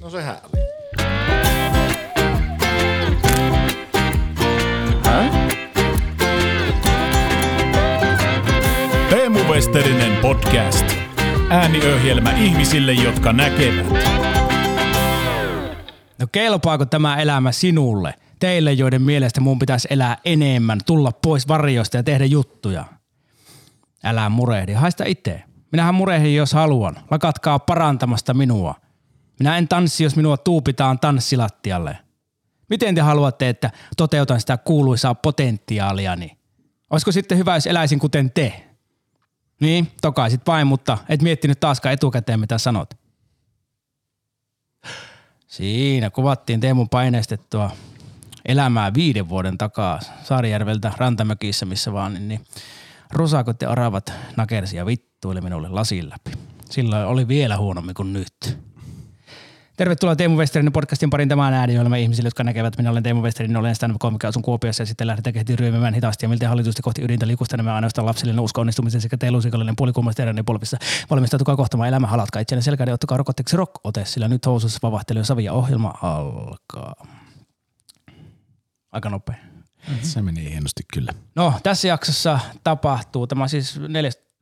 [0.00, 0.64] No sehän oli.
[9.10, 10.86] Teemu Westerinen podcast.
[11.50, 13.86] Ääniöhjelmä ihmisille, jotka näkevät.
[16.18, 18.14] No kelpaako tämä elämä sinulle?
[18.38, 22.84] Teille, joiden mielestä mun pitäisi elää enemmän, tulla pois varjoista ja tehdä juttuja.
[24.04, 25.42] Älä murehdi, haista itse.
[25.72, 26.96] Minähän murehdin, jos haluan.
[27.10, 28.83] Lakatkaa parantamasta minua.
[29.38, 31.98] Minä en tanssi, jos minua tuupitaan tanssilattialle.
[32.68, 36.38] Miten te haluatte, että toteutan sitä kuuluisaa potentiaaliani?
[36.90, 38.64] Olisiko sitten hyvä, jos eläisin kuten te?
[39.60, 42.94] Niin, tokaisit vain, mutta et miettinyt taaskaan etukäteen, mitä sanot.
[45.46, 47.70] Siinä kuvattiin Teemun paineistettua
[48.44, 52.40] elämää viiden vuoden takaa Saarijärveltä Rantamäkissä, missä vaan, niin, niin
[53.12, 56.38] rusakot ja oravat nakersi ja vittuili minulle lasin läpi.
[56.70, 58.58] Silloin oli vielä huonommin kuin nyt.
[59.76, 62.76] Tervetuloa Teemu Westerinen podcastin parin tämän ääniöilmä ihmisille, jotka näkevät.
[62.78, 66.24] Minä olen Teemu Westerinen, olen stand up asun Kuopiossa ja sitten lähdetään kehittyä ryömimään hitaasti
[66.24, 70.44] ja miltei hallitusti kohti ydintä liikusta nämä ainoastaan lapsellinen usko onnistumisen sekä teelusikallinen puolikulmasta eräinen
[70.44, 70.76] polvissa.
[71.10, 75.52] Valmistautukaa kohtamaan elämä halatkaa itseänne selkäinen ja ottakaa rokotteeksi rock-ote, sillä nyt housussa vavahtelee savia
[75.52, 77.06] ohjelma alkaa.
[78.92, 79.36] Aika nopea.
[80.02, 81.12] Se meni hienosti kyllä.
[81.34, 83.80] No, tässä jaksossa tapahtuu, tämä on siis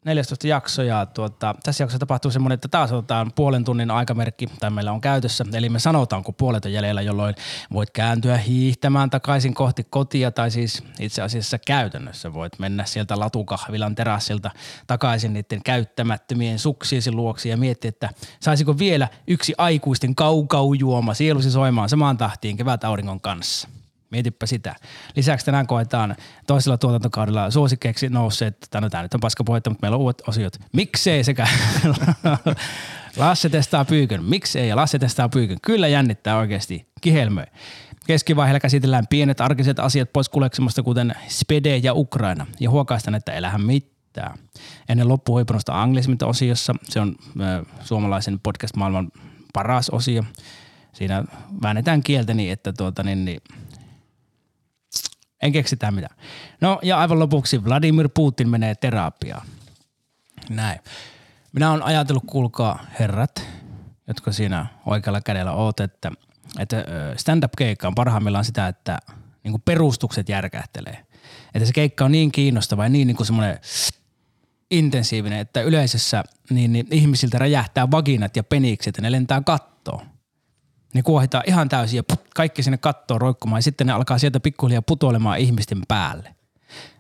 [0.04, 4.70] 14 jakso ja tuota, tässä jaksossa tapahtuu semmoinen, että taas otetaan puolen tunnin aikamerkki, tai
[4.70, 5.44] meillä on käytössä.
[5.52, 7.34] Eli me sanotaan, kun puolet on jäljellä, jolloin
[7.72, 13.94] voit kääntyä hiihtämään takaisin kohti kotia, tai siis itse asiassa käytännössä voit mennä sieltä latukahvilan
[13.94, 14.50] terassilta
[14.86, 21.88] takaisin niiden käyttämättömien suksiesi luoksi ja miettiä, että saisiko vielä yksi aikuisten kaukaujuoma sielusi soimaan
[21.88, 23.68] samaan tahtiin kevätauringon kanssa–
[24.12, 24.76] Mietipä sitä.
[25.16, 29.84] Lisäksi tänään koetaan toisella tuotantokaudella suosikkeeksi nousseet, tai no tämä nyt on paska puhetta, mutta
[29.84, 30.56] meillä on uudet osiot.
[30.72, 31.46] Miksei sekä
[33.16, 34.24] Lasse testaa pyykön.
[34.24, 35.56] Miksei ja Lasse testaa pyykön.
[35.62, 36.86] Kyllä jännittää oikeasti.
[37.00, 37.46] Kihelmöi.
[38.06, 42.46] Keskivaiheella käsitellään pienet arkiset asiat pois kuleksemasta, kuten Spede ja Ukraina.
[42.60, 44.38] Ja huokaistaan, että elähän mitään.
[44.88, 46.74] Ennen loppuhuipunnosta anglismit osiossa.
[46.82, 49.08] Se on äh, suomalaisen podcast-maailman
[49.52, 50.24] paras osio.
[50.92, 51.24] Siinä
[51.62, 53.40] väännetään kieltä niin, että tuota, niin, niin
[55.42, 56.16] en keksitä mitään.
[56.60, 59.46] No ja aivan lopuksi Vladimir Putin menee terapiaan.
[60.50, 60.80] Näin.
[61.52, 63.46] Minä olen ajatellut, kuulkaa herrat,
[64.08, 66.12] jotka siinä oikealla kädellä oot, että,
[66.58, 66.84] että
[67.16, 68.98] stand-up-keikka on parhaimmillaan sitä, että
[69.44, 71.06] niin kuin perustukset järkähtelee.
[71.54, 73.58] Että se keikka on niin kiinnostava ja niin, niin kuin semmoinen
[74.70, 80.11] intensiivinen, että yleisössä niin, niin ihmisiltä räjähtää vaginat ja penikset ja ne lentää kattoon
[80.94, 84.40] ne kuohitaan ihan täysin ja put, kaikki sinne kattoon roikkumaan ja sitten ne alkaa sieltä
[84.40, 86.34] pikkuhiljaa putoilemaan ihmisten päälle.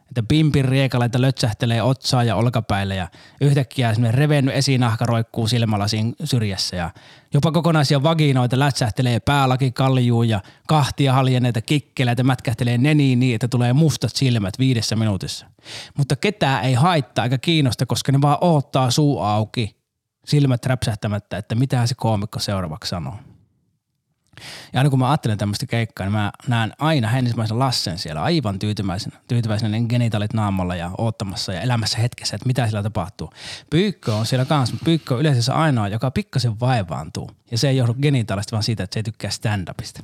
[0.08, 3.08] Että pimpin riekaleita lötsähtelee otsaa ja olkapäille ja
[3.40, 6.90] yhtäkkiä semmoinen revennyt esinahka roikkuu silmälasin syrjässä ja
[7.34, 13.72] jopa kokonaisia vaginoita lätsähtelee päälaki kaljuun ja kahtia haljenneita kikkeleitä mätkähtelee neniin niin, että tulee
[13.72, 15.46] mustat silmät viidessä minuutissa.
[15.98, 19.76] Mutta ketään ei haittaa eikä kiinnosta, koska ne vaan oottaa suu auki,
[20.24, 23.14] silmät räpsähtämättä, että mitä se koomikko seuraavaksi sanoo.
[24.72, 28.58] Ja aina kun mä ajattelen tämmöistä keikkaa, niin mä näen aina ensimmäisen Lassen siellä aivan
[28.58, 33.30] tyytyväisenä, tyytyväisenä niin genitalit naamalla ja oottamassa ja elämässä hetkessä, että mitä siellä tapahtuu.
[33.70, 37.30] Pyykkö on siellä kanssa, mutta Pyykkö on yleensä ainoa, joka pikkasen vaivaantuu.
[37.50, 40.02] Ja se ei johdu genitaalista, vaan siitä, että se ei tykkää stand-upista.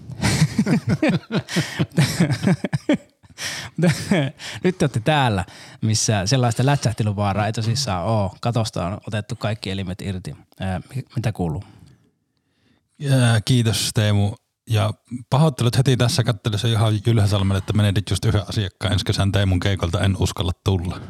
[4.64, 5.44] Nyt te olette täällä,
[5.80, 8.30] missä sellaista lätsähteluvaaraa ei tosissaan ole.
[8.40, 10.36] Katosta on otettu kaikki elimet irti.
[11.16, 11.64] mitä kuuluu?
[12.98, 14.34] Ja kiitos Teemu.
[14.70, 14.90] Ja
[15.30, 20.00] pahoittelut heti tässä kattelussa ihan Jylhäsalmelle, että menetit just yhden asiakkaan ensi kesän Teemun keikolta,
[20.00, 21.00] en uskalla tulla.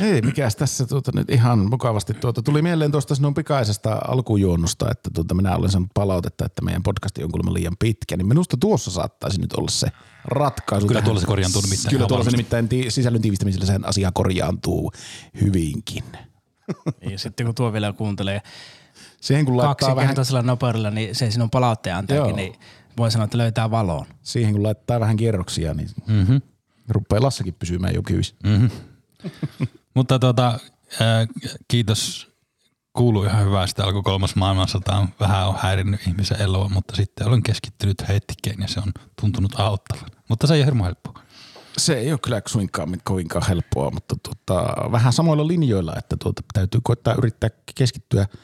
[0.00, 5.10] Ei, mikäs tässä tuota, nyt ihan mukavasti tuota, tuli mieleen tuosta sinun pikaisesta alkujuonnosta, että
[5.14, 8.90] tuota, minä olen saanut palautetta, että meidän podcasti on kuulemma liian pitkä, niin minusta tuossa
[8.90, 9.86] saattaisi nyt olla se
[10.24, 10.86] ratkaisu.
[10.86, 11.90] Kyllä tuolla se korjaantuu nimittäin.
[11.90, 14.92] Kyllä tuolla se nimittäin ti- sisällön tiivistämisellä sen asia korjaantuu
[15.40, 16.04] hyvinkin.
[17.10, 18.42] Ja sitten kun tuo vielä kuuntelee
[19.26, 20.16] Siihen kun laittaa vähän...
[20.42, 22.54] nopeudella, niin se sinun palautteen antaakin, niin
[22.96, 24.06] voi sanoa, että löytää valoon.
[24.22, 26.42] Siihen kun laittaa vähän kierroksia, niin mm-hmm.
[26.88, 28.34] rupeaa Lassakin pysymään jo kyys.
[28.44, 28.70] Mm-hmm.
[29.94, 30.58] Mutta tota,
[30.92, 31.28] äh,
[31.68, 32.28] kiitos.
[32.92, 33.66] Kuuluu ihan hyvää.
[33.66, 38.60] Sitä alkoi kolmas maailmansota on vähän on häirinnyt ihmisen eloa, mutta sitten olen keskittynyt hetkeen
[38.60, 40.10] ja se on tuntunut auttavan.
[40.28, 41.22] Mutta se ei ole hirveän helppoa.
[41.78, 46.80] Se ei ole kyllä suinkaan kovinkaan helppoa, mutta tuota, vähän samoilla linjoilla, että tuota, täytyy
[46.84, 48.26] koittaa yrittää keskittyä–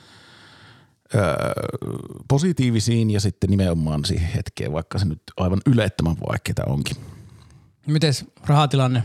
[2.29, 6.97] positiivisiin ja sitten nimenomaan siihen hetkeen, vaikka se nyt aivan ylettömän vaikeaa onkin.
[7.87, 9.03] Mites rahatilanne?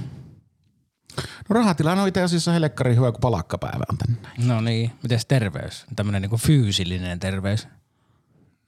[1.49, 4.17] No rahatilanne on itse asiassa helkkari hyvä, kun palakkapäivä on tänne.
[4.45, 5.85] No niin, mites terveys?
[5.95, 7.67] Tämmöinen niinku fyysillinen terveys.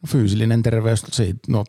[0.08, 1.64] Fyysillinen terveys, siitä, no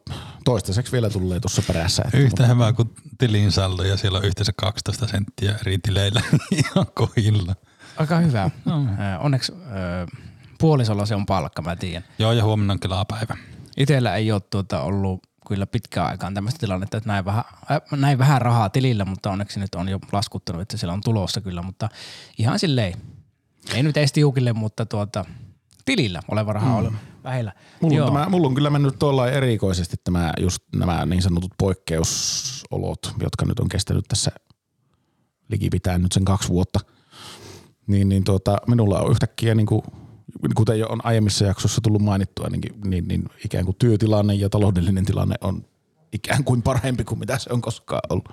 [0.45, 2.03] toistaiseksi vielä tulee tuossa perässä.
[2.07, 6.23] Että Yhtä hyvä kuin tilin saldo ja siellä on yhteensä 12 senttiä eri tileillä.
[6.65, 7.55] Ihan kohilla.
[7.97, 8.51] Aika hyvä.
[8.65, 8.87] No.
[9.21, 9.53] Onneksi
[10.61, 12.05] puolisolla se on palkka, mä tiedän.
[12.19, 13.37] Joo ja huomenna on kelapäivä.
[13.77, 18.19] Itellä ei ole tuota ollut kyllä pitkään aikaan tämmöistä tilannetta, että näin vähän, äh, näin
[18.19, 21.89] vähän rahaa tilillä, mutta onneksi nyt on jo laskuttanut, että siellä on tulossa kyllä, mutta
[22.39, 22.95] ihan silleen,
[23.75, 25.25] ei nyt edes tiukille, mutta tuota,
[25.85, 26.87] tilillä oleva raha mm.
[26.87, 27.53] on vähillä.
[27.83, 33.15] Mulla on, tämä, mulla on kyllä mennyt tuolla erikoisesti tämä, just nämä niin sanotut poikkeusolot,
[33.23, 34.31] jotka nyt on kestänyt tässä
[35.49, 36.81] likipitään nyt sen kaksi vuotta.
[37.87, 39.83] Niin, niin tuota, minulla on yhtäkkiä, niin kuin,
[40.55, 45.05] kuten jo on aiemmissa jaksoissa tullut mainittua, niin, niin, niin ikään kuin työtilanne ja taloudellinen
[45.05, 45.65] tilanne on
[46.13, 48.29] ikään kuin parempi kuin mitä se on koskaan ollut.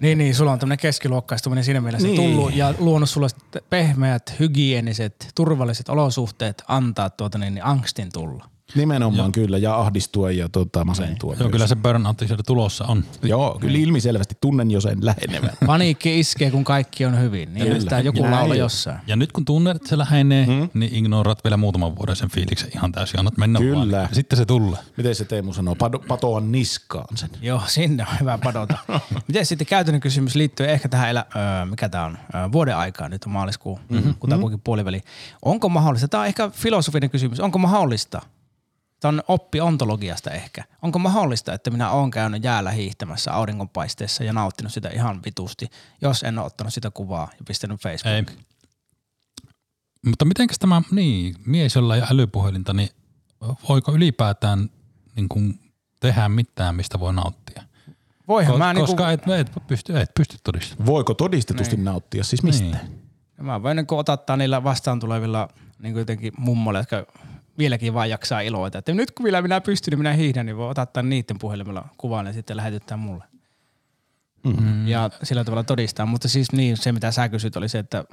[0.00, 2.16] Niin, niin, sulla on tämmöinen keskiluokkaistuminen siinä mielessä Niin.
[2.16, 3.28] tullut ja luonut sulle
[3.70, 8.50] pehmeät, hygieniset, turvalliset olosuhteet antaa tuota niin, niin angstin tulla.
[8.74, 9.32] Nimenomaan Joo.
[9.32, 11.32] kyllä, ja ahdistua ja tota, masentua.
[11.32, 11.52] Joo, myös.
[11.52, 13.04] kyllä se burnout sieltä tulossa on.
[13.22, 15.50] Joo, kyllä ilmiselvästi tunnen jo sen lähenevän.
[15.66, 17.54] Paniikki iskee, kun kaikki on hyvin.
[17.54, 17.80] Niin Kyllä.
[17.80, 18.98] sitä joku Näin laula jossain.
[19.06, 20.68] Ja nyt kun tunnet, että se lähenee, hmm?
[20.74, 23.18] niin ignoraat vielä muutaman vuoden sen fiiliksen ihan täysin.
[23.18, 23.96] Annat mennä Kyllä.
[23.98, 24.08] vaan.
[24.12, 24.78] Sitten se tulee.
[24.96, 25.74] Miten se Teemu sanoo?
[25.74, 27.30] Pado, patoa niskaan sen.
[27.42, 28.78] Joo, sinne on hyvä padota.
[29.28, 33.08] Miten sitten käytännön kysymys liittyy ehkä tähän, elä, öö, mikä tämä on, öö, vuoden aikaa,
[33.08, 34.14] nyt on maaliskuu, mm-hmm.
[34.14, 35.00] kutakuinkin puoliväli.
[35.42, 38.22] Onko mahdollista, tämä on ehkä filosofinen kysymys, onko mahdollista,
[39.00, 44.32] tämä on oppi ontologiasta ehkä, onko mahdollista, että minä olen käynyt jäällä hiihtämässä auringonpaisteessa ja
[44.32, 45.66] nauttinut sitä ihan vitusti,
[46.02, 47.92] jos en ole ottanut sitä kuvaa ja pistänyt Ei.
[47.92, 48.46] Facebookiin?
[50.06, 52.88] Mutta mitenkäs tämä, niin, mies, jolla ei älypuhelinta, niin
[53.68, 54.70] voiko ylipäätään
[55.16, 55.60] niin kuin
[56.00, 57.62] tehdä mitään, mistä voi nauttia?
[58.28, 60.86] Voihan Ko- mä, niinku, koska et, et, pysty, et pysty todistamaan.
[60.86, 61.84] Voiko todistetusti Niin.
[61.84, 62.86] nauttia siis mistään?
[62.86, 63.00] Niin.
[63.46, 65.48] mä voin niinku otattaa niillä vastaan tulevilla
[65.78, 67.06] niin jotenkin mummoilla, jotka
[67.60, 68.78] vieläkin vaan jaksaa iloita.
[68.78, 72.26] Että nyt kun vielä minä pystyn, niin minä hiihdän, niin voi ottaa niiden puhelimella kuvan
[72.26, 73.24] ja sitten lähetyttää mulle.
[74.44, 74.88] Mm.
[74.88, 76.06] Ja sillä tavalla todistaa.
[76.06, 78.04] Mutta siis niin, se mitä sä kysyt oli se, että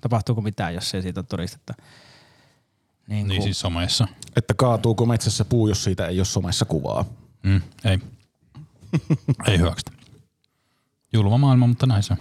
[0.00, 1.74] tapahtuuko mitään, jos ei siitä ole todistetta.
[3.06, 4.08] Niin, Niin kun- siis somessa.
[4.36, 7.04] Että kaatuuko metsässä puu, jos siitä ei ole somessa kuvaa.
[7.42, 7.98] Mm, ei.
[9.46, 9.90] ei hyväksytä.
[11.12, 12.18] Julma maailma, mutta näin se on.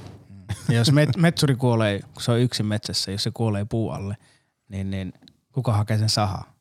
[0.69, 4.17] Ja jos met, metsuri kuolee, kun se on yksin metsässä, jos se kuolee puu alle,
[4.69, 5.13] niin, niin
[5.51, 6.53] kuka hakee sen sahaa?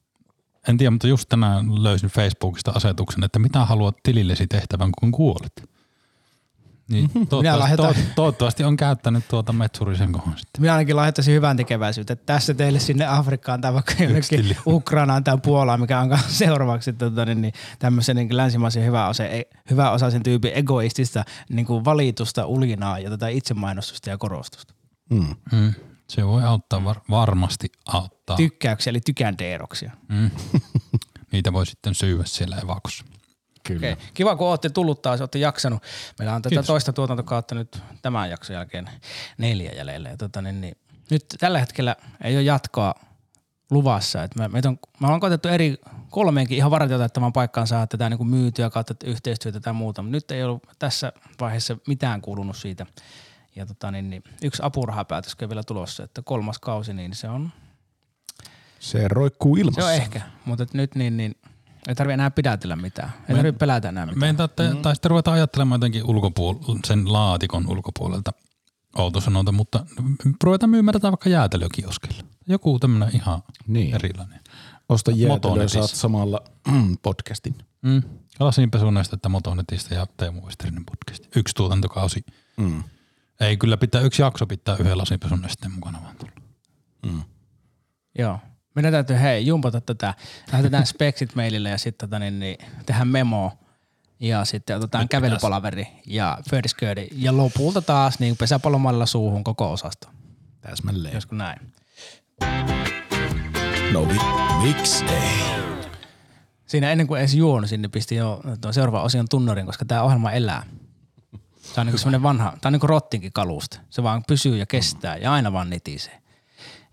[0.68, 5.68] En tiedä, mutta just tänään löysin Facebookista asetuksen, että mitä haluat tilillesi tehtävän, kun kuolet.
[6.88, 10.60] Niin toivottavasti, lahjoitan- to, toivottavasti on käyttänyt tuota metsurisen kohon sitten.
[10.60, 12.12] Minä ainakin lahjoittaisin hyvän tekeväisyyttä.
[12.12, 14.56] että Tässä teille sinne Afrikkaan tai vaikka jonnekin.
[14.66, 19.22] Ukrainaan tai Puolaan, mikä on seuraavaksi tota, niin, niin, tämmöisen niin länsimaisen hyvä, osa,
[19.70, 24.74] hyvä osaisen tyypin egoistista niin kuin valitusta, ulinaa ja tätä itsemainostusta ja korostusta.
[25.10, 25.36] Mm.
[25.52, 25.74] Mm.
[26.08, 28.36] Se voi auttaa, var, varmasti auttaa.
[28.36, 29.90] Tykkäyksiä eli tykändeeroksia.
[30.08, 30.30] mm.
[31.32, 33.04] Niitä voi sitten syyä siellä evakossa.
[33.66, 33.92] Kyllä.
[33.92, 34.06] Okay.
[34.14, 35.82] Kiva, kun olette tullut taas, olette jaksanut.
[36.18, 36.66] Meillä on tätä Kiitos.
[36.66, 38.90] toista tuotantokautta nyt tämän jakson jälkeen
[39.38, 40.08] neljä jäljellä.
[40.08, 40.76] Ja tota, niin, niin,
[41.10, 42.94] nyt tällä hetkellä ei ole jatkoa
[43.70, 44.22] luvassa.
[44.22, 45.76] Et me, meitä on, me ollaan koetettu eri
[46.10, 50.30] kolmeenkin ihan vartioitettavan paikkaan saada tätä niin kuin myytyä kautta yhteistyötä tai muuta, mutta nyt
[50.30, 52.86] ei ollut tässä vaiheessa mitään kuulunut siitä.
[53.56, 57.52] Ja tota, niin, niin, yksi apurahapäätös on vielä tulossa, että kolmas kausi, niin se on,
[58.80, 59.80] Se roikkuu ilmassa.
[59.80, 60.20] se on ehkä.
[60.44, 61.34] Mutta et nyt niin, niin,
[61.88, 63.08] ei tarvitse enää pidätellä mitään.
[63.08, 64.20] Ei Me- tarvitse pelätä enää mitään.
[64.20, 64.82] Meidän taitte, mm.
[64.82, 68.30] tai sitten ruveta ajattelemaan jotenkin ulkopuol- sen laatikon ulkopuolelta
[68.98, 69.86] outo sanonta, mutta
[70.44, 72.22] ruvetaan myymään tätä vaikka jäätelökioskilla.
[72.48, 73.94] Joku tämmöinen ihan Niin.
[73.94, 74.40] erilainen.
[74.88, 75.78] Osta jäätelöä, Motonetissä.
[75.78, 76.40] saat samalla
[77.02, 77.54] podcastin.
[77.82, 78.02] Mm.
[78.40, 81.36] Lasin pesunesta Motonetista ja Teemu Westerinen podcast.
[81.36, 82.24] Yksi tuotantokausi.
[82.56, 82.82] Mm.
[83.40, 86.32] Ei kyllä pitää, yksi jakso pitää yhden lasin pesunesteen mukana vaan tulla.
[87.06, 87.22] Mm.
[88.18, 88.38] Joo.
[88.74, 90.14] Meidän täytyy hei jumpata tätä.
[90.52, 93.52] Lähetetään speksit mailille ja sitten tota, niin, niin, tehdään memo
[94.20, 100.08] ja sitten otetaan Nyt kävelypalaveri ja fördisköödi ja lopulta taas niin pesäpallomallilla suuhun koko osasto.
[100.60, 101.14] Täsmälleen.
[101.14, 101.58] Josko näin.
[103.92, 104.18] No vi,
[104.62, 105.56] miksi ei?
[106.66, 108.40] Siinä ennen kuin edes juonut sinne pisti jo
[108.70, 110.62] seuraavan osion tunnarin, koska tämä ohjelma elää.
[111.74, 113.80] Tämä on niin semmoinen vanha, tämä on niin kuin rottinkin kalusta.
[113.90, 116.22] Se vaan pysyy ja kestää ja aina vaan nitisee.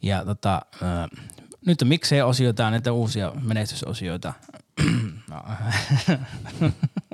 [0.01, 1.17] Ja tota, ö,
[1.65, 4.33] nyt on miksei osioita, näitä uusia menestysosioita.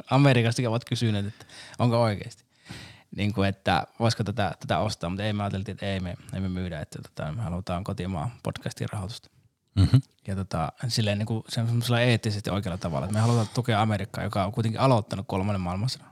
[0.09, 1.45] Amerikastakin ovat kysyneet, että
[1.79, 2.43] onko oikeasti.
[3.15, 6.39] Niin kuin, että voisiko tätä, tätä ostaa, mutta ei me ajateltiin, että ei me, ei
[6.39, 9.29] me myydä, että tota, me halutaan kotimaan podcastin rahoitusta
[9.75, 10.01] Mm-hmm.
[10.27, 13.05] ja tota, silleen niin kuin semmoisella eettisesti oikealla tavalla.
[13.05, 16.08] Että me halutaan tukea Amerikkaa, joka on kuitenkin aloittanut kolmannen maailmansodan.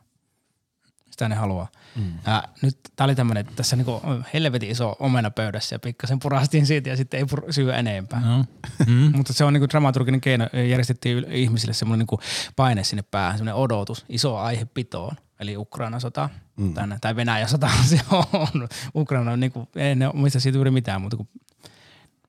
[1.18, 1.68] Sitä ne haluaa.
[1.96, 2.14] Mm.
[2.28, 4.02] Ja nyt tää oli tämmönen, että tässä niinku
[4.34, 8.20] helvetin iso omena pöydässä ja pikkasen purastiin siitä ja sitten ei pur- syö enempää.
[8.20, 8.46] No.
[8.88, 9.12] Mm.
[9.16, 10.48] Mutta se on niinku dramaturginen keino.
[10.70, 12.20] Järjestettiin yl- ihmisille semmoinen niinku
[12.56, 15.16] paine sinne päähän, semmoinen odotus, iso aihe pitoon.
[15.40, 16.74] Eli Ukraina sota, mm.
[16.74, 18.68] tai, tai Venäjä sota se on.
[18.96, 21.30] Ukraina on niinku, ei ne omista siitä juuri mitään muuta kuin...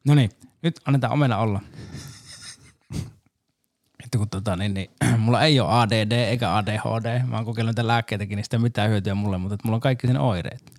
[0.04, 0.30] No niin,
[0.62, 1.60] nyt annetaan omena olla.
[4.08, 7.22] Että kun tota, niin, niin, mulla ei ole ADD eikä ADHD.
[7.26, 9.80] Mä oon kokeillut niitä lääkkeitäkin, niin sitä ei mitään hyötyä mulle, mutta että mulla on
[9.80, 10.72] kaikki sen oireet.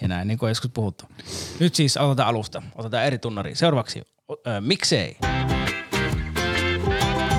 [0.00, 1.04] Ja näin, niin kuin joskus puhuttu.
[1.60, 2.62] Nyt siis aloitetaan alusta.
[2.74, 3.54] Otetaan eri tunnari.
[3.54, 5.16] Seuraavaksi, ö, miksei?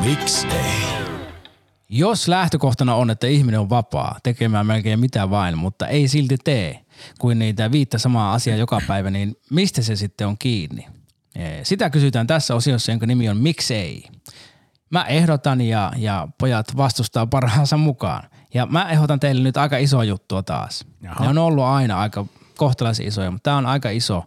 [0.06, 1.00] Miksi ei?
[1.90, 6.80] Jos lähtökohtana on, että ihminen on vapaa tekemään melkein mitä vain, mutta ei silti tee
[7.20, 10.88] kuin niitä viittä samaa asiaa joka päivä, niin mistä se sitten on kiinni?
[11.64, 14.04] Sitä kysytään tässä osiossa, jonka nimi on Miksei.
[14.90, 18.30] Mä ehdotan ja, ja pojat vastustaa parhaansa mukaan.
[18.54, 20.86] Ja mä ehdotan teille nyt aika isoa juttua taas.
[21.02, 21.24] Jaha.
[21.24, 22.26] Ne on ollut aina aika
[22.58, 24.24] kohtalaisen isoja, mutta tämä on aika iso.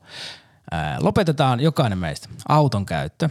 [1.00, 3.28] Lopetetaan jokainen meistä auton käyttö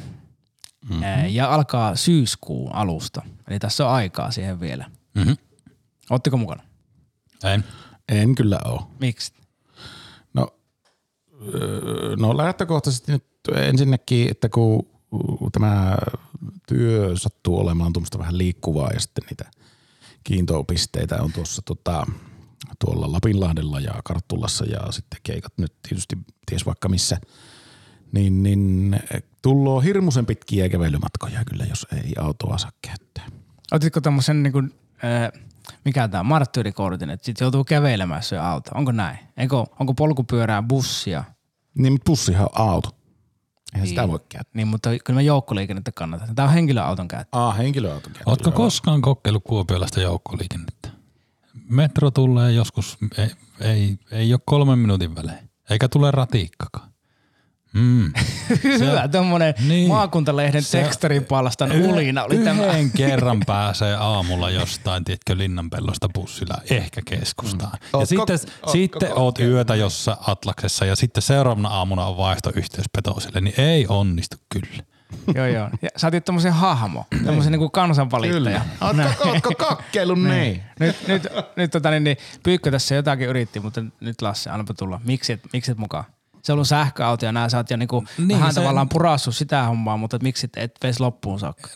[0.89, 1.03] mm-hmm.
[1.29, 3.21] ja alkaa syyskuun alusta.
[3.47, 4.85] Eli tässä on aikaa siihen vielä.
[5.13, 5.37] Mm-hmm.
[6.09, 6.63] Ootteko mukana?
[7.43, 7.63] En.
[8.09, 8.81] En kyllä ole.
[8.99, 9.33] Miksi?
[10.33, 10.47] No,
[11.53, 14.87] öö, no lähtökohtaisesti nyt ensinnäkin, että kun
[15.51, 15.97] tämä
[16.71, 19.51] työ sattuu olemaan tuommoista vähän liikkuvaa ja sitten niitä
[20.23, 22.07] kiintopisteitä on tuossa tota,
[22.79, 27.17] tuolla Lapinlahdella ja Karttulassa ja sitten keikat nyt tietysti ties vaikka missä,
[28.11, 28.99] niin, niin
[29.41, 33.27] tulloo hirmuisen pitkiä kävelymatkoja kyllä, jos ei autoa saa käyttää.
[33.71, 34.73] Otitko tämmöisen niin kuin,
[35.03, 35.41] äh,
[35.85, 38.71] mikä tämä marttyyrikortin, että sit joutuu kävelemään se auto.
[38.75, 39.17] Onko näin?
[39.37, 41.23] Eikö, onko polkupyörää, bussia?
[41.75, 43.00] Niin, mutta bussihan on auto.
[43.73, 44.51] Eihän sitä voi käyttää.
[44.53, 46.35] Niin, mutta kyllä mä joukkoliikennettä kannatan.
[46.35, 47.37] Tämä on henkilöauton käyttö.
[47.37, 48.31] Ah, henkilöauton käyttää.
[48.31, 50.89] Ootko koskaan kokeillut kuopiolaista joukkoliikennettä?
[51.69, 56.90] Metro tulee joskus, ei, ei, ei ole kolmen minuutin välein, eikä tule ratiikkakaan.
[57.73, 58.13] Mm.
[58.79, 59.69] Hyvä, tommonen niin.
[59.69, 59.87] Niin.
[59.87, 62.65] maakuntalehden Se- tekstaripalstan ulina oli tämä.
[62.65, 67.71] Yhden kerran pääsee aamulla jostain, tiedätkö, linnanpellosta bussilla, ehkä keskustaan.
[67.93, 67.99] Mm.
[67.99, 73.41] Ja sitten, ootko sitten oot yötä jossa Atlaksessa ja sitten seuraavana aamuna on vaihtoyhteys Petoselle,
[73.41, 74.83] niin ei onnistu kyllä.
[75.35, 75.69] joo, joo.
[75.81, 78.61] Ja sä otit tommosen hahmo, tommosen niinku kansanvalittaja.
[78.81, 80.63] Ootko, ootko kakkeillut niin?
[80.79, 85.01] Nyt, nyt, nyt tota, niin, niin, Pyykkö tässä jotakin yritti, mutta nyt Lasse, annapa tulla.
[85.05, 86.03] Miksi et, miksi et mukaan?
[86.43, 88.89] Se on ollut sähköauto ja nää sä oot jo niinku niin, Niin, vähän se- tavallaan
[88.89, 91.69] purassut sitä hommaa, mutta et miksi et, veisi loppuun saakka?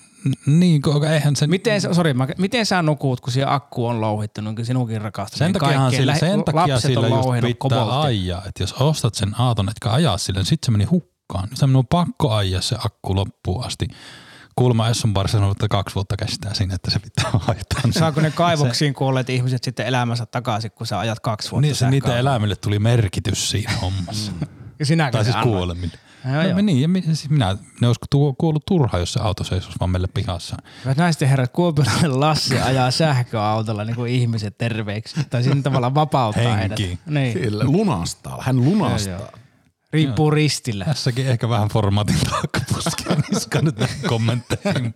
[0.45, 1.47] Niin, koska eihän se...
[1.47, 5.37] Miten, sorry, mä, miten sä nukut, kun siellä akku on louhittunut, kun sinunkin rakastat?
[5.37, 8.07] Sen niin takia, sillä, sen takia lapset sillä on just pitää koboltti.
[8.07, 11.47] ajaa, että jos ostat sen auton, etkä ajaa sille, niin sitten se meni hukkaan.
[11.49, 13.87] Sitten on pakko ajaa se akku loppuun asti.
[14.55, 17.81] Kuulemma Esson Bar sanoi, että kaksi vuotta kestää siinä, että se pitää vaihtaa.
[17.91, 21.89] Saako ne kaivoksiin kuolleet ihmiset sitten elämänsä takaisin, kun sä ajat kaksi vuotta Niin se
[21.89, 24.31] niitä eläimille tuli merkitys siinä hommassa.
[24.79, 25.55] Ja sinäkin tai se siis annoit.
[25.57, 25.93] kuolemille.
[26.25, 26.61] Joo, No, joo.
[26.61, 29.89] niin, ja mi- siis minä, ne olisiko tuo, kuollut turhaan, jos se auto seisoisi vaan
[29.89, 30.55] meille pihassa.
[30.85, 35.15] Hyvät naiset ja herrat, Kuopiolainen Lassi ajaa sähköautolla niin kuin ihmiset terveeksi.
[35.29, 36.79] Tai siinä tavallaan vapauttaa heidät.
[36.79, 36.99] Henkiin.
[37.05, 38.37] Niin, Kyllä, lunastaa.
[38.41, 39.13] Hän lunastaa.
[39.13, 39.29] Joo,
[39.93, 40.85] riippuu ristillä.
[40.85, 43.75] Tässäkin ehkä vähän formaatin taakkapuskea niska nyt
[44.07, 44.93] kommentteihin.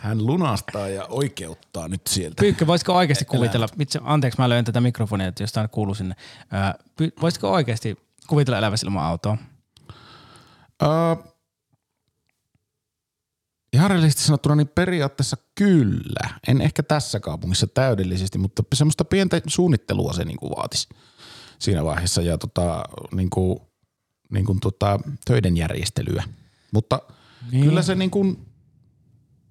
[0.00, 2.40] Hän lunastaa ja oikeuttaa nyt sieltä.
[2.40, 6.14] Pyykkö, voisitko oikeasti kuvitella, itse, anteeksi mä löin tätä mikrofonia, että jostain kuuluu sinne.
[6.96, 9.38] Py, voisitko oikeasti kuvitella eläväsi ilman autoa?
[10.82, 10.88] Öö,
[13.72, 16.30] ihan rehellisesti sanottuna niin periaatteessa kyllä.
[16.48, 20.88] En ehkä tässä kaupungissa täydellisesti, mutta semmoista pientä suunnittelua se niinku vaatisi
[21.60, 23.62] siinä vaiheessa ja tota, niinku,
[24.30, 26.24] niinku tota, töiden järjestelyä.
[26.72, 27.50] Mutta Niin.
[27.50, 27.64] niin.
[27.64, 28.36] kyllä se niinku,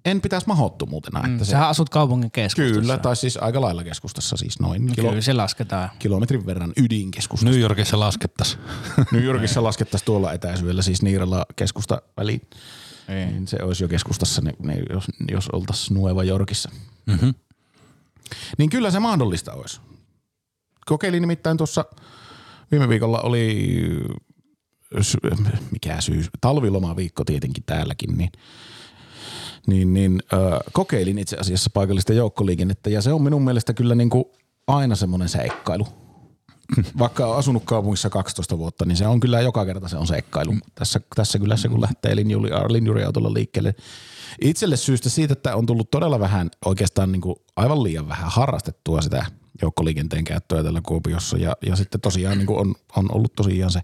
[0.04, 1.22] en pitäisi mahottomuutena.
[1.22, 2.80] Mm, Että se, Sähän asut kaupungin keskustassa.
[2.80, 5.88] kyllä, tai siis aika lailla keskustassa, siis noin kilo, Kyllä se lasketaan.
[5.98, 7.50] kilometrin verran ydinkeskustassa.
[7.52, 8.60] New Yorkissa laskettaisiin.
[9.12, 12.40] New Yorkissa laskettaisiin tuolla etäisyydellä siis Niirala keskusta väliin.
[13.08, 13.28] Niin.
[13.28, 16.70] Niin se olisi jo keskustassa, niin, niin jos, jos oltaisiin Nueva Yorkissa.
[17.06, 17.34] Mm-hmm.
[18.58, 19.80] Niin kyllä se mahdollista olisi.
[20.86, 21.84] Kokeilin nimittäin tuossa,
[22.70, 23.68] viime viikolla oli,
[25.70, 28.32] mikä syys, talvilomaviikko tietenkin täälläkin, niin,
[29.66, 30.36] niin, niin ö,
[30.72, 34.24] kokeilin itse asiassa paikallista joukkoliikennettä ja se on minun mielestä kyllä niin kuin
[34.66, 35.86] aina semmoinen seikkailu.
[36.98, 40.54] Vaikka on asunut kaupungissa 12 vuotta, niin se on kyllä joka kerta se on seikkailu.
[40.74, 43.74] Tässä, tässä kylässä, kun lähtee linjuri, linjuriautolla liikkeelle.
[44.40, 49.02] Itselle syystä siitä, että on tullut todella vähän, oikeastaan niin kuin aivan liian vähän harrastettua
[49.02, 49.26] sitä
[49.62, 51.36] joukkoliikenteen käyttöä täällä Kuopiossa.
[51.36, 53.80] Ja, ja sitten tosiaan niin on, on ollut tosiaan se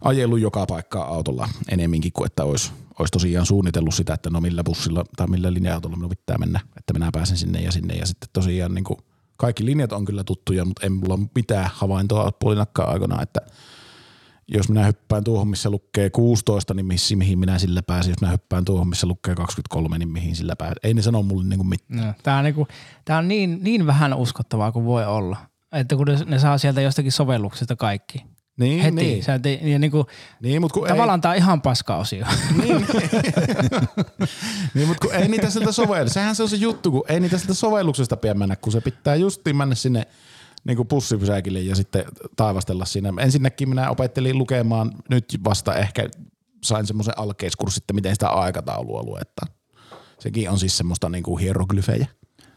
[0.00, 4.64] ajelu joka paikkaa autolla enemminkin kuin että olisi, olisi tosiaan suunnitellut sitä, että no millä
[4.64, 7.94] bussilla tai millä linja-autolla minun pitää mennä, että minä pääsen sinne ja sinne.
[7.94, 8.98] Ja sitten tosiaan niin kuin
[9.36, 13.40] kaikki linjat on kyllä tuttuja, mutta ei mulla mitään havaintoa puolinakkaan aikana, että
[14.48, 18.10] jos minä hyppään tuohon, missä lukee 16, niin missä, mihin minä sillä pääsen.
[18.10, 20.76] Jos minä hyppään tuohon, missä lukee 23, niin mihin sillä pääsen.
[20.82, 22.06] Ei ne sano mulle niin kuin mitään.
[22.06, 22.68] No, Tämä on, niinku,
[23.04, 25.36] tää on niin, niin vähän uskottavaa kuin voi olla.
[25.72, 28.24] Että kun ne, ne saa sieltä jostakin sovelluksesta kaikki.
[28.60, 28.96] Niin, Heti.
[28.96, 30.06] Niin, Sä te, ja niinku,
[30.42, 32.26] niin mutta kun tavallaan tämä on ihan paska osio.
[32.62, 32.86] Niin,
[34.74, 37.38] niin mutta kun ei niitä sieltä sovelluksesta, sehän se on se juttu, kun ei niitä
[37.38, 40.06] sieltä sovelluksesta pidä mennä, kun se pitää justiin mennä sinne
[40.64, 42.04] niin kuin pussipysäkille ja sitten
[42.36, 43.12] taivastella siinä.
[43.20, 46.08] Ensinnäkin minä opettelin lukemaan, nyt vasta ehkä
[46.64, 49.48] sain semmoisen alkeiskurssin, että miten sitä aikataulua luetaan.
[50.18, 52.06] Sekin on siis semmoista niin kuin hieroglyfejä.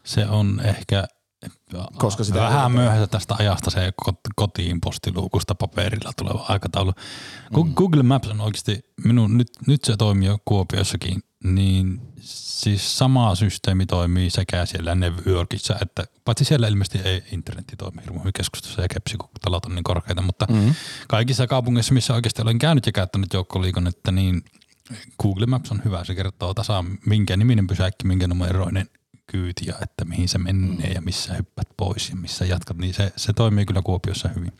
[0.03, 1.07] Se on ehkä
[1.97, 6.91] Koska sitä vähän myöhässä tästä ajasta se kot- kotiin postiluukusta paperilla tuleva aikataulu.
[6.91, 7.73] Mm.
[7.73, 13.85] Google Maps on oikeasti, minun, nyt, nyt se toimii jo Kuopiossakin, niin siis sama systeemi
[13.85, 18.81] toimii sekä siellä New Yorkissa, että paitsi siellä ilmeisesti ei internetti toimi hirveän hyvin keskustassa
[18.81, 20.73] ja kepsi, kun talot on niin korkeita, mutta mm.
[21.07, 24.43] kaikissa kaupungeissa, missä oikeasti olen käynyt ja käyttänyt joukkoliikennettä, niin
[25.21, 26.03] Google Maps on hyvä.
[26.03, 28.89] Se kertoo tasan minkä niminen pysäkki, minkä numeroinen
[29.31, 33.13] kyyti ja että mihin se menee ja missä hyppät pois ja missä jatkat, niin se,
[33.15, 34.51] se toimii kyllä Kuopiossa hyvin.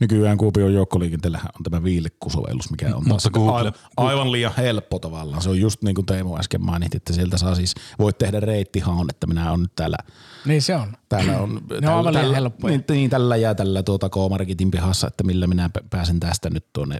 [0.00, 4.98] Nykyään Kuopion joukkoliikenteellähän on tämä viilikkusovellus, mikä on Mutta taas Google- aivan, aivan liian helppo
[4.98, 5.42] tavallaan.
[5.42, 9.06] Se on just niin kuin Teemu äsken mainitsi, että sieltä saa siis, voit tehdä reittihaun,
[9.10, 9.96] että minä olen nyt täällä
[10.44, 10.92] niin se on.
[11.08, 12.70] Täällä on, Ne on aivan liian helppoja.
[12.76, 16.98] Niin, niin, tällä ja tällä tuota K-Marketin pihassa, että millä minä pääsen tästä nyt tuonne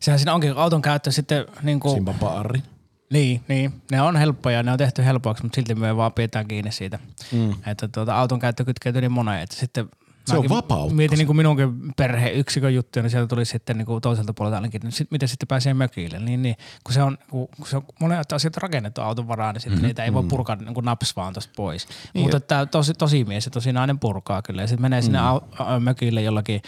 [0.00, 2.62] Sehän siinä onkin auton käyttö sitten niin kuin, Simbapaariin.
[3.10, 3.72] Niin, niin.
[3.90, 6.98] Ne on helppoja, ne on tehty helpoksi, mutta silti me vaan pidetään kiinni siitä.
[7.32, 7.54] Mm.
[7.66, 9.88] Että tuota, auton käyttö kytkeytyy niin moneen, että sitten
[10.30, 14.00] Se on vapautta Mietin niin kuin minunkin perheyksikön juttuja, niin sieltä tuli sitten niin kuin
[14.00, 16.18] toiselta puolelta ainakin, niin sit, miten sitten pääsee mökille.
[16.18, 19.78] Niin, niin, kun se on, kun se on monet asiat rakennettu auton varaan, niin sitten
[19.78, 19.86] mm-hmm.
[19.86, 21.88] niitä ei voi purkaa niin kuin naps vaan tuosta pois.
[22.14, 24.62] Niin mutta tämä tosi, tosi mies ja tosi nainen purkaa kyllä.
[24.62, 26.62] Ja sitten menee sinne au, au, mökille jollakin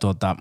[0.00, 0.36] tuota,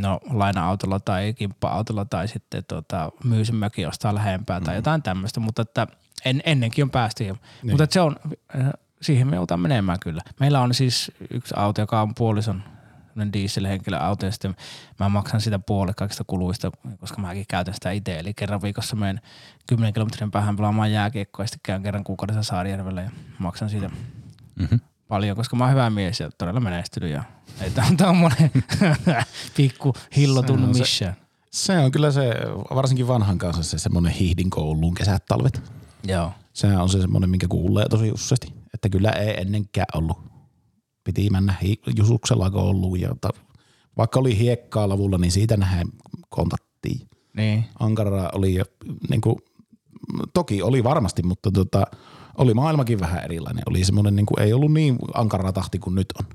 [0.00, 5.40] no, laina-autolla tai kimppa-autolla tai sitten tuota, myy sen mökin ostaa lähempää tai jotain tämmöistä,
[5.40, 5.86] mutta että
[6.24, 7.24] en, ennenkin on päästy.
[7.24, 7.36] Niin.
[7.62, 8.16] Mutta että se on,
[8.60, 8.70] äh,
[9.02, 10.22] siihen me joudutaan menemään kyllä.
[10.40, 12.62] Meillä on siis yksi auto, joka on puolison
[13.32, 14.56] dieselhenkilöauto ja sitten
[14.98, 18.18] mä maksan sitä puolet kaikista kuluista, koska mäkin käytän sitä itse.
[18.18, 19.20] Eli kerran viikossa menen
[19.68, 23.90] 10 kilometrin päähän pelaamaan jääkiekkoa ja sitten käyn kerran kuukaudessa Saarijärvellä ja maksan siitä
[24.58, 24.80] Mm-hmm.
[25.08, 27.24] Paljon, koska mä oon hyvä mies ja todella menestynyt ja
[27.60, 28.50] ei tää on tommonen
[29.56, 31.16] pikku hillo tunnu Se on se- missään.
[31.50, 32.30] Se on kyllä se,
[32.74, 35.62] varsinkin vanhan kanssa se semmoinen hiihdin kouluun kesät, talvet.
[36.08, 36.32] Joo.
[36.52, 38.52] Sehän on se semmoinen, minkä kuulee tosi useasti.
[38.74, 40.18] Että kyllä ei ennenkään ollut.
[41.04, 43.30] Piti mennä hi- jusuksella kouluun ja ta-
[43.96, 45.88] vaikka oli hiekkaa lavulla, niin siitä nähdään
[46.28, 47.08] kontattiin.
[47.36, 47.64] Niin.
[47.80, 48.64] Ankaraa oli ja
[49.10, 49.36] niin kuin,
[50.34, 51.86] toki oli varmasti, mutta tota,
[52.38, 53.62] oli maailmakin vähän erilainen.
[53.70, 56.26] Oli semmoinen, niin kuin, ei ollut niin ankara tahti kuin nyt on.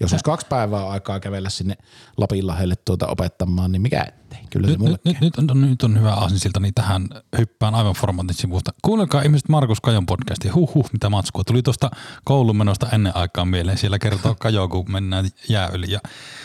[0.00, 1.74] Jos olisi kaksi päivää aikaa kävellä sinne
[2.16, 4.38] Lapinlahdelle tuota opettamaan, niin mikä ettei.
[4.50, 7.74] Kyllä se Nyt, mulle nyt, nyt, nyt, on, nyt on hyvä aasinsilta, niin tähän hyppään
[7.74, 8.72] aivan formaatin sivusta.
[8.82, 10.54] Kuunnelkaa ihmiset Markus Kajon podcastia.
[10.54, 11.44] Huh, huh mitä matskua.
[11.44, 11.90] Tuli tuosta
[12.24, 13.78] koulun menosta ennen aikaa mieleen.
[13.78, 16.00] Siellä kertoo Kajo, kun mennään jää yli ja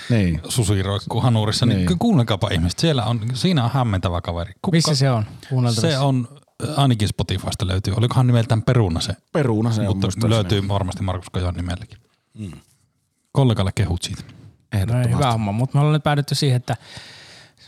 [0.10, 0.42] Niin.
[0.50, 1.66] susi roikkuu hanurissa.
[1.66, 1.86] Niin.
[1.86, 2.00] Niin.
[2.00, 2.80] kuunnelkaapa ihmiset.
[2.80, 4.54] Siellä on, siinä on hämmentävä kaveri.
[4.62, 5.26] Kuka, Missä se on?
[5.70, 6.28] Se on,
[6.78, 7.94] ainakin Spotifysta löytyy.
[7.98, 9.14] Olikohan nimeltään Peruna se?
[9.34, 10.34] Peruna se on Mutta muistaakseni.
[10.34, 11.98] löytyy varmasti Markus Kajon nimelläkin.
[13.32, 14.24] Kollegalle kehut siitä.
[14.24, 14.30] No
[14.72, 15.14] ei, Ehdottomasti.
[15.16, 16.78] hyvä homma, mutta me ollaan nyt päädytty siihen, että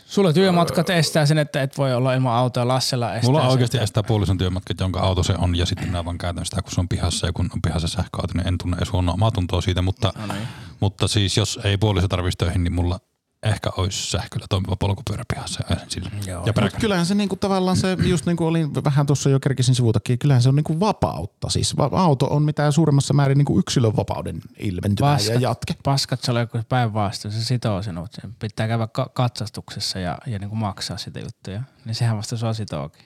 [0.06, 2.68] sulla työmatkat estää sen, että et voi olla ilman autoa.
[2.68, 3.52] Lassella estää Mulla on sen.
[3.52, 6.72] oikeasti estää puolison työmatkat, jonka auto se on, ja sitten minä vaan käytän sitä, kun
[6.72, 9.60] se on pihassa, ja kun on pihassa sähköauto, niin en tunne edes huonoa omaa tuntoa
[9.60, 10.48] siitä, mutta, No niin.
[10.80, 13.00] mutta siis jos ei puoliso tarvitsisi töihin, niin mulla
[13.44, 16.10] ehkä olisi sähköllä toimiva polkupyörä pihassa ja ajan sillä.
[16.14, 16.20] Joo.
[16.26, 16.80] Ja Mutta peräkkäin.
[16.80, 20.42] kyllähän se niinku tavallaan se, just niin kuin olin vähän tuossa jo kerkisin sivutakin, kyllähän
[20.42, 21.50] se on niinku vapautta.
[21.50, 25.40] Siis va- auto on mitä suuremmassa määrin niinku yksilön vapauden ilmentymä ja Paskat.
[25.40, 25.74] jatke.
[25.82, 28.12] Paskat se oli päinvastoin, se sitoo sinut.
[28.12, 31.62] Sen pitää käydä ka- katsastuksessa ja, ja niin kuin maksaa sitä juttuja.
[31.84, 33.04] Niin sehän vasta sua sitookin.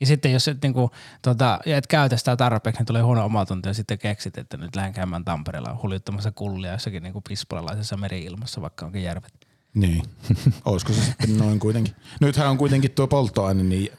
[0.00, 0.90] Ja sitten jos et, niin kuin,
[1.22, 4.76] tota, ja et käytä sitä tarpeeksi, niin tulee huono omatunto ja sitten keksit, että nyt
[4.76, 9.32] lähden käymään Tampereella huljuttamassa kullia jossakin niin pispalalaisessa meri-ilmassa, vaikka onkin järvet.
[9.74, 10.02] Niin.
[10.64, 11.94] Olisiko se sitten noin kuitenkin.
[12.20, 13.92] Nythän on kuitenkin tuo polttoaine niin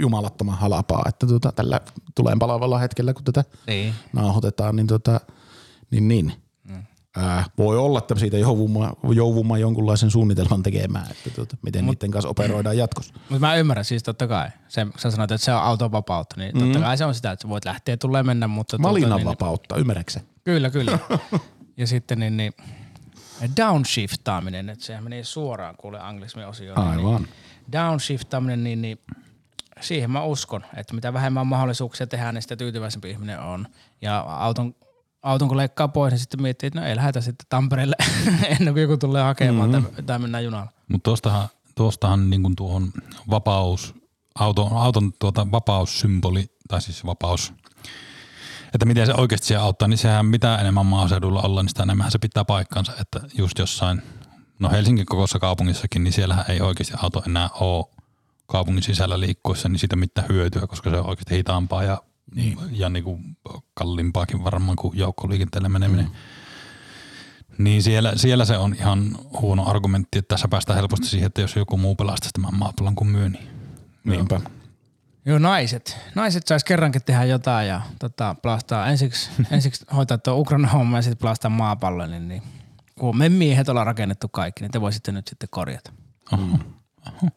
[0.00, 1.80] jumalattoman halapaa, että tuota, tällä
[2.14, 3.94] tulee palavalla hetkellä, kun tätä Niin.
[4.12, 5.20] nauhoitetaan, niin, tota,
[5.90, 6.32] niin, niin.
[7.16, 12.10] Ää, voi olla, että siitä jouvumaan, jouvumaan jonkunlaisen suunnitelman tekemään, että tuota, miten Mut, niiden
[12.10, 13.14] kanssa operoidaan jatkossa.
[13.30, 14.48] Mutta mä ymmärrän siis totta kai.
[14.68, 17.48] Se, sä sanoit, että se on auton vapautta, niin totta kai se on sitä, että
[17.48, 18.78] voit lähteä tulee mennä, mutta...
[18.78, 20.20] tuota, niin, Valinnanvapautta, ymmärrätkö se?
[20.44, 20.98] Kyllä, kyllä.
[21.76, 22.52] ja sitten niin, niin
[23.56, 26.96] downshiftaaminen, että sehän menee suoraan kuule anglismin osioon.
[26.96, 27.28] Niin, Aivan.
[27.72, 28.98] downshiftaaminen, niin, niin
[29.80, 33.66] siihen mä uskon, että mitä vähemmän mahdollisuuksia tehdä, niin sitä tyytyväisempi ihminen on.
[34.02, 34.74] Ja auton,
[35.22, 37.96] auton kun leikkaa pois, niin sitten miettii, että no ei lähdetä sitten Tampereelle
[38.58, 39.94] ennen kuin joku tulee hakemaan mm-hmm.
[39.94, 40.72] tai, tai mennään junalla.
[40.88, 42.92] Mutta tuostahan, tuostahan niin kuin tuohon
[43.30, 43.94] vapaus,
[44.34, 47.52] auton, auton tuota vapaussymboli, tai siis vapaus,
[48.74, 52.10] että miten se oikeasti siellä auttaa, niin sehän mitä enemmän maaseudulla ollaan, niin sitä enemmän
[52.10, 54.02] se pitää paikkansa, että just jossain,
[54.58, 57.84] no Helsingin kokoisessa kaupungissakin, niin siellähän ei oikeasti auto enää ole
[58.46, 62.02] kaupungin sisällä liikkuessa, niin siitä mitään hyötyä, koska se on oikeasti hitaampaa ja,
[62.34, 62.58] niin.
[62.70, 63.36] ja niin kuin
[63.74, 66.04] kalliimpaakin varmaan kuin joukkoliikenteelle meneminen.
[66.04, 66.12] Mm.
[67.58, 71.56] Niin siellä, siellä se on ihan huono argumentti, että tässä päästään helposti siihen, että jos
[71.56, 73.48] joku muu pelastaa tämän maapallon kuin myy, niin
[74.04, 74.40] Niinpä.
[75.26, 75.98] Joo, naiset.
[76.14, 81.02] Naiset sais kerrankin tehdä jotain ja tota, pelastaa ensiksi, ensiksi hoitaa tuo Ukraina homma ja
[81.02, 82.10] sitten pelastaa maapallon.
[82.10, 82.42] Niin, niin,
[82.98, 85.92] kun me miehet ollaan rakennettu kaikki, niin te voisitte nyt sitten korjata.
[86.32, 86.58] Oho.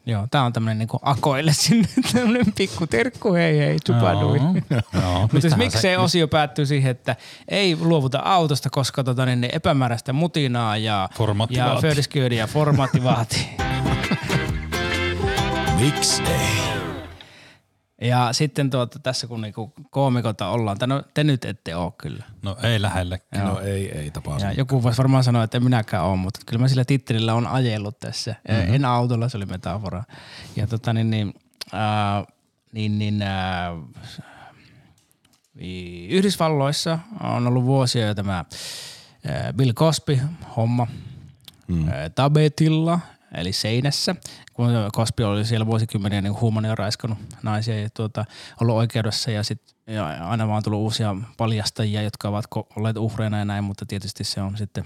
[0.06, 4.38] Joo, tää on tämmönen niinku akoille sinne, tämmönen pikku terkku, hei hei, tupadui.
[5.20, 7.16] Mutta siis miksei osio päättyy siihen, että
[7.48, 11.80] ei luovuta autosta, koska tota, niin, ne epämääräistä mutinaa ja, Formaatti ja
[12.36, 13.56] ja formaatti vaatii.
[15.80, 16.67] Miksi ei?
[18.00, 22.24] Ja sitten tuota, tässä kun niinku koomikota ollaan, tai no te nyt ette ole kyllä.
[22.42, 23.46] No ei lähellekään.
[23.46, 24.38] No ei, ei tapaa.
[24.38, 27.46] Ja joku voisi varmaan sanoa, että en minäkään ole, mutta kyllä mä sillä tittelillä on
[27.46, 28.34] ajellut tässä.
[28.48, 28.74] Mm-hmm.
[28.74, 30.04] En autolla, se oli metafora.
[30.56, 31.34] Ja tota niin, niin,
[31.74, 32.26] äh,
[32.72, 33.72] niin, niin äh,
[36.08, 40.86] Yhdysvalloissa on ollut vuosia jo tämä äh, Bill Cosby-homma
[41.68, 41.86] mm.
[42.14, 43.00] Tabetilla,
[43.34, 44.16] eli seinässä,
[44.52, 48.24] kun Cosby oli siellä vuosikymmeniä niin huumonia raiskannut naisia ja tuota,
[48.60, 52.44] ollut oikeudessa ja sit ja aina vaan tullut uusia paljastajia, jotka ovat
[52.76, 54.84] olleet uhreina ja näin, mutta tietysti se on sitten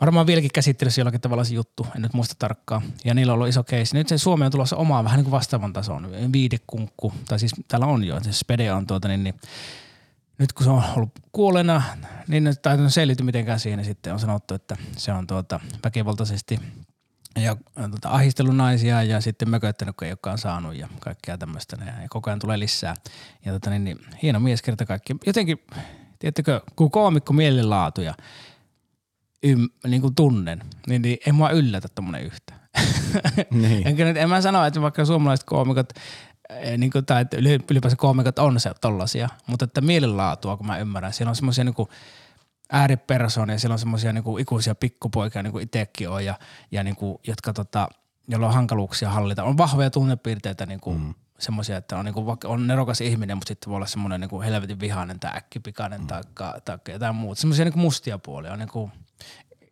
[0.00, 2.82] varmaan vieläkin käsittelyssä jollakin tavalla se juttu, en nyt muista tarkkaan.
[3.04, 3.96] Ja niillä on ollut iso keissi.
[3.96, 7.86] Nyt se Suomi on tulossa omaa vähän niin kuin vastaavan tason, viidekunkku, tai siis täällä
[7.86, 9.34] on jo, se Spede on tuota niin, niin
[10.38, 11.82] nyt kun se on ollut kuolleena,
[12.28, 16.60] niin nyt tai selity mitenkään siihen, sitten on sanottu, että se on tuota väkivaltaisesti
[17.36, 21.76] ja äh, tota, ahistellut naisia ja sitten mököttänyt, kun ei olekaan saanut ja kaikkea tämmöistä.
[22.02, 22.94] Ja koko ajan tulee lisää.
[23.44, 25.16] Ja tota, niin, niin, hieno mies kerta kaikki.
[25.26, 25.58] Jotenkin,
[26.18, 28.14] tiedättekö, kun koomikko mielenlaatu ja
[29.46, 32.54] ym, niin kuin tunnen, niin, niin ei mua yllätä tommonen yhtä.
[33.50, 33.88] Niin.
[33.88, 35.92] Enkä nyt, en mä sano, että vaikka suomalaiset koomikot
[36.50, 40.66] eh, niin kuin, tai että yli- ylipäänsä koomikot on se tollasia, mutta että mielenlaatua, kun
[40.66, 41.74] mä ymmärrän, siellä on semmoisia niin
[42.72, 46.38] ääripersoonia, siellä on semmoisia niin ikuisia pikkupoikia, niin kuin itsekin on, ja,
[46.70, 47.88] ja niin kuin, jotka tota,
[48.28, 49.44] joilla on hankaluuksia hallita.
[49.44, 51.14] On vahvoja tunnepiirteitä, niin kuin, mm.
[51.38, 54.30] semmoisia, että on, niin kuin, vaikka on nerokas ihminen, mutta sitten voi olla semmoinen niin
[54.30, 56.06] kuin helvetin vihainen tai äkkipikainen mm.
[56.06, 56.22] tai,
[56.64, 57.40] tai jotain muuta.
[57.40, 58.92] Semmoisia niin kuin mustia puolia, on niin kuin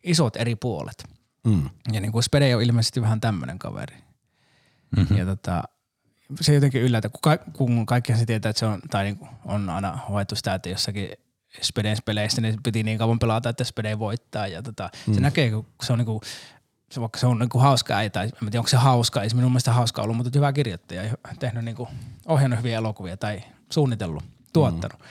[0.03, 1.05] isot eri puolet.
[1.45, 1.71] Mm.
[1.93, 3.97] Ja niin kuin Spede on ilmeisesti vähän tämmöinen kaveri.
[3.97, 5.01] Mhm.
[5.01, 5.17] Mm-hmm.
[5.17, 5.63] Ja tota,
[6.41, 9.71] se jotenkin yllätä, kun, ka- kun kaikkihan se tietää, että se on, tai niin on
[9.71, 11.11] aina hoettu sitä, että jossakin
[11.63, 14.47] Speden peleissä niin piti niin kauan pelata, että Spede voittaa.
[14.47, 15.15] Ja tota, mm.
[15.15, 16.21] se näkee, kun se on niinku,
[16.93, 19.37] se, vaikka se on niinku hauska äiti, tai en tiedä, onko se hauska, ei se
[19.37, 21.89] minun mielestä hauska ollut, mutta hyvä kirjoittaja, ja tehnyt niinku,
[22.27, 24.99] ohjannut hyviä elokuvia tai suunnitellut, tuottanut.
[24.99, 25.07] Mm.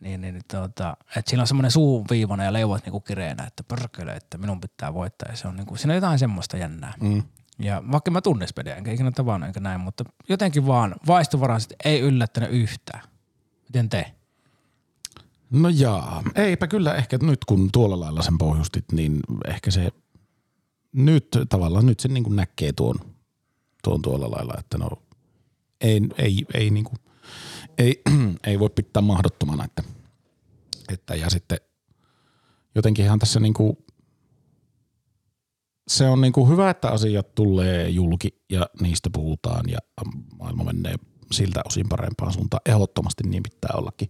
[0.00, 3.62] Niin, niin, niin tota, että siinä on semmoinen suu viivana ja leuat niinku kireenä, että
[3.62, 5.30] pörkölö, että minun pitää voittaa.
[5.30, 6.94] Ja se on niinku, siinä on jotain semmoista jännää.
[7.00, 7.22] Mm.
[7.58, 12.00] Ja vaikka mä tunne Spedeä, enkä ikinä tavannut enkä näin, mutta jotenkin vaan vaistovaraisesti ei
[12.00, 13.02] yllättänyt yhtään.
[13.68, 14.12] Miten te?
[15.52, 16.94] No jaa, eipä kyllä.
[16.94, 19.92] Ehkä nyt kun tuolla lailla sen pohjustit, niin ehkä se
[20.92, 22.94] nyt tavallaan nyt se niin kuin näkee tuon,
[23.84, 24.90] tuon tuolla lailla, että no
[25.80, 26.96] ei, ei, ei, niin kuin,
[27.78, 28.02] ei,
[28.46, 29.82] ei voi pitää mahdottomana, että,
[30.92, 31.58] että ja sitten
[32.74, 33.76] jotenkinhan tässä niin kuin,
[35.88, 39.78] se on niin kuin hyvä, että asiat tulee julki ja niistä puhutaan ja
[40.38, 40.94] maailma menee
[41.32, 42.60] siltä osin parempaan suuntaan.
[42.66, 44.08] Ehdottomasti niin pitää ollakin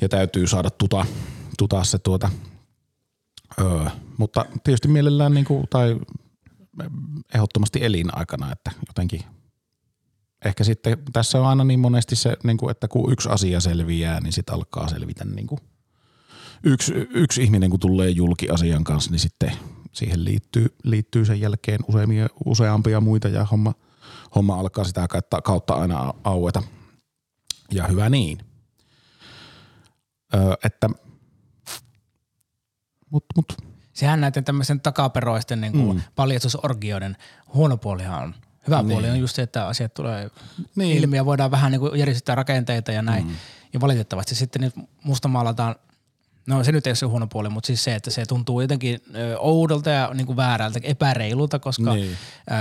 [0.00, 1.06] ja täytyy saada tuta,
[1.58, 2.30] tutaa se tuota,
[3.60, 3.84] öö,
[4.18, 5.96] mutta tietysti mielellään niin kuin, tai
[7.34, 9.20] ehdottomasti elinaikana, että jotenkin
[10.44, 14.20] ehkä sitten tässä on aina niin monesti se, niin kuin, että kun yksi asia selviää,
[14.20, 15.60] niin sitten alkaa selvitä niin kuin
[16.64, 19.52] yksi, yksi ihminen, kun tulee julki asian kanssa, niin sitten
[19.92, 23.74] siihen liittyy, liittyy sen jälkeen useampia, useampia muita ja homma,
[24.34, 25.08] homma alkaa sitä
[25.44, 26.62] kautta aina aueta.
[27.72, 28.38] Ja hyvä niin.
[30.34, 30.88] Öö, että
[33.10, 33.52] mut, mut,
[33.92, 36.02] Sehän näiden tämmöisen takaperoisten niin kuin mm.
[36.14, 37.16] paljastusorgioiden
[37.54, 38.34] huono puolihan on.
[38.66, 38.88] Hyvä niin.
[38.88, 40.30] puoli on just se, että asiat tulee
[40.76, 40.98] Niin.
[40.98, 43.26] ilmi ja voidaan vähän niin kuin järjestää rakenteita ja näin.
[43.26, 43.36] Mm.
[43.72, 45.76] Ja valitettavasti sitten nyt musta maalataan,
[46.46, 49.00] no se nyt ei ole se huono puoli, mutta siis se, että se tuntuu jotenkin
[49.38, 52.16] oudolta ja niin kuin väärältä, epäreilulta, koska Niin.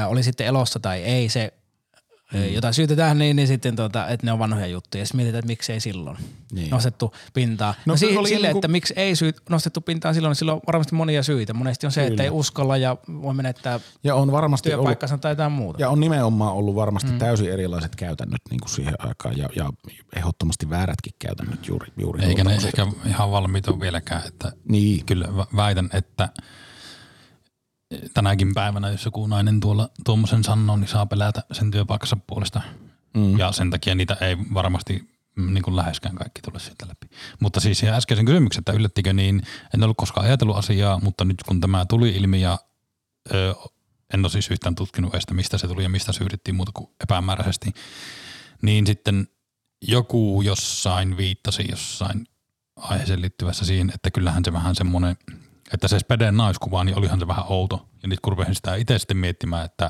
[0.07, 1.53] oli sitten elossa tai ei se
[2.37, 2.53] mm.
[2.53, 5.01] jota syytetään, niin, niin sitten tota, että ne on vanhoja juttuja.
[5.03, 6.17] Ja mietitään, että miksei silloin
[6.51, 6.69] Niin.
[6.69, 7.73] nostettu pintaa.
[7.85, 10.35] No, No se si- oli sille, niinku- että miksi ei syy, nostettu pintaa silloin, niin
[10.35, 11.53] silloin on varmasti monia syitä.
[11.53, 15.31] Monesti on se, että ei uskalla ja voi menettää Ja on varmasti ollut, työpaikkansa tai
[15.31, 15.81] jotain muuta.
[15.81, 17.17] ja on nimenomaan ollut varmasti mm.
[17.17, 19.69] täysin erilaiset käytännöt niin kuin siihen aikaan ja, ja
[20.15, 25.25] ehdottomasti väärätkin käytännöt juuri, juuri Eikä ne ehkä ihan valmiita ole vieläkään, että Niin, kyllä
[25.25, 26.29] vä- väitän, että
[28.13, 32.61] tänäkin päivänä, jos joku nainen tuolla tuommoisen sanoo, niin saa pelätä sen työpaikkansa puolesta.
[33.13, 33.37] Mm.
[33.37, 37.15] Ja sen takia niitä ei varmasti mm, niin kuin läheskään kaikki tule sieltä läpi.
[37.39, 39.41] Mutta siis äskeisen kysymyksen, että yllättikö niin,
[39.73, 42.59] en ollut koskaan ajatellut asiaa, mutta nyt kun tämä tuli ilmi ja
[43.33, 43.55] ö,
[44.13, 47.73] en ole siis yhtään tutkinut edes, mistä se tuli ja mistä syydettiin muuta kuin epämääräisesti,
[48.61, 49.27] niin sitten
[49.81, 52.27] joku jossain viittasi jossain
[52.75, 55.17] aiheeseen liittyvässä siihen, että kyllähän se vähän semmoinen,
[55.73, 57.89] että se Speden naiskuva, niin olihan se vähän outo.
[58.01, 59.89] Ja nyt kun rupesin sitä itse sitten miettimään, että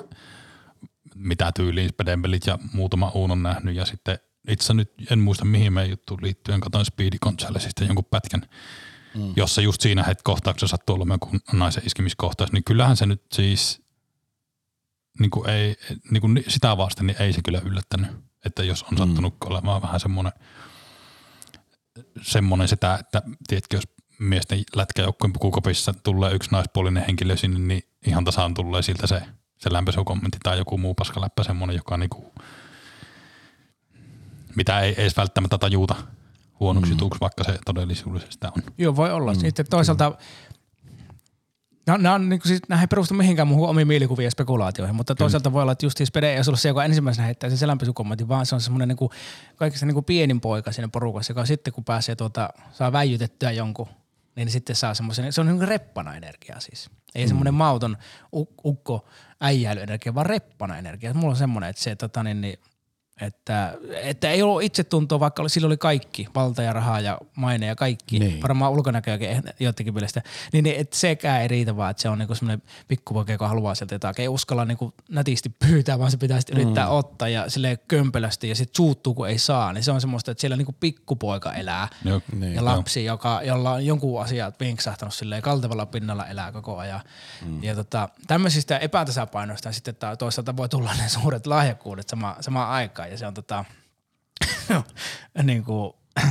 [1.16, 5.46] mitä tyyliin Speden pelit ja muutama uun on nähnyt ja sitten itse nyt en muista
[5.46, 8.42] mihin meidän juttuun liittyen, katsoin Speedy Gonzalesista jonkun pätkän,
[9.16, 9.34] mm.
[9.36, 13.82] jossa just siinä het kohtauksessa sattuu olemaan joku naisen iskemiskohtaus, niin kyllähän se nyt siis
[15.20, 15.76] niin kuin ei,
[16.12, 18.12] niin kuin sitä vasten niin ei se kyllä yllättänyt,
[18.46, 19.48] että jos on sattunut mm.
[19.48, 20.34] olemaan vähän semmoinen
[22.22, 23.84] semmoinen sitä, että tiedätkö, jos
[24.20, 29.22] miesten lätkäjoukkueen pukukopissa tulee yksi naispuolinen henkilö sinne, niin ihan tasaan tulee siltä se,
[29.58, 32.34] se lämpöisukommentti tai joku muu paskaläppä semmoinen, joka niinku,
[34.56, 35.96] mitä ei edes välttämättä tajuta
[36.60, 37.00] huonoksi mm.
[37.22, 38.64] vaikka se todellisuudessa sitä on.
[38.78, 39.34] Joo, voi olla.
[39.34, 40.12] Mm, Sitten toisaalta,
[41.88, 44.96] no, nämä on, niin kuin, siis, nämä ei perustu mihinkään muuhun omiin mielikuviin ja spekulaatioihin,
[44.96, 48.28] mutta toisaalta voi olla, että just Spede ei ollut se, joka ensimmäisenä heittää sen lämpöisukommentin,
[48.28, 49.10] vaan se on semmoinen niin kuin,
[49.56, 53.88] kaikista niin kuin pienin poika siinä porukassa, joka sitten kun pääsee tuota, saa väijytettyä jonkun,
[54.36, 56.90] niin sitten saa semmoisen, se on niin reppana energiaa siis.
[57.16, 57.28] Ei mm.
[57.28, 57.98] semmoinen mauton
[58.36, 59.08] uk- ukko
[59.42, 61.14] äijäilyenergia, vaan reppana energia.
[61.14, 62.60] Mulla on semmoinen, että se tota, niin, niin,
[63.22, 67.66] että, että ei ollut itsetuntoa, vaikka oli, sillä oli kaikki, valta ja rahaa ja maine
[67.66, 68.42] ja kaikki, Niin.
[68.42, 70.22] varmaan ulkonäköäkin eh- joidenkin mielestä,
[70.54, 73.76] niin, niin että sekään ei riitä vaan, että se on niinku semmoinen pikkupoika, joka haluaa
[73.76, 76.92] sieltä jotakin, ei uskalla niinku nätisti pyytää, vaan se pitää sitten yrittää mm.
[76.92, 80.42] ottaa ja sille kömpelösti ja sitten suuttuu, kun ei saa, niin se on semmoista, että
[80.42, 82.56] siellä niinku pikkupoika elää Joo, Niin.
[82.56, 87.02] ja lapsi, joka, jolla on jonkun asiat vinksahtanut silleen kaltevalla pinnalla elää koko ajan.
[87.46, 87.64] Mm.
[87.64, 93.05] Ja tota, tämmöisistä epätasapainoista sitten toisaalta voi tulla ne suuret lahjakkuudet sama, samaan aikaan.
[93.08, 93.66] Ja se on tota,
[95.44, 95.94] niin kuin,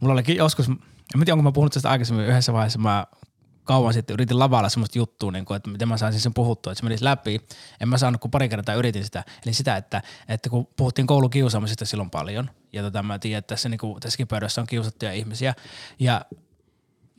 [0.00, 0.78] mulla olikin joskus, en
[1.14, 3.06] tiedä onko mä puhunut tästä aikaisemmin yhdessä vaiheessa, mä
[3.64, 6.80] kauan sitten yritin lavalla semmoista juttua, niin kuin, että miten mä saisin sen puhuttua, että
[6.80, 7.40] se menisi läpi.
[7.80, 9.24] En mä saanut, kun pari kertaa yritin sitä.
[9.46, 13.68] Eli sitä, että, että kun puhuttiin koulukiusaamisesta silloin paljon, ja tota, mä tiedän, että tässä,
[13.68, 15.54] niin kuin, tässäkin pöydässä on kiusattuja ihmisiä,
[15.98, 16.20] ja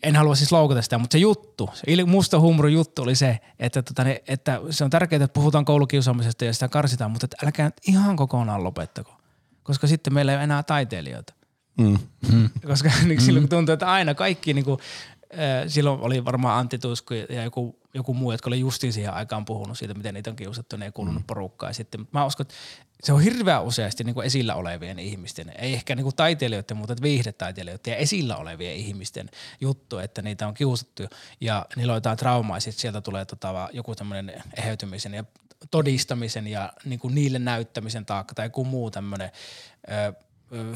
[0.06, 3.82] en halua siis loukata sitä, mutta se juttu, se musta huumori juttu oli se, että,
[3.82, 7.66] tota, ne, että se on tärkeää, että puhutaan koulukiusaamisesta ja sitä karsitaan, mutta että älkää
[7.66, 9.18] nyt ihan kokonaan lopettako,
[9.64, 11.34] koska sitten meillä ei ole enää taiteilijoita.
[11.78, 12.00] Mm.
[12.68, 14.80] Koska niin silloin kun tuntuu, että aina kaikki, niin kuin,
[15.34, 19.46] äh, silloin oli varmaan Antti Tusku ja joku, joku muu, jotka oli justiin siihen aikaan
[19.46, 21.28] puhunut siitä, miten niitä on kiusattu, ne ei kuulunut mm.
[21.28, 21.70] porukkaan.
[21.70, 22.56] Ja sitten mä uskon, että
[23.04, 26.96] se on hirveän useasti niin kuin esillä olevien ihmisten, ei ehkä niin kuin taiteilijoiden, mutta
[27.02, 29.30] viihdetaiteilijoiden ja esillä olevien ihmisten
[29.62, 31.04] juttu, että niitä on kiusattu
[31.42, 35.24] ja niillä on jotain traumaa, ja sitten sieltä tulee tota, joku tämmöinen eheytymisen ja
[35.72, 39.32] todistamisen ja niin kuin niille näyttämisen taakka tai joku muu tämmöinen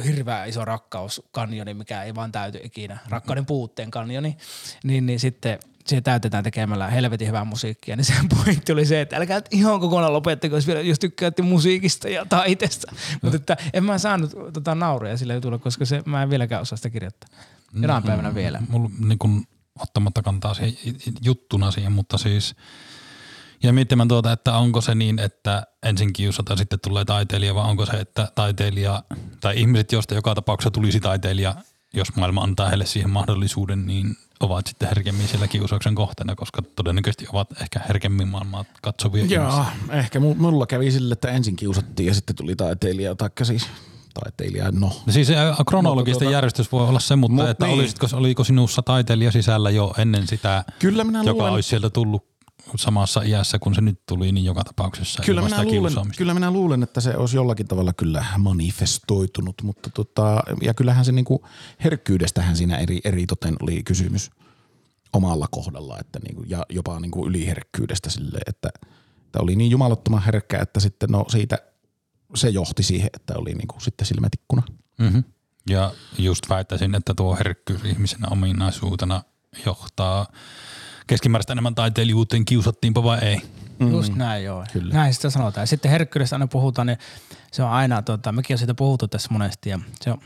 [0.05, 4.37] hirveän iso rakkauskanjoni, mikä ei vaan täyty ikinä, rakkauden puutteen kanjoni,
[4.83, 9.17] niin, niin sitten se täytetään tekemällä helvetin hyvää musiikkia, niin se pointti oli se, että
[9.17, 12.91] älkää ihan kokonaan lopettako, jos, vielä, jos tykkäätte musiikista ja taiteesta.
[13.21, 16.77] Mutta että en mä saanut tota nauria sillä jutulla, koska se, mä en vieläkään osaa
[16.77, 17.29] sitä kirjoittaa.
[17.73, 18.61] Jonain päivänä vielä.
[18.69, 19.47] Mulla niin kuin,
[19.79, 20.75] ottamatta kantaa siihen
[21.21, 22.55] juttuna siihen, mutta siis
[23.63, 27.85] ja miettimään tuota, että onko se niin, että ensin kiusataan sitten tulee taiteilija, vai onko
[27.85, 29.03] se, että taiteilija
[29.41, 31.55] tai ihmiset, joista joka tapauksessa tulisi taiteilija,
[31.93, 37.25] jos maailma antaa heille siihen mahdollisuuden, niin ovat sitten herkemmin siellä kiusauksen kohteena, koska todennäköisesti
[37.33, 39.41] ovat ehkä herkemmin maailmaa katsovia ihmisiä.
[39.41, 43.67] Joo, ehkä mu- mulla kävi sille, että ensin kiusattiin ja sitten tuli taiteilija, taikka siis
[44.13, 44.91] taiteilija, no.
[45.05, 47.79] No siis ä, kronologisten Mutta tota- järjestys voi olla se, mutta Mut että niin.
[47.79, 52.28] olisitko, oliko sinussa taiteilija sisällä jo ennen sitä, Kyllä minä joka luulen, olisi sieltä tullut
[52.75, 56.83] samassa iässä, kun se nyt tuli, niin joka tapauksessa kyllä minä, luulen, kyllä minä luulen,
[56.83, 61.45] että se olisi jollakin tavalla kyllä manifestoitunut, mutta tota, ja kyllähän se niinku
[61.83, 64.31] herkkyydestähän siinä eri, eri toten oli kysymys
[65.13, 68.69] omalla kohdalla, että niinku, ja jopa niinku yliherkkyydestä sille, että,
[69.25, 71.57] että oli niin jumalattoman herkkä, että sitten no siitä
[72.35, 74.63] se johti siihen, että oli niinku sitten silmätikkuna.
[74.99, 75.23] Mm-hmm.
[75.69, 79.23] Ja just väittäisin, että tuo herkkyys ihmisenä ominaisuutena
[79.65, 80.27] johtaa
[81.09, 83.41] keskimääräistä enemmän taiteilijuuteen, kiusattiinpa vai ei.
[83.79, 83.91] Mm.
[83.91, 84.65] Just näin joo.
[84.73, 84.93] Kyllä.
[84.93, 85.61] Näin sitä sanotaan.
[85.61, 86.97] Ja sitten herkkyydestä aina puhutaan, niin
[87.51, 90.17] se on aina, tota, mekin on siitä puhuttu tässä monesti ja se on,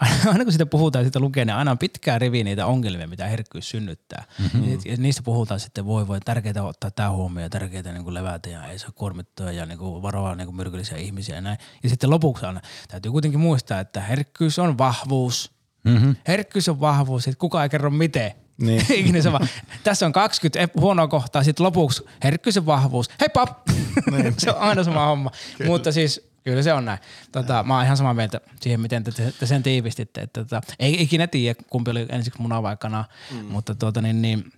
[0.32, 3.26] aina kun siitä puhutaan ja siitä lukee, niin aina on pitkää rivi niitä ongelmia, mitä
[3.26, 4.24] herkkyys synnyttää.
[4.38, 4.78] Mm-hmm.
[4.84, 8.64] Ja niistä puhutaan sitten, voi voi, tärkeää ottaa tämä huomioon, tärkeää niin kuin levätä ja
[8.66, 11.58] ei saa kuormittua ja niin kuin varoa niin kuin myrkyllisiä ihmisiä ja näin.
[11.82, 15.52] Ja sitten lopuksi aina täytyy kuitenkin muistaa, että herkkyys on vahvuus.
[15.84, 16.16] Mm-hmm.
[16.28, 18.45] Herkkyys on vahvuus, että kukaan ei kerro miten.
[18.58, 18.86] Niin.
[19.00, 19.48] Ikinä se vaan.
[19.84, 23.10] Tässä on 20 ep- huonoa kohtaa, sitten lopuksi herkkyys on vahvuus.
[23.20, 23.68] Hei pap!
[24.38, 25.30] se on aina sama homma.
[25.58, 25.70] Kyllä.
[25.70, 26.98] Mutta siis Kyllä se on näin.
[27.32, 30.20] Tota, mä oon ihan samaa mieltä siihen, miten te, te sen tiivistitte.
[30.20, 33.44] Että, tota, ei ikinä tiedä, kumpi oli ensiksi muna vai kana, mm.
[33.44, 34.52] mutta tuota, niin, niin,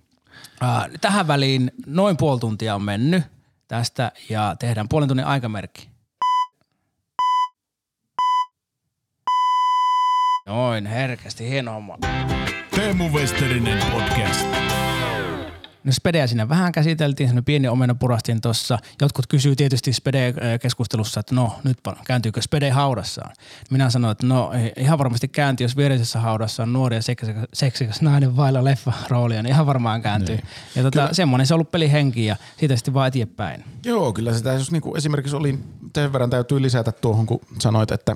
[0.63, 3.23] äh, tähän väliin noin puoli tuntia on mennyt
[3.67, 5.89] tästä ja tehdään puolen tunnin aikamerkki.
[10.45, 11.97] Noin, herkästi, hieno homma.
[12.89, 14.45] Teemu Westerinen podcast.
[15.83, 18.79] No Spedeä siinä vähän käsiteltiin, semmoinen pieni omena purastin tuossa.
[19.01, 23.31] Jotkut kysyy tietysti Spede-keskustelussa, että no nyt kääntyykö Spede haudassaan.
[23.71, 28.01] Minä sanoin, että no ihan varmasti kääntyy, jos viereisessä haudassa on nuori ja seksikäs, seksikäs
[28.01, 30.35] nainen vailla leffa roolia, niin ihan varmaan kääntyy.
[30.35, 30.47] Niin.
[30.75, 33.63] Ja tota, semmoinen se on ollut pelihenki ja siitä sitten vaan eteenpäin.
[33.85, 35.59] Joo, kyllä sitä jos niinku esimerkiksi oli,
[35.95, 38.15] sen verran täytyy lisätä tuohon, kun sanoit, että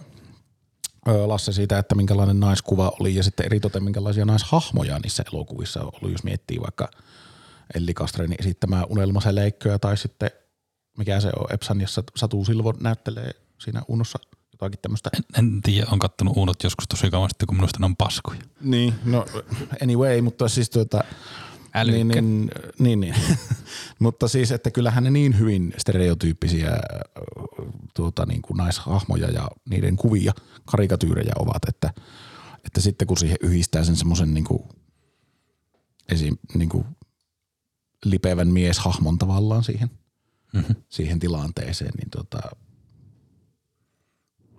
[1.05, 6.23] Lasse siitä, että minkälainen naiskuva oli ja sitten eritoten minkälaisia naishahmoja niissä elokuvissa oli, jos
[6.23, 6.89] miettii vaikka–
[7.75, 10.31] Elli Kastrenin esittämää unelmaseleikköä tai sitten
[10.97, 14.19] mikä se on, Epsan, jossa Satu Silvo näyttelee siinä Unossa
[14.51, 15.09] jotakin tämmöistä.
[15.17, 18.39] En, en tiedä, on kattonut Unot joskus tosi kauan kun minusta ne on paskoja.
[18.61, 19.25] Niin, no
[19.83, 21.03] anyway, mutta siis tuota,
[21.85, 23.15] niin, niin, niin, niin.
[23.99, 26.71] mutta siis, että kyllähän ne niin hyvin stereotyyppisiä
[27.93, 30.33] tuota, niin kuin naishahmoja ja niiden kuvia,
[30.65, 31.93] karikatyyrejä ovat, että,
[32.65, 34.63] että sitten kun siihen yhdistää sen semmoisen niin kuin,
[36.09, 36.85] esim, niin kuin
[38.05, 39.89] lipevän mieshahmon tavallaan siihen,
[40.53, 40.75] mm-hmm.
[40.89, 42.39] siihen tilanteeseen, niin tota,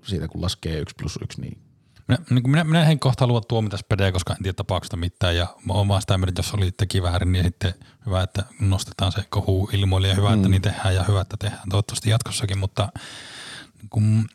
[0.02, 1.63] siitä kun laskee yksi plus yksi, niin
[2.08, 5.46] minä, niin minä, minä en kohta halua tuomita spedeä, koska en tiedä tapauksesta mitään ja
[5.66, 7.74] mä oon vaan sitä mieltä, jos oli teki väärin, niin sitten
[8.06, 10.34] hyvä, että nostetaan se kohu ilmoille ja hyvä, mm.
[10.34, 12.88] että niin tehdään ja hyvä, että tehdään toivottavasti jatkossakin, mutta
[13.90, 14.28] kun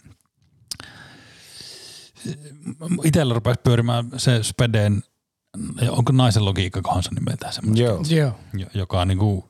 [3.04, 5.04] itsellä rupesi pyörimään se spedeen
[5.90, 7.84] onko naisen logiikka kohansa nimeltään semmoista?
[7.84, 8.04] Joo.
[8.54, 8.70] Joo.
[8.74, 9.50] Joka on niinku,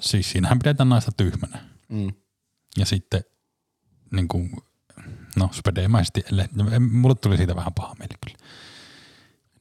[0.00, 1.58] siis siinähän pidetään naista tyhmänä.
[1.88, 2.12] Mm.
[2.78, 3.24] Ja sitten
[4.12, 4.48] niinku,
[5.38, 6.24] no spedemäisesti,
[6.90, 8.38] mulle tuli siitä vähän paha mieli kyllä.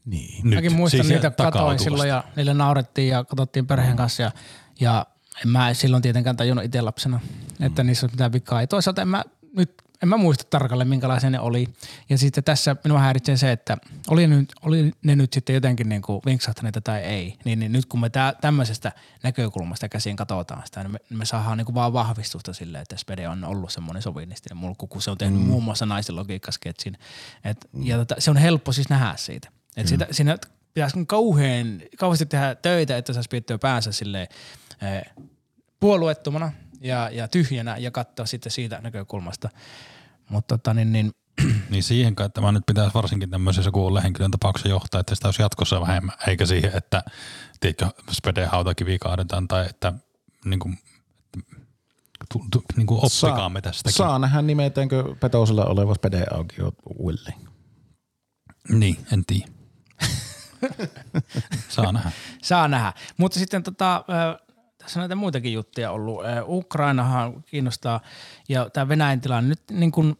[0.05, 0.43] Niin.
[0.43, 4.31] Nyt, Mäkin muistan siis niitä katoin silloin ja niille naurettiin ja katsottiin perheen kanssa ja,
[4.79, 5.05] ja
[5.43, 7.19] en mä silloin tietenkään tajunnut itse lapsena,
[7.59, 7.87] että mm.
[7.87, 8.61] niissä on mitään vikaa.
[8.61, 9.23] Ja toisaalta en mä
[9.55, 9.71] nyt
[10.03, 11.67] en mä muista tarkalleen minkälaisia ne oli.
[12.09, 16.01] Ja sitten tässä minua häiritsee se, että oli, nyt, oli ne nyt sitten jotenkin niin
[16.01, 18.91] kuin vinksahtaneita tai ei, niin, niin nyt kun me tä, tämmöisestä
[19.23, 23.27] näkökulmasta käsiin katsotaan sitä, niin me, me saadaan niin kuin vaan vahvistusta silleen, että Spede
[23.27, 25.47] on ollut semmoinen sovinnistinen mulkku, kun se on tehnyt mm.
[25.47, 26.97] muun muassa naisen logiikkasketsin.
[27.43, 27.83] Et, mm.
[27.83, 29.49] Ja tota, se on helppo siis nähdä siitä.
[29.77, 29.89] Et mm.
[29.89, 30.37] sitä, siinä
[30.73, 34.27] pitäisi kauhean, kauheasti tehdä töitä, että saisi pidettyä päänsä silleen,
[34.81, 35.25] eh,
[35.79, 36.51] puolueettomana–
[36.81, 39.49] ja, ja tyhjänä ja katsoa sitten siitä näkökulmasta.
[40.29, 41.11] Mutta tota, niin, niin,
[41.69, 45.41] niin siihen kai tämä nyt pitäisi varsinkin tämmöisessä kuulla henkilön tapauksessa johtaa, että sitä olisi
[45.41, 47.03] jatkossa vähemmän, eikä siihen, että
[47.59, 49.93] tiedätkö, spede hautakivi kaadetaan tai että
[50.45, 50.77] niin kuin,
[52.33, 53.97] tu, tu, niin kuin oppikaamme tästäkin.
[53.97, 56.55] Saa nähdä nimetäänkö Petosella oleva spede auki
[56.99, 57.47] uudelleen.
[58.69, 59.47] Niin, en tiedä.
[61.69, 62.11] Saa nähdä.
[62.41, 62.93] Saa nähdä.
[63.17, 64.05] Mutta sitten tota,
[64.87, 66.21] tässä on näitä muitakin juttuja ollut.
[66.45, 68.01] Ukrainahan kiinnostaa
[68.49, 70.17] ja tämä Venäjän tilanne nyt niin kuin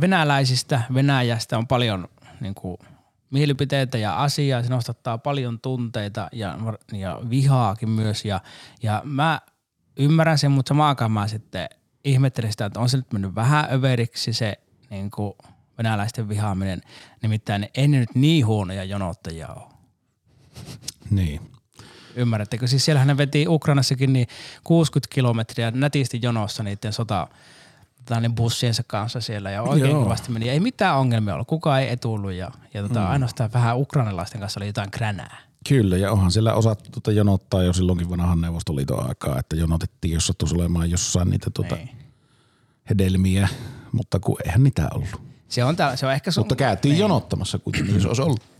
[0.00, 2.08] venäläisistä Venäjästä on paljon
[2.40, 2.76] niin kuin
[3.30, 4.62] mielipiteitä ja asiaa.
[4.62, 6.58] Se nostattaa paljon tunteita ja,
[6.92, 8.40] ja vihaakin myös ja,
[8.82, 9.40] ja mä
[9.96, 11.68] ymmärrän sen, mutta samaan mä sitten
[12.04, 14.58] ihmettelen sitä, että on se nyt mennyt vähän överiksi se
[14.90, 15.32] niin kuin
[15.78, 16.80] venäläisten vihaaminen.
[17.22, 19.72] Nimittäin ei ne nyt niin huonoja jonottajia ole.
[21.10, 21.55] Niin.
[22.16, 22.66] Ymmärrättekö?
[22.66, 24.26] Siis siellähän ne veti Ukrainassakin niin
[24.64, 27.28] 60 kilometriä nätisti jonossa niiden sota
[28.20, 30.02] niin bussiensa kanssa siellä ja oikein Joo.
[30.02, 30.48] kovasti meni.
[30.48, 33.10] Ei mitään ongelmia ollut, kukaan ei etullut ja, ja tota, mm.
[33.10, 35.38] ainoastaan vähän ukrainalaisten kanssa oli jotain kränää.
[35.68, 40.26] Kyllä, ja onhan siellä osattu tuota jonottaa jo silloinkin vanhan Neuvostoliiton aikaa, että jonotettiin, jos
[40.26, 41.90] sattuisi olemaan jossain niitä tuota niin.
[42.90, 43.48] hedelmiä,
[43.92, 45.22] mutta kun eihän niitä ollut.
[45.48, 46.40] Se on, tää, se on ehkä sun...
[46.40, 47.00] Mutta käytiin niin.
[47.00, 48.55] jonottamassa kuitenkin, jos olisi ollut.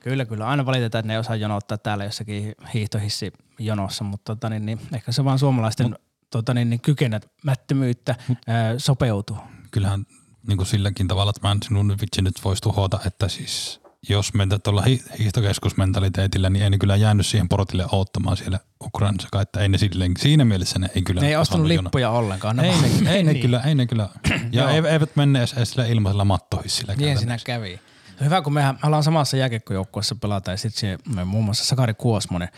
[0.00, 0.46] Kyllä, kyllä.
[0.46, 4.80] Aina valitetaan, että ne ei osaa jonottaa täällä jossakin hiihtohissi jonossa, mutta tota, niin, niin,
[4.94, 9.36] ehkä se vaan suomalaisten Mut, tota, niin, niin, kykenemättömyyttä ää, sopeutuu.
[9.70, 10.06] Kyllähän
[10.46, 14.34] niin kuin silläkin tavalla, että mä en sinun vitsi nyt voisi tuhota, että siis jos
[14.34, 19.60] mentä tuolla hi- hiihtokeskusmentaliteetillä, niin ei ne kyllä jäänyt siihen portille odottamaan siellä Ukrainassa, että
[19.60, 22.56] ei ne silleen, siinä mielessä ne ei kyllä Ne ei ostanut lippuja ollenkaan.
[22.56, 23.42] Ne Ei ne, ei ne Niin.
[23.42, 24.08] kyllä, ei ne kyllä.
[24.52, 26.94] Ja eivät menne edes, edes sillä ilmaisella mattohissillä.
[26.94, 27.80] Niin siinä kävi.
[28.18, 31.64] Se on Hyvä, kun mehän me ollaan samassa jääkiekkojoukkueessa pelata ja sitten me muun muassa
[31.64, 32.48] Sakari Kuosmonen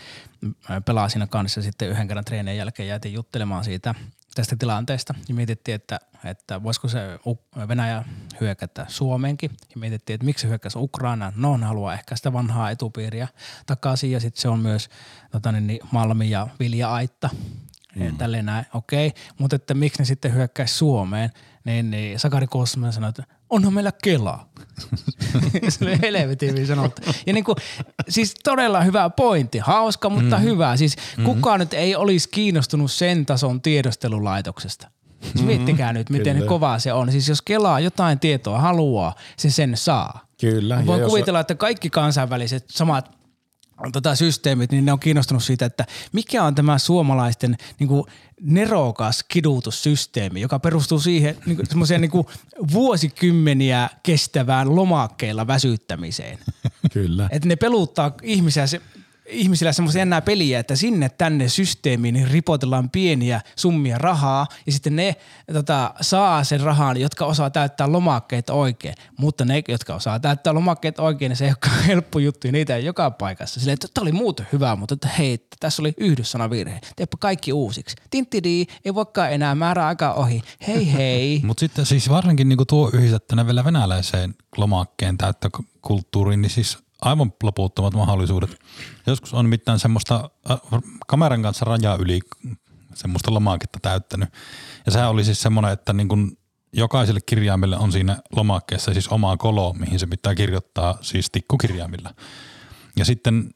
[0.84, 3.94] pelaa siinä kanssa sitten yhden kerran treenien jälkeen jäätiin juttelemaan siitä
[4.34, 7.18] tästä tilanteesta ja mietittiin, että, että voisiko se
[7.68, 8.04] Venäjä
[8.40, 11.32] hyökätä Suomeenkin ja mietittiin, että miksi se hyökkäsi Ukrainaan.
[11.36, 13.28] No, ne haluaa ehkä sitä vanhaa etupiiriä
[13.66, 14.88] takaisin ja sitten se on myös
[15.32, 17.30] tota, niin, niin, Malmi ja Vilja Aitta
[17.96, 18.16] mm.
[18.16, 19.12] tälleen näin, okei.
[19.38, 21.30] Mutta että miksi ne sitten hyökkäisi Suomeen,
[21.64, 24.46] niin, niin Sakari Kosmonen sanoi, että onhan meillä Kela.
[25.68, 27.02] se oli helvetin hyvin sanottu.
[27.26, 27.56] Ja niin kuin,
[28.08, 30.42] siis todella hyvä pointti, hauska, mutta mm.
[30.42, 30.76] hyvä.
[30.76, 34.90] Siis kukaan nyt ei olisi kiinnostunut sen tason tiedostelulaitoksesta.
[35.22, 36.48] Siis miettikää nyt, miten Kyllä.
[36.48, 37.12] kovaa se on.
[37.12, 40.26] Siis jos Kelaa jotain tietoa haluaa, se sen saa.
[40.40, 40.82] Kyllä.
[40.86, 43.19] Voin jos- kuvitella, että kaikki kansainväliset samat
[43.92, 48.04] tota, systeemit, niin ne on kiinnostunut siitä, että mikä on tämä suomalaisten niin kuin,
[48.40, 52.26] nerokas kidutussysteemi, joka perustuu siihen niin kuin, semmoiseen niin kuin,
[52.72, 56.38] vuosikymmeniä kestävään lomakkeilla väsyttämiseen.
[56.92, 57.28] Kyllä.
[57.32, 58.80] Että ne peluttaa ihmisiä se,
[59.30, 65.16] ihmisillä semmoisia jännää peliä, että sinne tänne systeemiin ripotellaan pieniä summia rahaa ja sitten ne
[65.52, 68.94] tota, saa sen rahan, jotka osaa täyttää lomakkeet oikein.
[69.18, 72.76] Mutta ne, jotka osaa täyttää lomakkeet oikein, niin se ei olekaan helppo juttu ja niitä
[72.76, 73.60] ei joka paikassa.
[73.60, 76.80] Silleen, että tämä oli muuten hyvä, mutta että hei, tässä oli yhdyssanavirhe.
[76.96, 77.96] Teepä kaikki uusiksi.
[78.10, 80.42] Tinttidi, ei voikaan enää määräaika ohi.
[80.66, 81.40] Hei hei.
[81.44, 87.94] Mutta sitten siis varsinkin niinku tuo yhdistettynä vielä venäläiseen lomakkeen täyttökulttuuriin, niin siis aivan loputtomat
[87.94, 88.58] mahdollisuudet.
[89.06, 90.58] Joskus on mitään semmoista äh,
[91.06, 92.20] kameran kanssa rajaa yli
[92.94, 94.28] semmoista lomaketta täyttänyt.
[94.86, 96.36] Ja sehän oli siis semmoinen, että niin kun
[96.72, 102.14] jokaiselle kirjaimelle on siinä lomakkeessa siis oma kolo, mihin se pitää kirjoittaa siis tikkukirjaimilla.
[102.96, 103.54] Ja sitten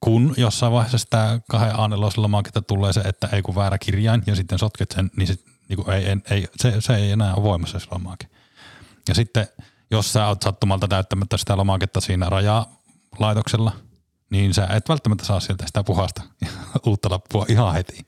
[0.00, 4.34] kun jossain vaiheessa sitä kahden a lomaketta tulee se, että ei kun väärä kirjain ja
[4.34, 5.34] sitten sotket sen, niin, se,
[5.68, 8.26] niin ei, ei, ei, se, se ei enää ole voimassa se lomake.
[9.08, 9.48] Ja sitten
[9.90, 13.72] jos sä oot sattumalta täyttämättä sitä lomaketta siinä rajalaitoksella,
[14.30, 16.22] niin sä et välttämättä saa sieltä sitä puhasta
[16.86, 18.06] uutta lappua ihan heti,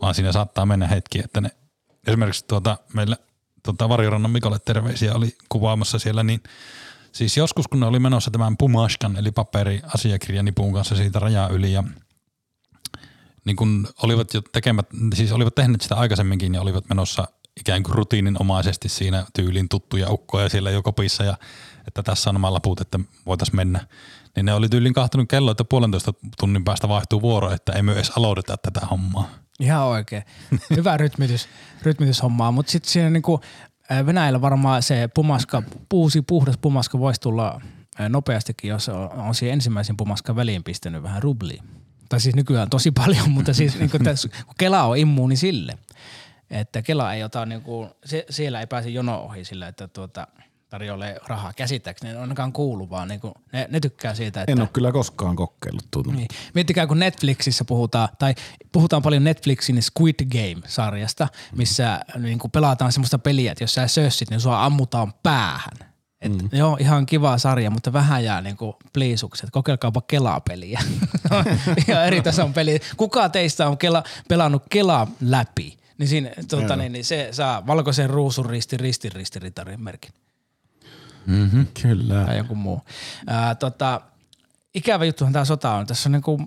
[0.00, 1.50] vaan siinä saattaa mennä hetki, että ne
[2.06, 3.16] esimerkiksi tuota, meillä
[3.62, 6.42] tuota, Varjorannan Mikolle terveisiä oli kuvaamassa siellä, niin
[7.14, 11.84] Siis joskus, kun ne oli menossa tämän Pumashkan, eli paperiasiakirjanipun kanssa siitä rajaa yli ja
[13.44, 17.28] niin kun olivat jo tekemät, siis olivat tehneet sitä aikaisemminkin ja olivat menossa
[17.60, 21.36] ikään kuin rutiininomaisesti siinä tyylin tuttuja ukkoja siellä jo kopissa ja
[21.86, 23.86] että tässä on nämä laput, että voitaisiin mennä.
[24.36, 27.92] Niin ne oli tyylin kahtunut kello, että puolentoista tunnin päästä vaihtuu vuoro, että ei me
[27.92, 29.30] edes aloiteta tätä hommaa.
[29.60, 30.22] Ihan oikein.
[30.76, 31.48] Hyvä rytmitys,
[31.82, 33.40] rytmityshommaa, mutta sitten siinä niinku
[34.06, 37.60] Venäjällä varmaan se pumaska, uusi puhdas pumaska voisi tulla
[38.08, 41.62] nopeastikin, jos on, on siihen ensimmäisen pumaskan väliin pistänyt vähän rublia.
[42.08, 45.78] Tai siis nykyään tosi paljon, mutta siis niinku tässä, kun Kela on immuuni sille,
[46.60, 50.26] että Kela ei ota niinku, se, siellä ei pääse jono ohi sillä, että tuota,
[50.68, 54.68] tarjoilee rahaa käsittääkseni, ne ainakaan kuulu, vaan niinku, ne, ne tykkää siitä, että En ole
[54.72, 56.12] kyllä koskaan kokeillut tuota.
[56.12, 56.28] niin.
[56.54, 58.34] Miettikää, kun Netflixissä puhutaan, tai
[58.72, 64.30] puhutaan paljon Netflixin Squid Game-sarjasta, missä niin kuin pelataan semmoista peliä, että jos sä sössit,
[64.30, 65.94] niin sua ammutaan päähän.
[66.20, 66.48] Et, mm.
[66.52, 69.50] Joo, ihan kiva sarja, mutta vähän jää niin kuin pliisukset.
[69.50, 70.80] Kokeilkaapa Kelaa-peliä.
[71.88, 72.80] ihan eri tason peli.
[72.96, 75.83] Kuka teistä on kela, pelannut Kelaa läpi?
[75.98, 80.12] Niin, siinä, tuota, niin, niin se saa valkoisen ruusun risti risti ristiritarin merkin
[81.82, 82.24] Kyllä.
[82.24, 82.80] tai joku muu.
[83.26, 84.00] Ää, tota,
[84.74, 85.86] ikävä juttuhan tämä sota on.
[85.86, 86.40] Tässä on niinku,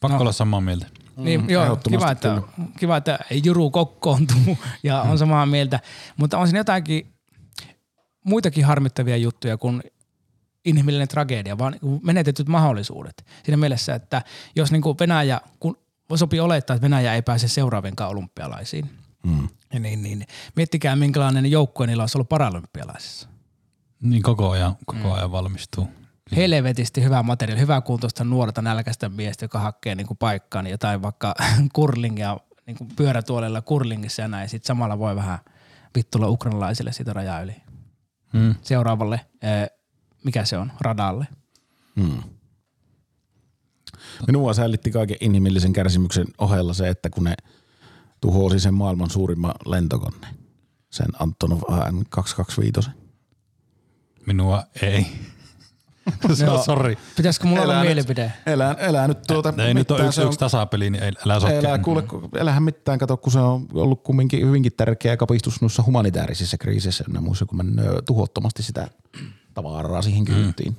[0.00, 0.20] Pakko No.
[0.20, 0.86] olla samaa mieltä.
[1.16, 2.42] niin, mm, joo, kiva että,
[2.78, 5.80] kiva, että Juru kokoontuu ja on samaa mieltä.
[6.16, 7.14] Mutta on siinä jotakin
[8.24, 9.82] muitakin harmittavia juttuja kuin
[10.64, 13.24] inhimillinen tragedia, vaan niinku menetetyt mahdollisuudet.
[13.44, 14.22] Siinä mielessä, että
[14.56, 15.78] jos niinku Venäjä, kun
[16.14, 18.90] sopii olettaa, että Venäjä ei pääse seuraaviinkaan olympialaisiin,
[19.26, 19.48] Mm.
[19.78, 20.26] niin, niin
[20.56, 23.28] miettikää minkälainen joukkue niillä olisi ollut paralympialaisissa.
[24.00, 25.88] Niin koko ajan, koko ajan valmistuu.
[26.36, 31.34] helvetisti hyvää materiaalia, hyvää kuntoista nuorta nälkäistä miestä, joka hakee niin paikkaa, niin jotain vaikka
[31.74, 32.36] kurlingia,
[32.66, 34.48] niin kuin pyörätuolella kurlingissa ja näin.
[34.48, 35.38] Sitten samalla voi vähän
[35.96, 37.56] vittulla ukrainalaisille siitä rajaa yli.
[38.32, 38.54] Mm.
[38.62, 39.70] Seuraavalle, eh,
[40.24, 41.26] mikä se on, radalle.
[41.96, 42.22] Mm.
[44.26, 47.34] Minua säällitti kaiken inhimillisen kärsimyksen ohella se, että kun ne
[48.20, 50.34] tuhosi sen maailman suurimman lentokoneen,
[50.90, 52.90] sen Antonov AN225.
[54.26, 55.06] Minua ei.
[56.34, 56.98] Se on sori.
[57.16, 58.32] Pitäisikö mulla olla Elää nyt- mielipide?
[58.46, 61.40] Elää, elää nyt tuota Ei nyt ole mitään, yksi, se yksi tasapeli, niin ei, älä
[61.40, 61.58] sotke.
[61.58, 65.82] Elää, kuule, ku- elähän mitään, kato, kun se on ollut kumminkin hyvinkin tärkeä kapistus noissa
[65.86, 68.88] humanitaarisissa kriiseissä ja muissa, kun menee tuhottomasti sitä
[69.54, 70.76] tavaraa siihen kyytiin.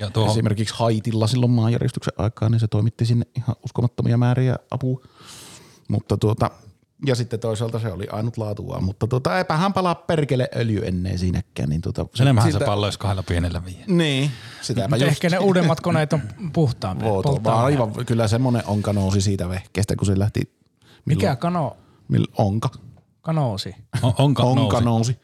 [0.00, 5.00] Ja tuohon, Esimerkiksi Haitilla silloin maanjäristyksen aikaan, niin se toimitti sinne ihan uskomattomia määriä apua.
[5.88, 6.50] Mutta tuota,
[7.06, 11.68] ja sitten toisaalta se oli ainut laatua, mutta tuota, eipähän palaa perkele öljy ennen siinäkään.
[11.68, 13.84] Niin tuota, enemmän se siltä- pallo olisi kahdella pienellä viiä.
[13.86, 14.30] Niin,
[14.62, 15.08] sitäpä just.
[15.08, 16.20] ehkä ne uudemmat koneet on
[16.52, 17.08] puhtaampia.
[17.08, 20.40] Polttaa vaan aivan, kyllä semmoinen onka nousi siitä vehkeestä, kun se lähti.
[21.04, 21.76] Mikä kano,
[22.08, 22.70] Mill, onka.
[23.22, 23.74] kanoosi?
[24.02, 24.84] On, onka, Onka nousi.
[24.84, 25.18] nousi.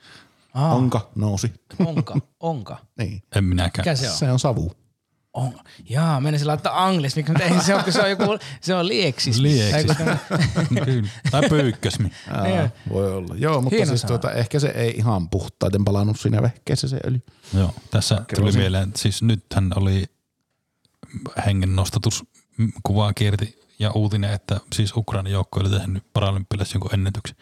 [0.55, 1.53] Aa, Onka nousi.
[1.87, 2.77] onka, onka.
[2.99, 3.23] Niin.
[3.37, 3.83] En minäkään.
[3.83, 4.17] Mikä se on?
[4.17, 4.73] Se on savu.
[5.33, 5.53] On.
[5.89, 8.25] Jaa, menisin laittaa anglis, mikä mutta ei se on, kun se on joku,
[8.61, 9.39] se on lieksis.
[9.41, 9.75] Lieksis.
[9.75, 11.09] Ei, kun tämmönen- Kyllä.
[11.31, 12.13] Tai pyykkösmi.
[12.43, 12.71] Niin.
[12.93, 13.35] voi olla.
[13.39, 14.09] Joo, mutta Hieno siis sana.
[14.19, 17.23] tuota, ehkä se ei ihan puhtaiten palannut siinä vehkeessä se öljy.
[17.55, 18.61] Joo, tässä tuli Kerrosin.
[18.61, 20.05] mieleen, siis nythän oli
[21.47, 27.37] hengennostatuskuva kierti ja uutinen, että siis Ukrainan joukko oli tehnyt paralympialaisissa jonkun ennätyksen.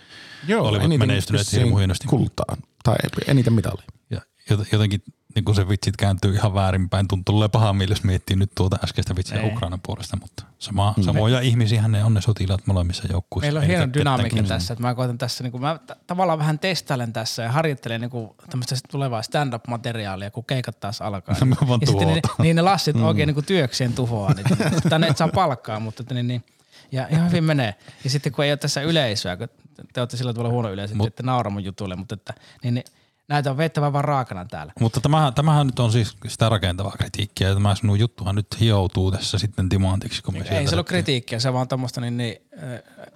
[0.48, 2.06] Joo, Olivat eniten menestyneet hirmu hienosti.
[2.06, 2.58] Kultaan.
[2.88, 3.84] Tai eniten mitalia.
[4.10, 4.20] Ja
[4.50, 5.02] jot- jotenkin
[5.34, 7.08] niin kun se vitsit kääntyy ihan väärinpäin.
[7.08, 9.52] Tuntuu tulee paha mieli, jos miettii nyt tuota äskeistä vitsiä Ei.
[9.52, 13.46] Ukrainan puolesta, mutta sama, samoja ihmisiä ne on ne sotilaat molemmissa joukkueissa.
[13.46, 16.58] Meillä on hieno dynamiikka tässä, että mä koitan tässä, niin kuin, mä t- tavallaan vähän
[16.58, 21.36] testailen tässä ja harjoittelen niin kuin, tämmöistä tulevaa stand-up-materiaalia, kun keikat taas alkaa.
[21.44, 23.04] Mä vaan ja sitten niin, niin ne lassit mm.
[23.04, 24.56] oikein niin kuin työkseen tuhoaa niitä.
[24.88, 26.44] Tänne et saa palkkaa, mutta niin, niin,
[26.92, 27.74] ja ihan hyvin menee.
[28.04, 29.48] Ja sitten kun ei ole tässä yleisöä, kun
[29.92, 32.84] te olette sillä tavalla huono Mut- että naura mun jutuille, mutta että, niin, niin
[33.28, 34.72] näitä on vettävä vaan raakana täällä.
[34.80, 37.48] Mutta tämähän, tämähän nyt on siis sitä rakentavaa kritiikkiä.
[37.48, 41.38] Ja Tämä sinun juttuhan nyt hioutuu tässä sitten timantiksi, kun me Ei se ole kritiikkiä,
[41.38, 43.06] se on vaan tuommoista niin, niin, äh,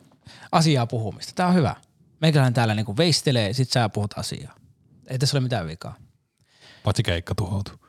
[0.53, 1.33] asiaa puhumista.
[1.35, 1.77] Tämä on hyvä.
[2.21, 4.55] Meikäläinen täällä niin veistelee, sit sä puhut asiaa.
[5.07, 5.95] Ei tässä ole mitään vikaa.
[6.85, 7.82] Paitsi keikka tuhoutuu.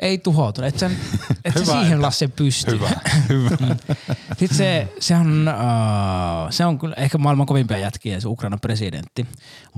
[0.00, 0.68] Ei tuhoutunut.
[0.68, 0.86] Et sä,
[1.44, 2.70] et Hyvä, siihen että- Lasse pysty.
[2.70, 2.90] Hyvä,
[3.28, 3.76] hyvä.
[4.38, 9.26] Sitten se, se, on, uh, se on kyllä ehkä maailman kovimpia jätkiä, se Ukrainan presidentti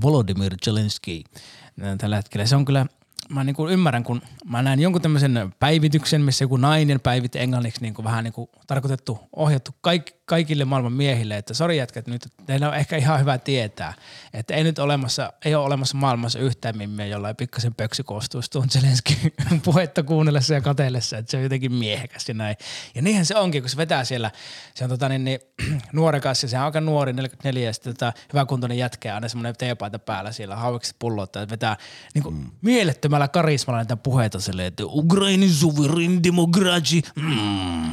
[0.02, 2.46] Volodymyr Zelensky äh, tällä hetkellä.
[2.46, 2.86] Se on kyllä,
[3.28, 7.80] mä niin kuin ymmärrän, kun mä näen jonkun tämmöisen päivityksen, missä joku nainen päivitti englanniksi
[7.82, 12.28] niin kuin vähän niin kuin tarkoitettu, ohjattu kaik, kaikille maailman miehille, että sori jätkät nyt,
[12.46, 13.94] teillä on ehkä ihan hyvä tietää,
[14.34, 18.50] että ei nyt olemassa, ei ole olemassa maailmassa yhtään mimmiä, jolla ei pikkasen pöksy koostuisi
[18.50, 19.14] tuon Zelensky
[19.64, 22.56] puhetta kuunnellessa ja katellessa, että se on jotenkin miehekäs ja näin.
[22.94, 24.30] Ja niinhän se onkin, kun se vetää siellä,
[24.74, 25.40] se on tota niin, niin
[25.92, 29.98] nuorekas ja se on aika nuori, 44 ja sitten tota, hyväkuntoinen jätkä aina semmoinen teepaita
[29.98, 31.76] päällä siellä, hauikset pullottaa ja vetää
[32.14, 32.50] niin kuin mm.
[32.62, 37.90] mielettömällä karismalla näitä puheita silleen, että Ukrainin suverin demokrati, mm.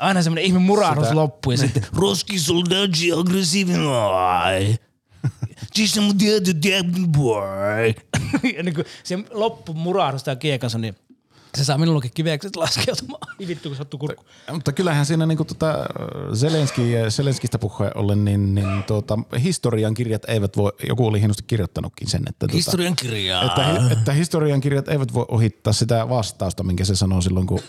[0.00, 4.76] Aina semmoinen ihme murahdus Sitä- loppuu ja sitten Roski soldaci aggressiivinen ai.
[5.74, 6.54] Siis mun tietty
[7.08, 7.94] boy.
[8.56, 10.96] ja niin kuin se loppu murahdus tää kiekansa, niin
[11.56, 13.36] se saa minullekin kiveekset laskeutumaan.
[13.38, 14.24] Niin vittu, kun sattuu kurkku.
[14.52, 15.74] Mutta kyllähän siinä niinku tota
[16.34, 21.42] Zelenski ja Zelenskistä puheen ollen, niin, niin tuota, historian kirjat eivät voi, joku oli hienosti
[21.46, 23.44] kirjoittanutkin sen, että, tota, Historian kirjaa.
[23.44, 27.60] että, että historian kirjat eivät voi ohittaa sitä vastausta, minkä se sanoi silloin, kun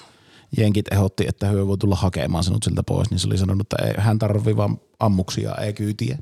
[0.58, 3.88] jenkit ehdotti, että he voi tulla hakemaan sinut siltä pois, niin se oli sanonut, että
[3.88, 6.18] ei, hän tarvii vaan ammuksia, ei kyytiä.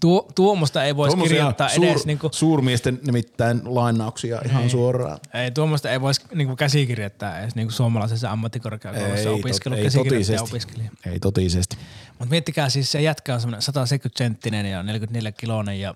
[0.00, 5.18] Tuo, tuommoista ei voisi Tuommoisia kirjoittaa suur, edes niinku, Suurmiesten nimittäin lainauksia ihan suoraan.
[5.34, 10.54] ei, tuommoista ei voisi niinku käsikirjoittaa edes niinku suomalaisessa ammattikorkeakoulussa tot- opiskelu ei käsikirjoittaja totisesti.
[10.56, 10.90] opiskelija.
[11.06, 11.76] Ei totisesti.
[12.08, 15.94] Mutta miettikää siis se jätkä on semmoinen 170 senttinen ja 44 kiloinen ja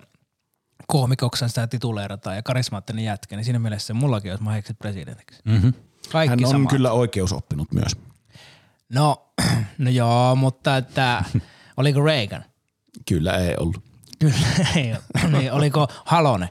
[0.87, 5.41] koomikoksen sitä tituleerataan ja karismaattinen jätkä, niin siinä mielessä mullakin olisi mahikset presidentiksi.
[5.45, 5.73] Mm-hmm.
[6.11, 6.69] Kaikki Hän on sama.
[6.69, 7.91] kyllä oikeusoppinut myös.
[8.89, 9.33] No,
[9.77, 11.23] no joo, mutta että
[11.77, 12.45] oliko Reagan?
[13.07, 13.83] Kyllä ei ollut.
[14.19, 14.35] Kyllä,
[14.75, 15.29] ei ole.
[15.39, 16.49] niin, oliko Halonen?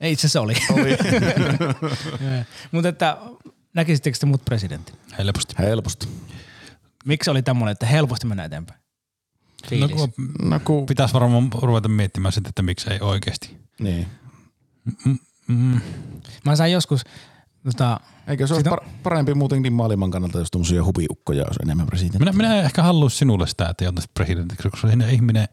[0.00, 0.54] Ei, itse asiassa oli.
[0.72, 0.96] oli.
[2.72, 3.18] mutta että
[3.74, 4.92] näkisittekö te mut presidentti?
[5.18, 5.54] Helposti.
[5.58, 6.08] Helposti.
[7.04, 8.80] Miksi oli tämmöinen, että helposti mennään eteenpäin?
[9.80, 13.56] No, kun No kun, pitäisi varmaan ruveta miettimään sitten, että miksi ei oikeasti.
[13.78, 14.06] niin.
[15.48, 15.80] Mm.
[16.44, 17.04] Mä sain joskus,
[17.64, 22.18] tota, Eikö se par- parempi muutenkin maailman kannalta, jos tuommoisia hupiukkoja olisi enemmän presidentti?
[22.18, 25.48] Minä, minä ehkä haluaisin sinulle sitä, että joutaisit presidentiksi, koska siinä ihminen,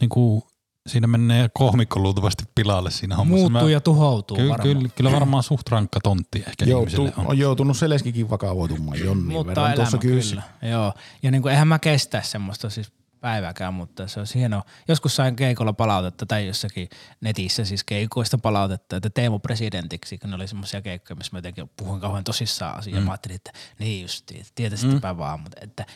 [0.00, 0.42] niin kuin,
[0.88, 3.40] siinä menee kohmikko luultavasti pilalle siinä hommassa.
[3.40, 4.76] muuttuu Mä- ja tuhoutuu Kyllä, varmaan.
[4.76, 7.26] kyllä, kyllä varmaan suht rankka tontti ehkä Joutu, ihmiselle on.
[7.26, 10.12] on joutunut Seleskikin vakavoitumaan jonnin Mutta verran elämä tuossa kyllä.
[10.12, 10.42] kyyssä.
[10.62, 10.92] Joo.
[11.22, 12.92] Ja niin kuin, eihän mä kestä semmoista siis
[13.24, 14.62] päivääkään, mutta se olisi hienoa.
[14.88, 16.88] Joskus sain keikolla palautetta tai jossakin
[17.20, 21.70] netissä siis keikoista palautetta, että Teemu presidentiksi, kun ne oli semmoisia keikkoja, missä mä jotenkin
[21.76, 23.00] puhuin kauhean tosissaan asiaa.
[23.00, 23.04] Mm.
[23.04, 25.18] Mä ajattelin, että niin justiin, tietäisittepä mm.
[25.18, 25.86] vaan, mutta että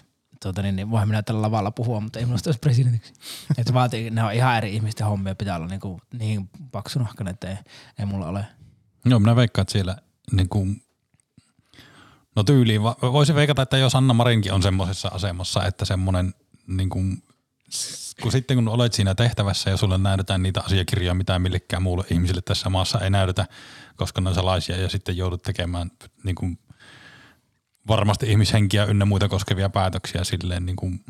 [0.43, 3.13] tuota, niin, niin voihan minä tällä lavalla puhua, mutta ei minusta olisi presidentiksi.
[3.59, 7.51] että vaatii, ne on ihan eri ihmisten hommia, pitää olla niin, kuin, niin paksunahkainen, että
[7.51, 7.57] ei,
[7.99, 8.47] ei mulla ole.
[9.05, 9.97] Joo, minä veikkaan, että siellä
[10.33, 10.83] niin kuin,
[12.37, 16.35] no tyyliin, voisin veikata, että jos Anna Marinkin on semmoisessa asemassa, että semmoinen
[16.69, 17.23] niin kuin,
[18.23, 22.43] kun sitten kun olet siinä tehtävässä ja sulle näytetään niitä asiakirjoja, mitä millekään muulle ihmiselle
[22.43, 23.47] tässä maassa ei näytetä,
[23.97, 25.91] koska ne on salaisia ja sitten joudut tekemään
[26.25, 26.59] niin kuin
[27.89, 31.05] varmasti ihmishenkiä ynnä muita koskevia päätöksiä silleen niin kuin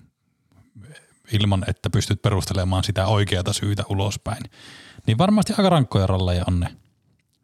[1.33, 4.43] ilman, että pystyt perustelemaan sitä oikeata syytä ulospäin.
[5.07, 6.77] Niin varmasti aika rankkoja ralleja on ne,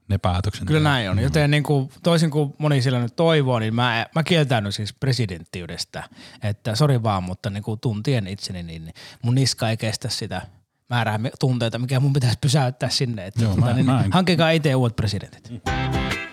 [0.09, 0.64] ne päätökset.
[0.66, 1.18] Kyllä näin on.
[1.18, 6.05] Joten niin kuin, toisin kuin moni siellä nyt toivoo, niin mä, mä kieltäydyn siis presidenttiydestä.
[6.42, 8.90] Että sori vaan, mutta niin kuin tuntien itseni, niin
[9.22, 10.42] mun niska ei kestä sitä
[10.90, 13.26] määrää tunteita, mikä mun pitäisi pysäyttää sinne.
[13.26, 15.62] Että, Joo, tota, mä- niin, mä en- hankkikaa itse uudet presidentit.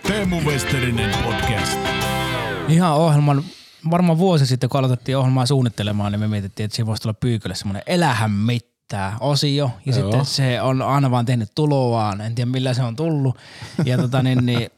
[0.06, 1.78] Teemu Westerinen podcast.
[2.68, 3.44] Ihan ohjelman,
[3.90, 7.54] varmaan vuosi sitten kun aloitettiin ohjelmaa suunnittelemaan, niin me mietittiin, että siinä voisi tulla pyykölle
[7.54, 8.30] semmoinen elähän
[8.82, 9.70] mittaa osio.
[9.86, 10.02] Ja Joo.
[10.02, 13.38] sitten se on aina vaan tehnyt tuloaan, en tiedä millä se on tullut.
[13.84, 14.70] Ja tota niin, niin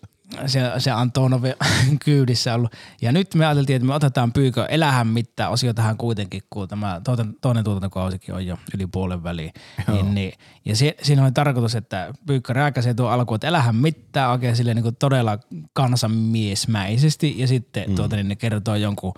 [0.46, 1.44] se, se Antonov
[2.05, 2.72] kyydissä ollut.
[3.02, 7.00] Ja nyt me ajateltiin, että me otetaan pyykö elähän mittaa osio tähän kuitenkin, kun tämä
[7.05, 9.52] toinen, toinen tuotantokausikin on jo yli puolen väliin.
[9.88, 10.32] Niin, niin,
[10.64, 14.76] ja se, siinä oli tarkoitus, että pyykkö rääkäsee tuo alkuun, että elähän mittaa oikein silleen
[14.76, 15.38] niin todella
[15.72, 17.94] kansanmiesmäisesti ja sitten mm.
[17.94, 19.14] tuota, niin ne kertoo jonkun,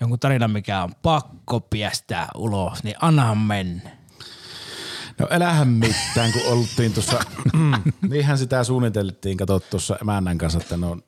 [0.00, 3.97] jonkun tarinan, mikä on pakko piestää ulos, niin annahan mennä.
[5.18, 7.20] No älähän mitään, kun oltiin tuossa,
[8.10, 10.98] niinhän sitä suunniteltiin, kato tuossa emännän kanssa, että no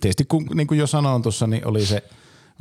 [0.00, 2.02] tietysti kun, niin kuin jo sanoin tuossa, niin oli se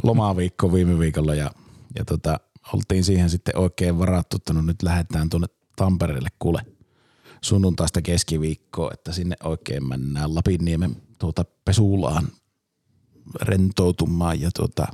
[0.04, 1.52] lomaviikko viime viikolla ja,
[1.96, 2.40] ja tota,
[2.74, 6.62] oltiin siihen sitten oikein varattu, että no nyt lähdetään tuonne Tampereelle kuule
[7.42, 12.28] sunnuntaista keskiviikkoa, että sinne oikein mennään Lapinniemen tuota Pesulaan
[13.42, 14.88] rentoutumaan ja tuota,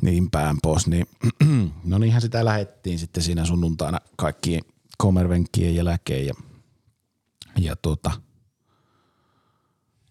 [0.00, 1.06] niin päin pois, niin
[1.84, 4.62] no niinhän sitä lähettiin sitten siinä sunnuntaina kaikkien
[4.98, 6.34] komervenkkien jälkeen ja,
[7.58, 8.10] ja tuota,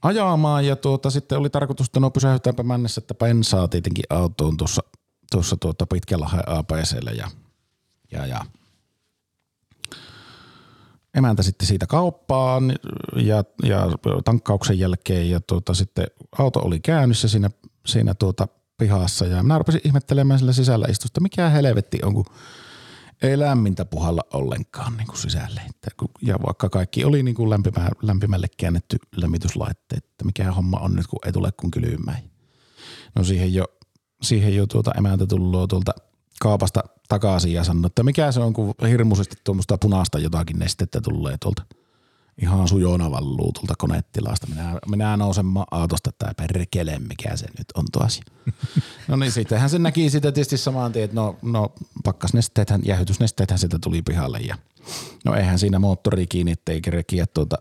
[0.01, 0.65] ajamaan.
[0.65, 4.81] Ja tuota, sitten oli tarkoitus, että no pysähdytäänpä mennessä, että pensaa tietenkin autoon tuossa,
[5.31, 7.31] tuossa tuota Pitkälahden APCllä ja,
[8.11, 8.45] ja, ja
[11.13, 12.73] emäntä sitten siitä kauppaan
[13.15, 13.87] ja, ja
[14.25, 15.29] tankkauksen jälkeen.
[15.29, 16.07] Ja tuota, sitten
[16.37, 17.49] auto oli käynnissä siinä,
[17.85, 22.25] siinä tuota pihassa ja minä rupesin ihmettelemään sillä sisällä istusta, mikä helvetti on, kun
[23.21, 25.61] ei lämmintä puhalla ollenkaan niin kuin sisälle.
[26.21, 31.07] Ja vaikka kaikki oli niin kuin lämpimä, lämpimälle käännetty lämmityslaitteet, että mikä homma on nyt,
[31.07, 32.17] kun ei tule kuin kylmään.
[33.15, 33.65] No siihen jo,
[34.21, 35.91] siihen jo tuota emäntä tullut tuolta
[36.41, 41.37] kaupasta takaisin ja sanoi, että mikä se on, kun hirmuisesti tuommoista punaista jotakin nestettä tulee
[41.41, 41.63] tuolta
[42.41, 44.47] ihan sujona valluu konetilasta.
[44.47, 48.23] Minä, minä nousen autosta, että perkele, mikä se nyt on tuo asia.
[49.07, 51.73] No niin, sittenhän se näki sitä tietysti saman tien, että no, no
[52.03, 54.55] pakkasnesteethän, jäähytysnesteethän sieltä tuli pihalle ja
[55.25, 57.57] no eihän siinä moottori kiinni, ettei kerkiä tuota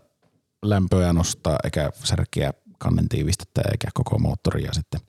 [0.65, 5.01] lämpöä nostaa eikä särkeä kannen tiivistettä eikä koko moottoria sitten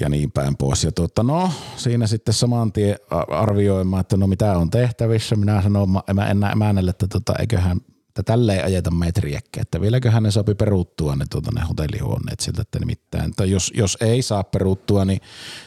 [0.00, 0.84] ja niin päin pois.
[0.84, 2.96] Ja tuota, no, siinä sitten saman tien
[3.30, 5.36] arvioimaan, että no mitä on tehtävissä.
[5.36, 7.80] Minä sanoin ma- emä, enää emännelle, että tota, eiköhän
[8.12, 12.78] että tälleen ajeta metriäkkä, että vieläköhän ne sopi peruuttua ne, tuota, ne hotellihuoneet siltä, että
[12.78, 15.20] nimittäin, että jos, jos ei saa peruuttua, niin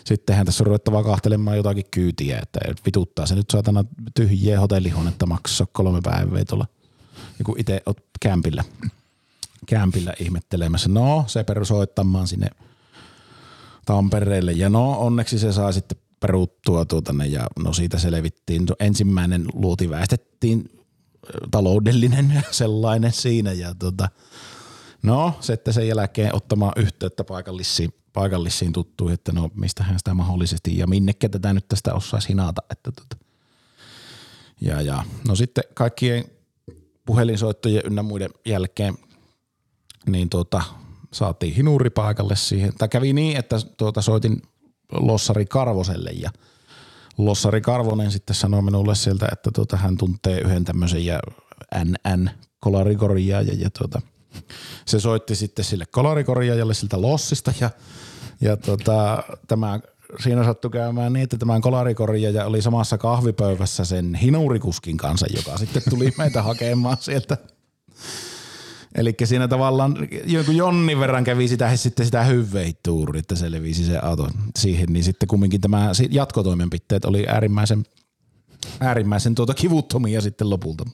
[0.03, 5.67] sittenhän tässä on ruvettava kahtelemaan jotakin kyytiä, että vituttaa se nyt saatana tyhjiä hotellihuonetta maksaa
[5.71, 6.67] kolme päivää tuolla,
[7.39, 8.63] ja kun itse oot kämpillä,
[9.65, 10.89] kämpillä ihmettelemässä.
[10.89, 12.49] No, se perusoittamaan sinne
[13.85, 14.51] Tampereelle.
[14.51, 18.65] Ja no onneksi se saa sitten peruttua tuota ja no siitä selvittiin.
[18.65, 20.69] No, Ensimmäinen luoti väestettiin
[21.51, 24.09] taloudellinen sellainen siinä ja tuota,
[25.03, 30.87] no sitten sen jälkeen ottamaan yhteyttä paikallisiin, paikallisiin tuttuihin, että no mistähän sitä mahdollisesti ja
[30.87, 32.61] minnekä tätä nyt tästä osaisi hinata.
[32.69, 33.25] Että tuota.
[34.61, 36.25] ja, ja, no sitten kaikkien
[37.05, 38.97] puhelinsoittojen ynnä muiden jälkeen
[40.07, 40.63] niin tuota,
[41.15, 42.73] saatiin hinuri paikalle siihen.
[42.77, 44.41] Tai kävi niin, että tuota, soitin
[44.91, 46.31] Lossari Karvoselle ja
[47.17, 51.19] Lossari Karvonen sitten sanoi minulle sieltä, että tuota, hän tuntee yhden tämmöisen ja
[51.83, 54.01] NN kolarikorjaaja ja tuota,
[54.85, 57.69] se soitti sitten sille kolarikorjaajalle siltä Lossista ja,
[58.41, 59.79] ja tuota, tämä
[60.23, 65.83] siinä sattui käymään niin, että tämän kolarikorjaaja oli samassa kahvipöydässä sen hinurikuskin kanssa, joka sitten
[65.89, 67.37] tuli meitä hakemaan sieltä
[68.95, 73.97] Eli siinä tavallaan joku Jonni verran kävi sitä, sitten sitä hyvveituuri, että se levisi se
[73.97, 77.85] auto siihen, niin sitten kumminkin tämä jatkotoimenpiteet oli äärimmäisen,
[78.79, 80.85] äärimmäisen tuota kivuttomia sitten lopulta.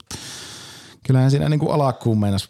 [1.06, 2.48] Kyllähän siinä niin kuin alakkuun meinas,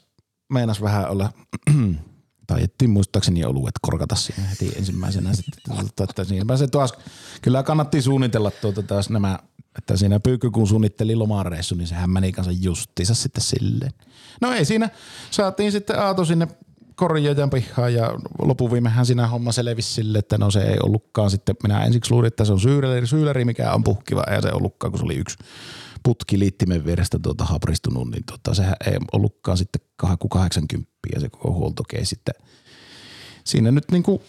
[0.52, 1.32] meinas vähän olla,
[2.46, 6.92] tai ettiin muistaakseni oluet korkata siinä heti ensimmäisenä sitten, että- että siinä se taas,
[7.42, 9.38] kyllä kannatti suunnitella tuota taas nämä,
[9.78, 13.92] että siinä pyykky kun suunnitteli lomareissu, niin sehän meni kanssa justiinsa sitten silleen.
[14.40, 14.90] No ei siinä,
[15.30, 16.48] saatiin sitten Aato sinne
[16.94, 18.10] korjaajan pihaan ja
[18.42, 22.44] lopuviimehän siinä homma selvisi sille, että no se ei ollutkaan sitten, minä ensiksi luulin, että
[22.44, 25.38] se on syyleri, syyleri mikä on puhkiva, ja se ollutkaan, kun se oli yksi
[26.02, 29.80] putki liittimen vierestä tuota hapristunut, niin tota, sehän ei ollutkaan sitten
[30.30, 32.34] 80 ja se koko huoltokei sitten.
[33.44, 34.22] Siinä nyt niinku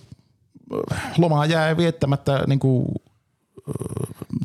[1.18, 2.94] lomaa jää viettämättä niinku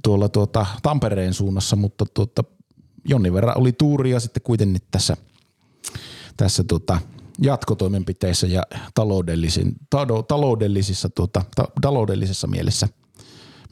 [0.03, 2.45] tuolla tuota Tampereen suunnassa, mutta tuota,
[3.05, 5.17] jonnin verran oli tuuria sitten kuitenkin tässä,
[6.37, 6.99] tässä tuota,
[7.39, 8.63] jatkotoimenpiteissä ja
[8.95, 12.89] taloudellisin, tado, taloudellisissa, tuota, ta, taloudellisessa mielessä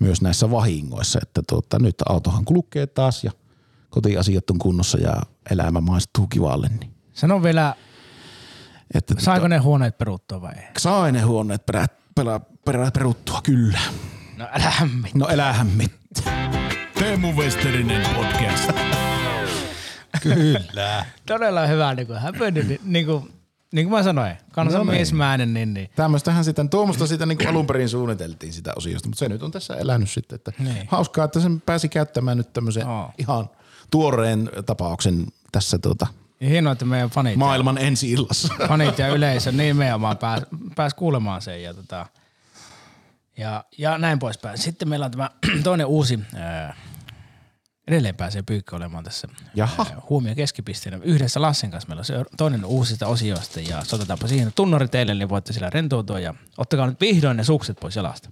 [0.00, 3.32] myös näissä vahingoissa, että tuota, nyt autohan kulkee taas ja
[3.90, 6.68] kotiasiat on kunnossa ja elämä maistuu kivalle.
[6.68, 7.74] Niin, Sano vielä,
[8.94, 10.64] että saiko ne huoneet peruttua vai ei?
[10.78, 13.80] sai ne huoneet perä, perä, perä, peruttua, kyllä.
[14.36, 15.10] No älä hämmi.
[15.14, 16.05] No elähän mitään.
[16.98, 18.70] Teemu Westerinen podcast.
[20.22, 21.06] Kyllä.
[21.26, 23.32] Todella hyvä niin kuin häpöinen, niin, niin, kuin,
[23.72, 25.90] niin kuin mä sanoin, kansanmiesmäinen, niin, niin.
[25.96, 29.50] Tämmöistähän sitä, tuommoista sitä niin kuin alun perin suunniteltiin sitä osiosta, mutta se nyt on
[29.50, 30.36] tässä elänyt sitten.
[30.36, 30.88] Että Niin.
[30.88, 33.10] Hauskaa, että sen pääsi käyttämään nyt tämmöisen Joo.
[33.18, 33.50] ihan
[33.90, 36.06] tuoreen tapauksen tässä tuota,
[36.40, 38.54] Ja hienoa, että meidän fanit, maailman ensi illassa.
[38.68, 40.42] fanit ja yleisö nimenomaan pääs,
[40.76, 42.06] pääs kuulemaan sen ja, tota,
[43.38, 44.58] ja, ja näin poispäin.
[44.58, 45.30] Sitten meillä on tämä
[45.64, 46.76] toinen uusi, ää,
[47.88, 49.86] edelleen pääsee Pyykkä olemaan tässä Jaha.
[49.90, 50.98] ää, huomio keskipisteenä.
[51.02, 55.28] Yhdessä Lassen kanssa meillä on se toinen uusista osioista ja sotetaanpa siihen tunnari teille, niin
[55.28, 58.30] voitte sillä rentoutua ja ottakaa nyt vihdoin ne sukset pois jalasta.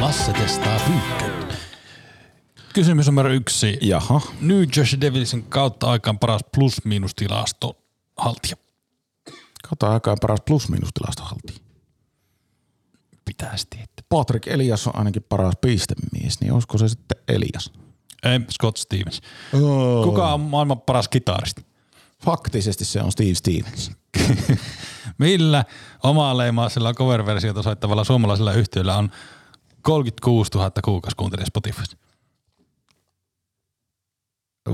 [0.00, 1.34] Lasse testaa pyykköä.
[2.74, 3.78] Kysymys numero yksi.
[3.80, 4.20] Jaha.
[4.40, 7.76] New Jersey Devilsin kautta aikaan paras plus-miinus tilasto
[8.16, 8.56] haltija.
[9.68, 11.63] Kato aikaan paras plus-miinus tilastohaltija.
[13.24, 14.04] Pitäisi tietää.
[14.08, 17.72] Patrick Elias on ainakin paras pistemies, niin olisiko se sitten Elias?
[18.22, 19.20] Ei, Scott Stevens.
[19.52, 20.04] Oh.
[20.04, 21.66] Kuka on maailman paras kitaristi?
[22.24, 23.90] Faktisesti se on Steve Stevens.
[25.18, 25.64] Millä
[26.02, 29.10] omaa leimaisella cover-versiota soittavalla suomalaisella yhtiöllä on
[29.82, 31.96] 36 000 kuukausikuuntelijaa Spotifyssa?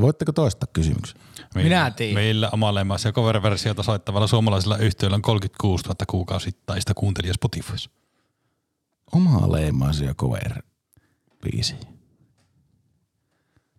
[0.01, 1.21] Voitteko toistaa kysymyksen?
[1.55, 2.25] Millä, Minä tiedän.
[2.25, 7.91] Millä omaa leimaisia cover-versiota soittavalla suomalaisella yhtiöllä on 36 000 kuukausittaista kuuntelijaa Spotifyssa?
[9.13, 10.63] Omaa leimaisia cover
[11.43, 11.75] biisi.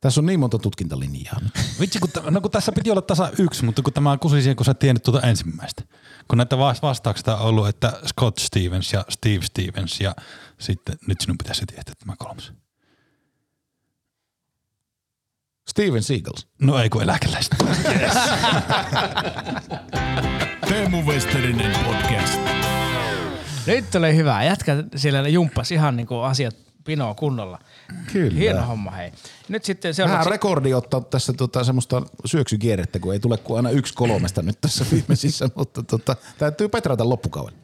[0.01, 1.51] Tässä on niin monta tutkintalinjaa nyt.
[1.79, 4.55] Vitsi, kun, t- no kun tässä piti olla tasa yksi, mutta kun tämä kusi siihen,
[4.55, 5.83] kun sä tiennyt tuota ensimmäistä.
[6.27, 10.15] Kun näitä vas- vastauksia on ollut, että Scott Stevens ja Steve Stevens ja
[10.59, 12.53] sitten nyt sinun pitäisi tietää tämä kolmas.
[15.69, 16.47] Steven Seagals.
[16.61, 17.55] No ei kun eläkeläistä.
[20.69, 22.70] Teemu Westerinen podcast.
[23.67, 24.43] Nyt oli hyvä.
[24.43, 27.59] Jätkä siellä jumppas ihan niin kuin asiat pinoa kunnolla.
[28.13, 28.39] Kyllä.
[28.39, 29.11] Hieno homma hei.
[29.49, 30.29] Nyt sitten Vähän seuraavaksi.
[30.29, 34.85] rekordi ottaa tässä tota, semmoista syöksykierrettä, kun ei tule kuin aina yksi kolmesta nyt tässä
[34.91, 37.55] viimeisissä, mutta tota, täytyy petrata loppukauden.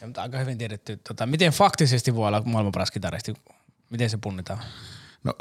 [0.00, 1.00] Ja, mutta aika hyvin tiedetty.
[1.08, 3.34] Tota, miten faktisesti voi olla maailman paras kitaristi?
[3.90, 4.58] Miten se punnitaan?
[5.24, 5.32] No,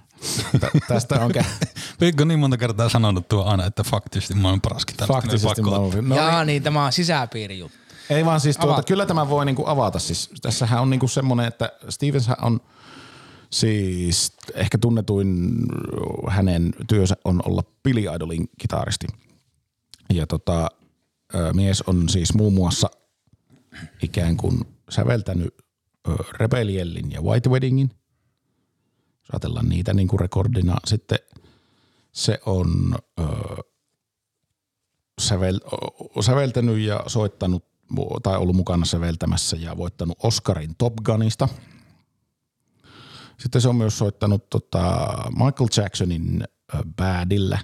[0.60, 1.44] tä- tästä on kä-
[2.00, 5.12] Pikku niin monta kertaa sanonut tuo aina, että faktisesti mä oon paras kitaristi.
[5.14, 6.08] faktisesti Pakko- maailman.
[6.08, 7.78] No No, Jaa, niin tämä on sisäpiiri juttu.
[8.10, 8.82] Ei vaan siis tuota, Avaa.
[8.82, 9.98] kyllä tämä voi niinku avata.
[9.98, 12.60] Siis, tässähän on niinku semmoinen, että Stevens on
[13.50, 15.56] siis ehkä tunnetuin
[16.28, 19.06] hänen työnsä on olla Billy Idolin kitaristi.
[20.12, 20.68] Ja tota,
[21.54, 22.90] mies on siis muun muassa
[24.02, 25.54] ikään kuin säveltänyt
[26.08, 27.90] ö, Rebelliellin ja White Weddingin.
[29.20, 30.76] Jos ajatellaan niitä niin kuin rekordina.
[30.86, 31.18] Sitten
[32.12, 33.24] se on ö,
[35.20, 35.60] sävel,
[36.20, 37.64] säveltänyt ja soittanut
[38.22, 41.48] tai ollut mukana säveltämässä ja voittanut Oscarin Top Gunista.
[43.38, 47.58] Sitten se on myös soittanut tota Michael Jacksonin ö, Badillä,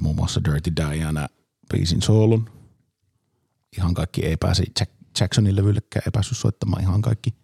[0.00, 1.28] muun muassa Dirty Diana
[1.72, 2.50] biisin soolun.
[3.76, 7.34] Ihan kaikki ei pääse Jack, Jacksonin levyllekään, ei päässyt soittamaan ihan kaikki.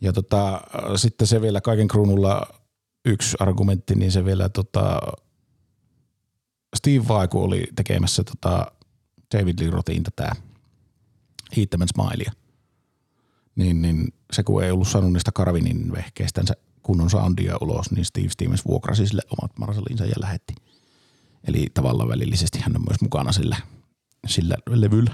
[0.00, 0.60] Ja tota,
[0.96, 2.46] sitten se vielä kaiken kruunulla
[3.04, 5.00] yksi argumentti, niin se vielä tota,
[6.76, 8.72] Steve Vai, kun oli tekemässä tota
[9.34, 10.32] David Lee Rothin tätä
[11.56, 12.32] Heat Them and Smilea,
[13.56, 18.28] niin, niin se kun ei ollut saanut niistä Karvinin vehkeistänsä kunnon soundia ulos, niin Steve
[18.28, 20.54] Stevens vuokrasi sille omat Marsalinsa ja lähetti.
[21.44, 23.56] Eli tavallaan välillisesti hän on myös mukana sillä,
[24.26, 25.12] sillä levyllä.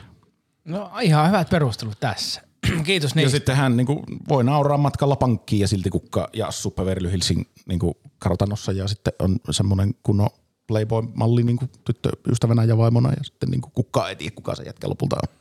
[0.64, 2.42] No ihan hyvät perustelut tässä.
[2.84, 3.22] Kiitos Niin.
[3.22, 3.36] Ja niistä.
[3.36, 7.46] sitten hän niin kuin, voi nauraa matkalla pankkiin ja silti kukka ja assu Beverly Hillsin
[7.68, 10.30] niin kuin, kartanossa ja sitten on semmoinen kunnon
[10.66, 14.62] Playboy-malli niin kuin, tyttöystävänä ja vaimona ja sitten niin kuin, kukaan ei tiedä, kuka se
[14.62, 15.38] jätkä lopulta on.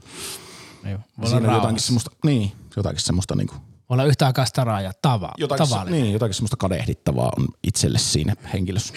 [0.85, 3.59] Voi, olla Siinä on jotakin semmoista, niin, jotakin semmoista niin kuin,
[3.89, 6.01] olla yhtä aikaa staraa ja tava, jotakin, tavallinen.
[6.01, 8.93] niin, jotakin semmoista kadehdittavaa on itselle siinä henkilössä.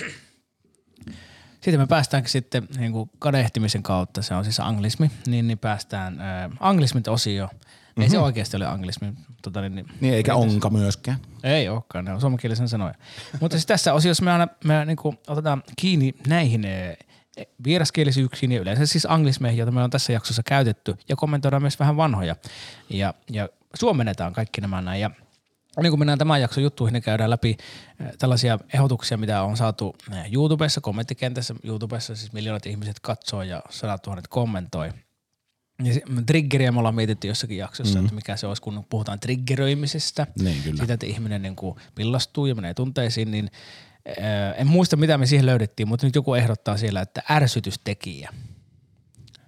[1.60, 6.20] Sitten me päästäänkin sitten niin kuin kadehtimisen kautta, se on siis anglismi, niin, niin päästään
[6.20, 7.46] äh, anglismit-osio.
[7.46, 8.02] Mm-hmm.
[8.02, 9.12] Ei se oikeasti ole anglismi.
[9.42, 11.18] Tota, niin, Niin eikä onka myöskään.
[11.42, 12.94] Ei olekaan, ne on suomenkielisen sanoja.
[13.40, 16.98] Mutta siis tässä osiossa me aina me niinku otetaan kiinni näihin eh,
[17.64, 21.96] vieraskielisyyksiin ja yleensä siis anglismeihin, joita me on tässä jaksossa käytetty ja kommentoidaan myös vähän
[21.96, 22.36] vanhoja
[22.90, 25.10] ja, ja suomennetaan kaikki nämä näin ja
[25.82, 27.56] niin kuin mennään tämän jakson juttuihin, niin käydään läpi
[28.00, 29.96] eh, tällaisia ehdotuksia, mitä on saatu
[30.32, 31.54] YouTubessa, kommenttikentässä.
[31.64, 34.92] YouTubessa siis miljoonat ihmiset katsoo ja sadat tuhannet kommentoi.
[35.84, 38.04] Ja se- triggeriä me ollaan mietitty jossakin jaksossa, mm.
[38.04, 40.26] että mikä se olisi, kun puhutaan triggeröimisestä.
[40.42, 40.80] Niin, kyllä.
[40.80, 43.50] Sitä, että ihminen niin kuin pillastuu ja menee tunteisiin, niin
[44.20, 48.30] ää, en muista mitä me siihen löydettiin, mutta nyt joku ehdottaa siellä, että ärsytystekijä.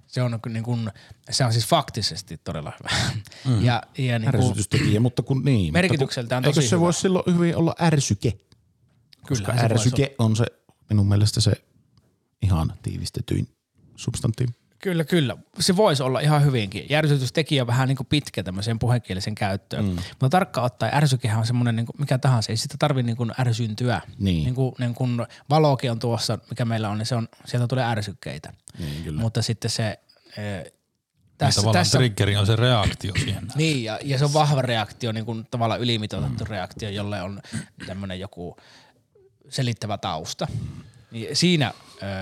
[0.06, 0.90] Se on, niin kuin,
[1.30, 3.12] se on siis faktisesti todella hyvä.
[3.46, 3.64] Mm.
[3.64, 5.72] Ja, ja niin kuin, Ärsytystekijä, mutta kun niin.
[5.72, 6.84] Merkitykseltään tosi Eikö se hyvä.
[6.84, 8.32] voisi silloin hyvin olla ärsyke?
[9.28, 10.44] Koska se voisi ärsyke on se
[10.90, 11.52] minun mielestä se
[12.42, 13.48] ihan tiivistetyin
[13.96, 14.52] substantiivi.
[14.82, 15.36] Kyllä, kyllä.
[15.60, 16.86] Se voisi olla ihan hyvinkin.
[16.90, 19.84] Järsytystekijä on vähän niin kuin pitkä tämmöiseen puhekielisen käyttöön.
[19.84, 19.90] Mm.
[19.90, 22.52] Mutta tarkkaan ottaen ärsykehän on semmoinen niin mikä tahansa.
[22.52, 24.00] Ei sitä tarvitse niin kuin ärsyntyä.
[24.18, 24.44] Niin.
[24.44, 27.84] Niin kuin, niin kuin valokin on tuossa, mikä meillä on, niin se on, sieltä tulee
[27.84, 28.52] ärsykkeitä.
[28.78, 29.20] Niin, kyllä.
[29.20, 30.00] Mutta sitten se...
[30.36, 30.72] E,
[31.38, 33.48] Tässä, tavallaan tässä, triggeri on se reaktio siihen.
[33.56, 36.50] niin, ja, ja se on vahva reaktio, niin kuin tavallaan ylimitoitettu mm.
[36.50, 37.40] reaktio, jolle on
[37.86, 38.56] tämmöinen joku
[39.48, 40.46] selittävä tausta.
[41.10, 41.72] Niin siinä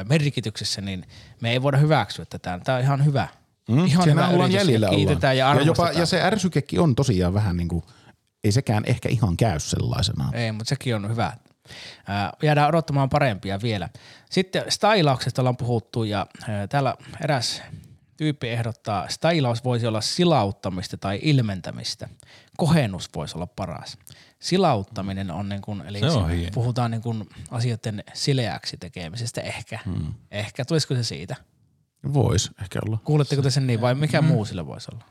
[0.09, 1.05] merkityksessä niin
[1.41, 2.61] me ei voida hyväksyä tätä.
[2.65, 3.29] Tämä on ihan hyvä.
[3.69, 6.95] Mm, ihan hyvä ollaan yritys jäljellä ja kiitetään ja, ja, jopa, ja se ärsykekin on
[6.95, 7.85] tosiaan vähän niin kuin,
[8.45, 10.35] ei sekään ehkä ihan käy sellaisenaan.
[10.35, 11.33] Ei, mutta sekin on hyvä.
[12.07, 13.89] Ää, jäädään odottamaan parempia vielä.
[14.31, 17.63] Sitten stylauksesta ollaan puhuttu ja ää, täällä eräs
[18.19, 22.09] tyyppi ehdottaa, stylaus voisi olla silauttamista tai ilmentämistä.
[22.57, 23.99] Kohennus voisi olla paras.
[24.39, 26.51] Silauttaminen on niin kuin, eli Se on se- hieno.
[26.55, 29.79] puhutaan niin kuin asioiden sileäksi tekemisestä ehkä.
[29.85, 30.15] Hmm.
[30.31, 31.37] Ehkä, tulisiko se siitä?
[32.13, 32.99] Voisi ehkä olla.
[33.05, 35.05] Kuuletteko te sen niin vai mikä muu sillä voisi olla?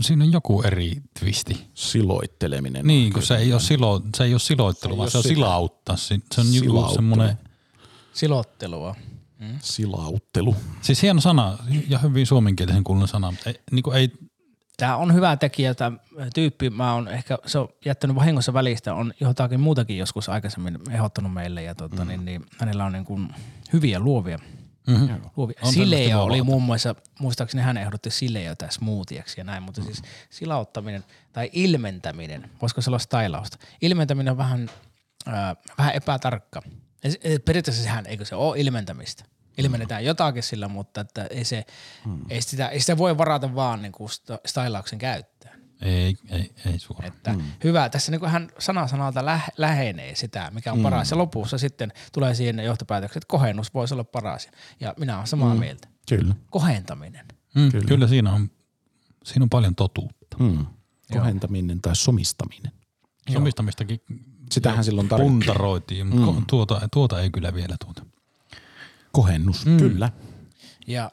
[0.00, 1.66] Siinä on joku eri twisti.
[1.74, 2.86] Siloitteleminen.
[2.86, 5.18] Niin, kun se ei ole, silo, se ei ole siloittelu, Se ei vaan ole se
[5.18, 5.96] on silauttaa.
[5.96, 6.20] Se on
[6.54, 6.94] joku Silauttelu.
[6.94, 7.38] semmoinen,
[8.12, 8.96] Silottelua.
[9.60, 10.56] Silauttelu.
[10.80, 14.12] siis hieno sana ja hyvin suomenkielisen kuulun sana, mutta ei, niin kuin ei
[14.76, 15.96] Tämä on hyvä tekijä, tämä
[16.34, 21.32] tyyppi, mä oon ehkä, se on jättänyt vahingossa välistä, on jotakin muutakin joskus aikaisemmin ehdottanut
[21.32, 22.08] meille ja tota, mm.
[22.08, 23.28] niin, niin, hänellä on niin kuin
[23.72, 24.38] hyviä luovia.
[24.86, 25.20] mm-hmm.
[25.36, 25.60] luovia.
[25.70, 31.50] Sileo oli muun muassa, muistaakseni hän ehdotti sileota smoothiaksi ja näin, mutta siis silauttaminen tai
[31.52, 33.58] ilmentäminen, voisiko se olla stylausta?
[33.82, 34.70] Ilmentäminen on vähän,
[35.28, 36.62] äh, vähän epätarkka.
[37.10, 39.24] Se- eh, Periaatteessa sehän, eikö se ole ilmentämistä?
[39.58, 41.64] Ilmennetään jotakin sillä, mutta että ei, se,
[42.30, 44.10] ei, sitä, ei sitä voi varata vaan niin kuin
[44.46, 45.62] stylauksen käyttöön.
[45.82, 47.12] ei, ei, ei suoraan.
[47.12, 47.42] Että mm.
[47.64, 50.82] hyvä, tässä niin kuin hän sana sanalta lä- lähenee sitä, mikä on mm.
[50.82, 51.10] paras.
[51.10, 54.48] Ja lopussa sitten tulee siihen johtopäätökset, että kohennus voisi olla paras.
[54.80, 55.60] Ja minä olen samaa mm.
[55.60, 55.88] mieltä.
[56.08, 56.34] Kyllä.
[56.50, 57.26] Kohentaminen.
[57.54, 57.84] Mm, kyllä.
[57.88, 58.50] kyllä siinä on,
[59.24, 60.36] siinä on paljon totuutta.
[60.38, 60.66] Hmm.
[61.12, 62.72] Kohentaminen tai somistaminen.
[63.32, 64.00] Somistamistakin
[64.52, 65.38] Sitähän silloin tarvittiin.
[65.38, 66.46] puntaroitiin, mutta mm.
[66.46, 68.02] tuota, tuota ei kyllä vielä tuota.
[69.12, 69.76] Kohennus, mm.
[69.76, 70.10] kyllä.
[70.86, 71.10] Ja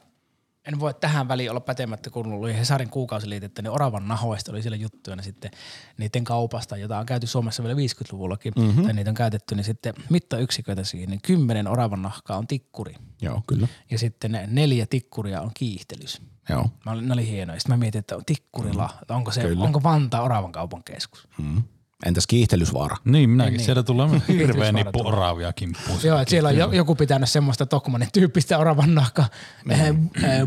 [0.66, 4.76] en voi tähän väliin olla pätemättä, kun oli Hesarin kuukausiliitettä, niin oravan nahoista oli siellä
[4.76, 5.50] juttuja, niin sitten
[5.98, 8.84] niiden kaupasta, jota on käyty Suomessa vielä 50-luvullakin, mm-hmm.
[8.84, 12.94] tai niitä on käytetty, niin sitten mittayksiköitä siihen, niin kymmenen oravan nahkaa on tikkuri.
[13.22, 13.68] Joo, kyllä.
[13.90, 16.22] Ja sitten ne neljä tikkuria on kiihtelys.
[16.48, 16.70] Joo.
[16.84, 17.60] Mä olin, ne oli hienoja.
[17.60, 19.16] Sitten mä mietin, että on tikkurilla, mm.
[19.16, 19.64] onko, se, Kyllä.
[19.64, 21.28] onko Vantaa oravan kaupan keskus.
[21.38, 21.62] Mm.
[22.06, 22.96] Entäs kiihtelysvaara?
[23.04, 23.52] Niin, minäkin.
[23.52, 23.64] niin.
[23.64, 25.98] Sieltä tulee hirveä Kiitos, nippu oravia kimppuun.
[26.04, 29.24] Joo, että siellä on jo- joku pitänyt semmoista Tokmanin tyyppistä oravan nahka
[29.70, 29.94] eh, eh,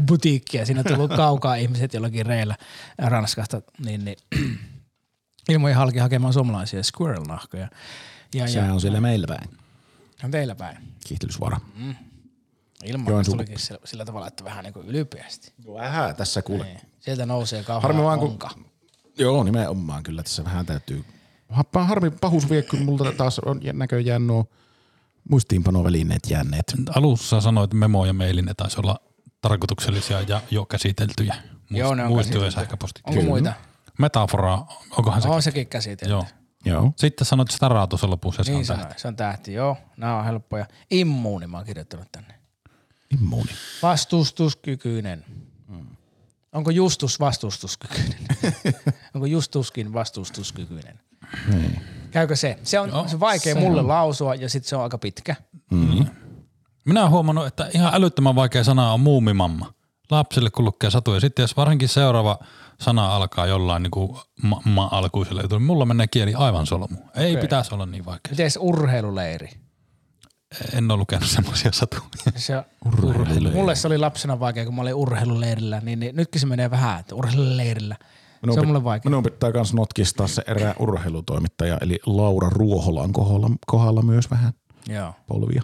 [0.08, 0.66] butiikkia.
[0.66, 2.56] Siinä on tullut kaukaa ihmiset jollakin reillä
[2.98, 4.18] Ranskasta, niin, niin
[5.50, 7.68] ilmojen halki hakemaan suomalaisia squirrel-nahkoja.
[8.34, 9.50] Ja, Sehän ja on siellä meillä päin.
[10.24, 10.78] on teillä päin.
[11.08, 11.60] Kiihtelysvaara.
[12.84, 13.38] Ilman Joensuun.
[13.38, 15.54] tulikin sillä, sillä tavalla, että vähän niin kuin ylpeästi.
[15.74, 16.64] Vähän tässä kuule.
[16.64, 16.80] Niin.
[17.00, 18.40] Sieltä nousee kauhean Harmi vaan, kun-.
[19.18, 21.06] Joo, nimenomaan kyllä tässä vähän täytyy.
[21.54, 24.46] Ha- Harmi pahus vie, kun multa taas on näköjään nuo
[25.30, 26.74] muistiinpanovälineet jääneet.
[26.96, 29.00] Alussa sanoit, että memo ja maili, ne taisi olla
[29.42, 31.36] tarkoituksellisia ja jo käsiteltyjä.
[31.36, 32.56] Muist- Joo, ne on Muistio ja käsitelty.
[32.56, 33.04] sähköpostit.
[33.08, 33.54] Onko muita?
[34.00, 34.60] Metafora,
[34.98, 35.28] onkohan se?
[35.28, 36.12] On sekin käsitelty.
[36.14, 36.26] Joo.
[36.66, 36.82] Joo.
[36.84, 36.94] Joo.
[36.96, 39.02] Sitten sanoit Staraa tuossa lopussa, se Niin on sanoin, tähti.
[39.02, 39.78] se on tähti, joo.
[39.98, 40.66] Nämä on helppoja.
[40.92, 42.34] Immuuni mä oon kirjoittanut tänne.
[43.14, 43.52] Immuuni.
[43.82, 45.26] Vastustuskykyinen.
[46.54, 48.18] Onko Justus vastustuskykyinen?
[49.16, 51.00] Onko Justuskin vastustuskykyinen?
[52.12, 52.60] Käykö se?
[52.64, 53.88] Se on, Joo, se on vaikea se mulle on.
[53.88, 55.36] lausua ja sitten se on aika pitkä.
[56.86, 59.74] Minä olen huomannut, että ihan älyttömän vaikea sana on muumimamma.
[60.12, 61.20] Lapsille kun lukee satuja.
[61.20, 62.40] Sitten jos varsinkin seuraava
[62.82, 66.98] sana alkaa jollain niin kuin ma- ma-alkuisella jutulla, niin mulla menee kieli aivan solmu.
[67.16, 67.42] Ei Okei.
[67.42, 68.30] pitäisi olla niin vaikea.
[68.32, 69.50] Miten urheiluleiri?
[70.74, 72.02] en ole lukenut semmoisia satuja.
[72.36, 73.58] Se, Urheiluleiri.
[73.58, 77.00] mulle se oli lapsena vaikea, kun mä olin urheiluleirillä, niin, niin nytkin se menee vähän,
[77.00, 77.96] että urheiluleirillä.
[78.44, 79.10] Minun se on mulle vaikea.
[79.10, 84.54] Minun pitää myös notkistaa se erää urheilutoimittaja, eli Laura Ruoholan kohdalla, kohdalla myös vähän
[84.90, 85.62] Joo, polvia.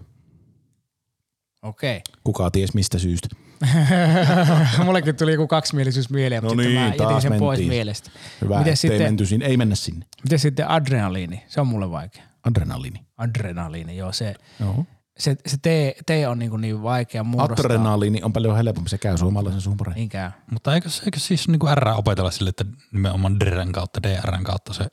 [1.61, 2.01] okei.
[2.23, 3.27] Kuka ties mistä syystä.
[4.85, 7.69] Mullekin tuli joku kaksimielisyys mieleen, No mutta niin, mä jätin taas sen pois mentiin.
[7.77, 8.11] mielestä.
[8.41, 9.45] Hyvä, Miten sitten, menty sinne.
[9.45, 10.05] Ei mennä sinne.
[10.23, 11.43] miten sitten adrenaliini?
[11.47, 12.23] Se on mulle vaikea.
[12.43, 12.99] Adrenaliini.
[13.17, 14.11] Adrenaliini, joo.
[14.11, 14.85] Se, Joo.
[15.19, 15.65] Se, se T,
[16.05, 17.65] T on niin, niin vaikea muodostaa.
[17.65, 18.89] Adrenaliini on paljon helpompi.
[18.89, 19.95] Se käy suomalaisen suun paremmin.
[19.95, 20.33] Niinkään.
[20.51, 24.87] Mutta eikö, eikö siis niinku R opetella sille, että nimenomaan DRn kautta, DRn kautta se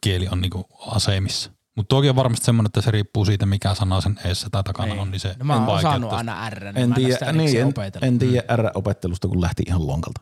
[0.00, 1.50] kieli on niinku asemissa?
[1.76, 4.88] Mutta tuokin on varmasti semmoinen, että se riippuu siitä, mikä sana sen eessä tai takana
[4.88, 5.00] Niin.
[5.00, 7.12] on, niin se No mä oon osannut aina R, niin En mä en ole tiedä,
[7.18, 8.06] sitä niin, en, opetella.
[8.06, 10.20] en tiedä R-opettelusta, kun lähti ihan lonkalta.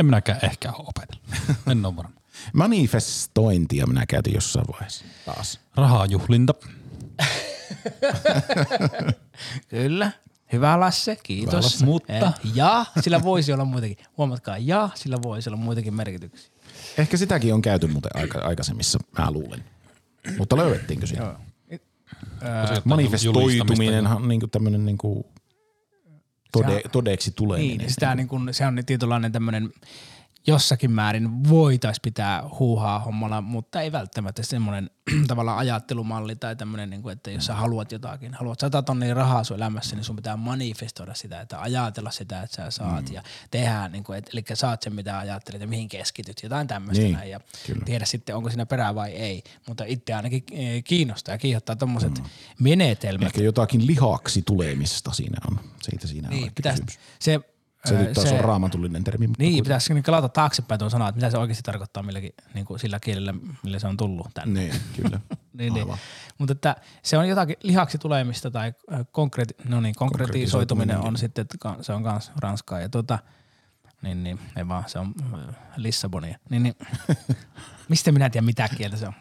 [0.00, 1.28] En minäkään ehkä ole opetellut.
[1.70, 2.20] en ole varma.
[2.52, 5.60] Manifestointia minä käytin jossain vaiheessa taas.
[5.76, 6.54] Rahajuhlinta.
[9.68, 10.12] Kyllä.
[10.52, 11.64] Hyvä Lasse, kiitos.
[11.64, 11.84] Lasse.
[11.84, 12.22] Mutta- Eh,
[12.54, 16.50] Ja sillä voisi olla muitakin, huomatkaa, ja sillä voisi olla muitakin merkityksiä.
[16.98, 19.64] Ehkä sitäkin on käyty muuten aika, aikaisemmissa, mä luulen.
[20.38, 21.24] Mutta löydettiinkö siinä?
[21.24, 21.36] Joo.
[22.84, 25.26] Manifestoituminen on niinku tämmöinen niinku
[26.52, 27.78] tode, todeksi tuleminen.
[27.78, 29.72] Niin, sitä niin kuin, se on tietynlainen tämmöinen
[30.46, 34.90] jossakin määrin voitaisiin pitää huuhaa hommalla, mutta ei välttämättä semmoinen
[35.28, 39.44] tavallaan ajattelumalli tai tämmöinen, niin kuin, että jos sä haluat jotakin, haluat 100 tonnia rahaa
[39.44, 43.14] sun elämässä, niin sun pitää manifestoida sitä, että ajatella sitä, että sä saat mm.
[43.14, 47.02] ja tehdä, niin kuin, et, eli saat sen mitä ajattelet ja mihin keskityt, jotain tämmöistä
[47.02, 47.40] Niin, näin ja
[47.84, 52.18] tiedä sitten, onko siinä perää vai ei, mutta itse ainakin eh, kiinnostaa ja kiihottaa tommoset
[52.18, 52.24] mm.
[52.58, 53.26] menetelmät.
[53.26, 55.60] Ehkä jotakin lihaksi tulemista siinä on.
[55.82, 56.82] Siitä siinä on Niin, ehkä pitäisi,
[57.18, 57.40] se,
[57.84, 59.26] Se, nyt taas on raamatullinen termi.
[59.26, 59.64] Mutta Niin, kuitenkin.
[59.64, 63.00] pitäisi niin kelata taaksepäin tuon sanaa, että mitä se oikeasti tarkoittaa milläkin, niin kuin sillä
[63.00, 64.60] kielellä, millä se on tullut tänne.
[64.60, 65.20] Niin, kyllä.
[65.58, 65.86] Niin, niin.
[66.38, 68.72] Mutta että se on jotakin lihaksi tulemista tai
[69.12, 73.18] konkreeti, no niin, konkretisoituminen on sitten, että se on myös ranskaa ja tota,
[74.02, 75.14] niin, niin, ei vaan, se on
[75.76, 76.38] Lissabonia.
[76.50, 76.74] Niin, niin.
[77.88, 79.14] Mistä minä tiedän mitä kieltä se on?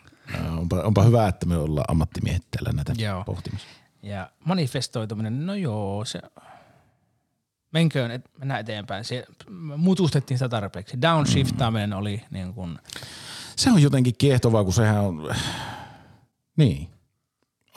[0.57, 3.23] Onpa, onpa hyvä, että me ollaan ammattimiehet täällä näitä Joo.
[3.23, 3.67] pohtimassa.
[4.03, 6.19] Ja manifestoituminen, no joo, se,
[7.73, 9.03] menköön, et, mennään eteenpäin.
[9.05, 9.25] Se,
[9.77, 11.01] mutustettiin sitä tarpeeksi.
[11.01, 12.79] Downshiftaaminen oli niin kuin,
[13.55, 15.35] Se on jotenkin kiehtovaa, kun sehän on...
[16.57, 16.89] Niin.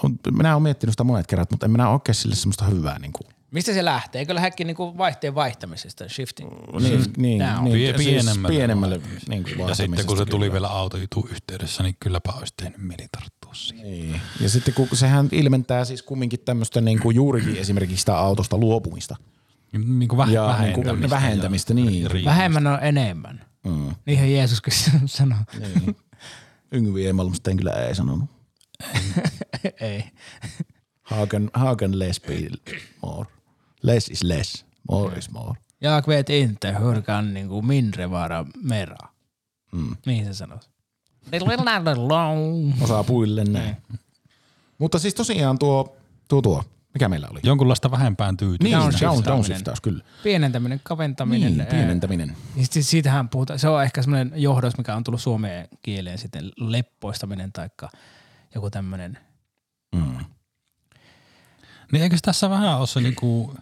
[0.03, 3.13] On, minä olen miettinyt sitä monet kerrat, mutta en minä oikein sille semmoista hyvää niin
[3.13, 4.19] kuin, Mistä se lähtee?
[4.19, 6.51] Eikö lähdekin niinku vaihteen vaihtamisesta, shifting?
[6.81, 7.65] niin, niin, down.
[7.65, 8.49] niin, Pie- siis pienemmälle.
[8.57, 10.53] pienemmälle niin kuin Ja sitten kun se tuli kyllä.
[10.53, 13.87] vielä autojutu yhteydessä, niin kylläpä olisi tehnyt mieli tarttua siihen.
[13.91, 14.21] Niin.
[14.41, 19.17] Ja sitten kun sehän ilmentää siis kumminkin tämmöistä niin kuin juurikin esimerkiksi sitä autosta luopumista.
[19.73, 20.93] Niin kuin väh- Ja vähentämistä.
[20.93, 22.09] niin kuin vähentämistä, niin.
[22.25, 23.45] Vähemmän on enemmän.
[23.65, 23.95] Mm.
[24.07, 24.73] Niinhän Jeesuskin
[25.07, 25.39] sanoo.
[25.59, 25.97] Niin.
[26.73, 28.31] Yngvi Emalmsten kyllä ei sanonut.
[29.81, 30.05] Ei.
[31.03, 32.35] Hagen, hagen less be
[33.03, 33.29] more.
[33.83, 34.65] Less is less.
[34.91, 35.55] More is more.
[35.81, 38.97] Jag vet inte hur kan niinku mindre vara mera.
[39.73, 39.97] Mm.
[40.07, 40.61] Niin se sanoo.
[42.83, 43.77] Osaa puille näin.
[44.79, 45.97] Mutta siis tosiaan tuo,
[46.29, 46.65] tuo, tuo.
[46.97, 47.41] Mikä meillä oli?
[47.43, 48.65] Jonkunlaista vähempään tyytyä.
[48.65, 50.05] Niin, down, downshiftaus, kyllä.
[50.23, 51.57] Pienentäminen, kaventaminen.
[51.57, 52.37] Niin, pienentäminen.
[52.55, 53.59] Niin sit siitähän puhutaan.
[53.59, 57.69] Se on ehkä semmoinen johdos, mikä on tullut suomeen kieleen sitten leppoistaminen tai
[58.55, 59.19] joku tämmöinen.
[59.95, 60.25] Mm.
[61.93, 63.55] Niin eikö tässä vähän ole se niinku,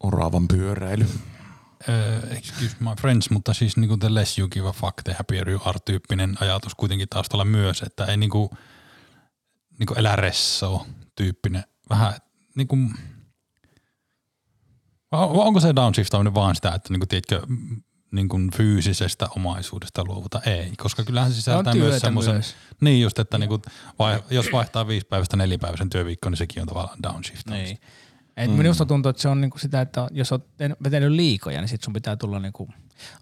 [0.00, 1.04] Oravan pyöräily.
[1.04, 5.48] uh, excuse my friends, mutta siis niinku the less you give a fuck, the happier
[5.48, 8.50] you are tyyppinen ajatus kuitenkin taustalla myös, että ei niinku,
[9.78, 11.64] niinku elä resso tyyppinen.
[11.90, 12.14] Vähän
[12.56, 12.76] niinku,
[15.12, 17.76] on- onko se downshiftaaminen vaan sitä, että niinku, tiedätkö, m-
[18.12, 20.40] niin kuin fyysisestä omaisuudesta luovuta?
[20.46, 22.42] Ei, koska kyllähän se sisältää myös semmoisen,
[22.80, 23.62] niin just, että niinku,
[23.98, 27.66] vai, jos vaihtaa viisi päivästä nelipäiväisen työviikkoon, niin sekin on tavallaan downshiftaamista.
[27.66, 27.78] Niin.
[28.36, 28.56] Et mm.
[28.56, 30.44] Minusta tuntuu, että se on niinku sitä, että jos olet
[30.84, 32.68] vetänyt liikoja, niin sit sun pitää tulla niinku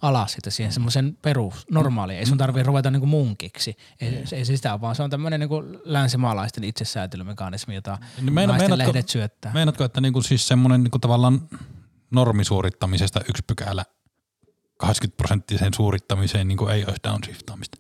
[0.03, 2.19] alas siitä siihen semmoisen perus, normaaliin.
[2.19, 3.77] Ei sun tarvii ruveta niinku munkiksi.
[4.01, 8.53] Ei, se, ei se sitä, vaan se on tämmöinen niinku länsimaalaisten itsesäätelymekanismi, jota Niin meina-
[8.53, 9.53] naisten meinaatko- lehdet syöttää.
[9.53, 11.49] Meinaatko, että niinku siis semmoinen niinku tavallaan
[12.11, 13.85] normisuorittamisesta yksi pykälä
[14.77, 17.79] 80 prosenttiseen suorittamiseen niinku ei olisi downshiftaamista?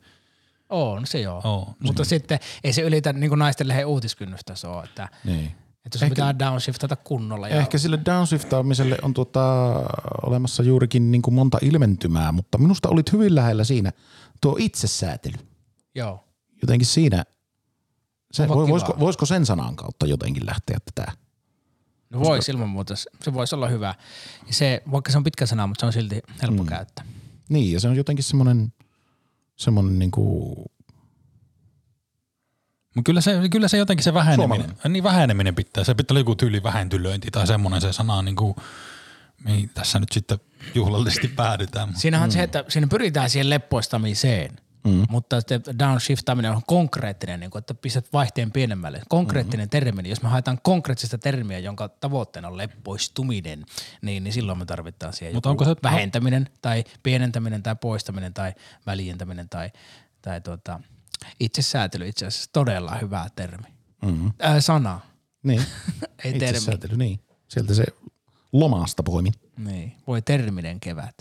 [0.68, 1.40] On se joo.
[1.44, 5.52] Oo, Mutta sitten ei se ylitä niinku naisten lehden uutiskynnystasoa, että, Niin.
[5.90, 7.48] Että sun Ehkä- pitää downshiftata kunnolla.
[7.48, 9.74] Ja ehkä sille downshiftaamiselle on tuota,
[10.26, 13.92] olemassa juurikin niin kuin monta ilmentymää, mutta minusta olit hyvin lähellä siinä
[14.40, 15.34] tuo itsesäätely.
[15.94, 16.24] Joo.
[16.62, 17.24] Jotenkin siinä,
[18.32, 18.68] se, voi, kivaa.
[18.68, 21.12] voisiko, voisiko sen sanan kautta jotenkin lähteä tätä?
[22.10, 23.94] No voisi ilman muuta, se- se voisi olla hyvä.
[24.46, 26.68] Ja se, vaikka se on pitkä sana, mutta se on silti helppo mm.
[26.68, 27.04] käyttää.
[27.48, 28.72] Niin, ja se on jotenkin semmoinen,
[29.56, 30.54] semmoinen niin kuin,
[32.94, 34.92] Mutta kyllä se, kyllä se jotenkin se väheneminen, Suomalainen.
[34.92, 35.84] niin väheneminen pitää.
[35.84, 38.54] Se pitää olla joku tyyli vähentylöinti tai semmoinen se sana, niin kuin,
[39.44, 40.38] mihin tässä nyt sitten
[40.74, 41.88] juhlallisesti päädytään.
[41.96, 45.04] Siinähän on se, että siinä pyritään siihen leppoistamiseen, mm.
[45.10, 49.02] mutta se downshiftaminen on konkreettinen, niin kuin, että pistät vaihteen pienemmälle.
[49.08, 49.70] Konkreettinen mm.
[49.70, 53.66] termi, niin jos me haetaan konkreettista termiä, jonka tavoitteena on leppoistuminen,
[54.02, 58.52] niin, niin silloin me tarvitaan siihen Mutta onko se- vähentäminen tai pienentäminen tai poistaminen tai
[58.86, 59.70] väljentäminen tai,
[60.22, 60.80] tai tuota,
[61.40, 63.66] itsesäätely itse asiassa todella hyvä termi.
[64.04, 64.26] Mm.
[64.26, 65.00] Äh, sana,
[65.42, 65.62] Niin.
[66.24, 66.48] ei termi.
[66.56, 67.20] Itsesäätely, niin.
[67.48, 67.84] Sieltä se
[68.52, 69.30] lomasta poimi.
[69.58, 69.92] Niin.
[70.06, 71.14] Voi terminen kevät.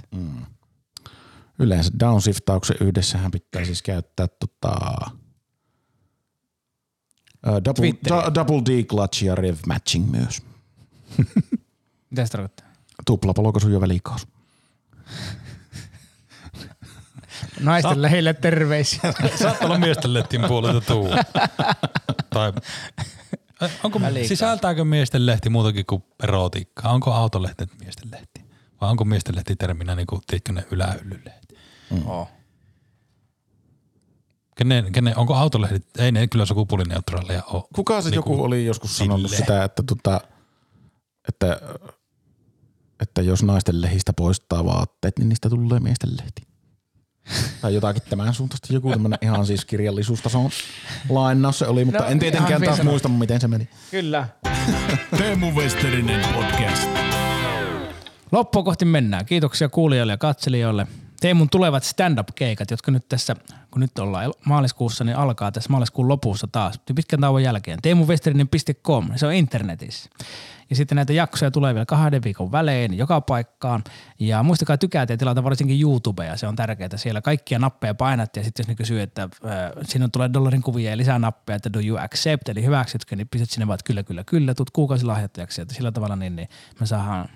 [1.60, 4.76] Yleensä downshiftauksen yhdessähän pitää siis käyttää tota,
[7.46, 10.42] ää, double, du, double D clutch ja rev matching myös.
[12.10, 12.68] Mitä se tarkoittaa?
[13.06, 14.28] Tuplapolokaisu ja välikaasu.
[17.60, 19.02] Naisten lähelle terveisiä.
[19.42, 21.10] Saattaa olla miesten lehtien puolelta tuu.
[22.30, 22.54] tai,
[23.64, 24.28] Äh, onko, Välikaa.
[24.28, 26.92] sisältääkö miesten lehti muutakin kuin erotiikkaa?
[26.92, 28.46] Onko autolehti miesten lehti?
[28.82, 31.56] Vai onko miesten lehti terminä niin kuin, tiedätkö, ne ylähyllylehti?
[32.06, 32.30] Oh.
[34.58, 35.86] Kenen, kenen, onko autolehdit?
[35.98, 37.64] Ei ne kyllä sukupuolineutraaleja ole.
[37.76, 39.38] Kuka se Niinku joku oli joskus sanonut sille.
[39.38, 40.22] sitä, että, tota,
[41.28, 41.62] että,
[43.02, 46.42] että jos naisten lehistä poistaa vaatteet, niin niistä tulee miesten lehti.
[47.62, 48.74] Tai jotakin tämän suuntaista.
[48.74, 50.50] Joku tämmöinen ihan siis kirjallisuustason
[51.10, 53.70] lainaus se oli, mutta No, en tietenkään taas muista, miten se meni.
[53.92, 54.28] Kyllä.
[55.18, 56.90] Teemu Westerinen podcast.
[58.32, 59.26] Loppua kohti mennään.
[59.26, 60.88] Kiitoksia kuulijoille ja katselijoille.
[61.22, 63.36] Teemun tulevat stand-up-keikat, jotka nyt tässä,
[63.72, 67.80] kun nyt ollaan maaliskuussa, niin alkaa tässä maaliskuun lopussa taas, pitkän tauon jälkeen.
[67.82, 70.10] teemuvesterinen.com, se on internetissä.
[70.70, 73.84] Ja sitten näitä jaksoja tulee vielä kahden viikon välein joka paikkaan.
[74.20, 76.90] Ja muistakaa tykätä ja tilata varsinkin YouTubea, se on tärkeää.
[76.96, 79.30] Siellä kaikkia nappeja painatte ja sitten jos ne kysyy, että äh,
[79.84, 83.50] sinne tulee dollarin kuvia ja lisää nappeja, että do you accept, eli hyväksytkö, niin pistät
[83.50, 85.62] sinne vaan, että kyllä, kyllä, kyllä, tuut kuukausilahjoittajaksi.
[85.62, 86.50] Että sillä tavalla niin, niin
[86.80, 87.30] me saadaan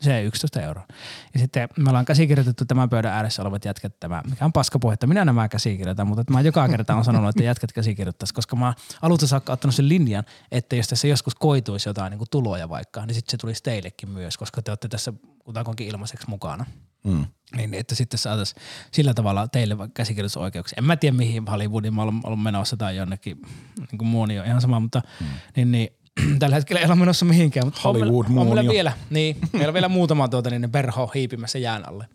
[0.00, 0.86] se 11 euroa.
[1.34, 5.06] Ja sitten me ollaan käsikirjoitettu tämän pöydän ääressä olevat jätkät tämä, mikä on paskapuhetta.
[5.06, 8.74] Minä nämä käsikirjoitan, mutta että mä joka kerta on sanonut, että jätkät käsikirjoittaisi, koska mä
[9.02, 13.06] alusta saakka ottanut sen linjan, että jos tässä joskus koituisi jotain niin kuin tuloja vaikka,
[13.06, 15.12] niin sitten se tulisi teillekin myös, koska te olette tässä
[15.44, 16.66] kutakuinkin ilmaiseksi mukana.
[17.04, 17.26] Mm.
[17.56, 20.76] Niin, että sitten saataisiin sillä tavalla teille käsikirjoitusoikeuksia.
[20.78, 23.42] En mä tiedä mihin Hollywoodiin mä olen menossa tai jonnekin
[23.78, 25.26] niin kuin muoni on ihan sama, mutta mm.
[25.56, 25.88] niin, niin,
[26.38, 27.66] tällä hetkellä ei ole menossa mihinkään.
[27.66, 28.72] Mutta on Hollywood on meillä muonio.
[28.72, 32.08] vielä, niin, meillä on vielä muutama tuota, niin perho hiipimässä jään alle.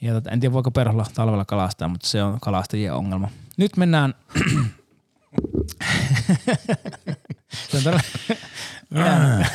[0.00, 3.28] Ja tota, en tiedä voiko perholla talvella kalastaa, mutta se on kalastajien ongelma.
[3.56, 4.14] Nyt mennään
[7.68, 8.00] se on todella,
[8.90, 9.46] mennään,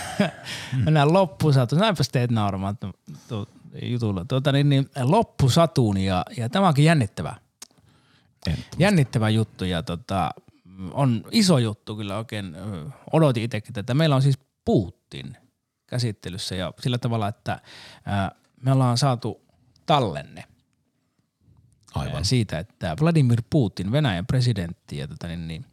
[0.85, 1.81] mennään loppusatuun.
[1.81, 2.95] Näinpäs teet nauramaan tu-
[3.27, 3.49] tu-
[3.81, 4.25] jutulla.
[4.25, 7.35] Tuota, niin, niin, loppusatuun ja, ja tämä onkin jännittävä.
[8.77, 10.31] Jännittävä juttu ja tota,
[10.91, 12.55] on iso juttu kyllä oikein.
[13.13, 13.93] Odotin itsekin tätä.
[13.93, 15.37] Meillä on siis Putin
[15.87, 17.61] käsittelyssä ja sillä tavalla, että
[18.61, 19.41] me ollaan saatu
[19.85, 20.43] tallenne
[21.95, 22.25] Aivan.
[22.25, 25.65] Siitä, että Vladimir Putin, Venäjän presidentti ja tota, niin, niin,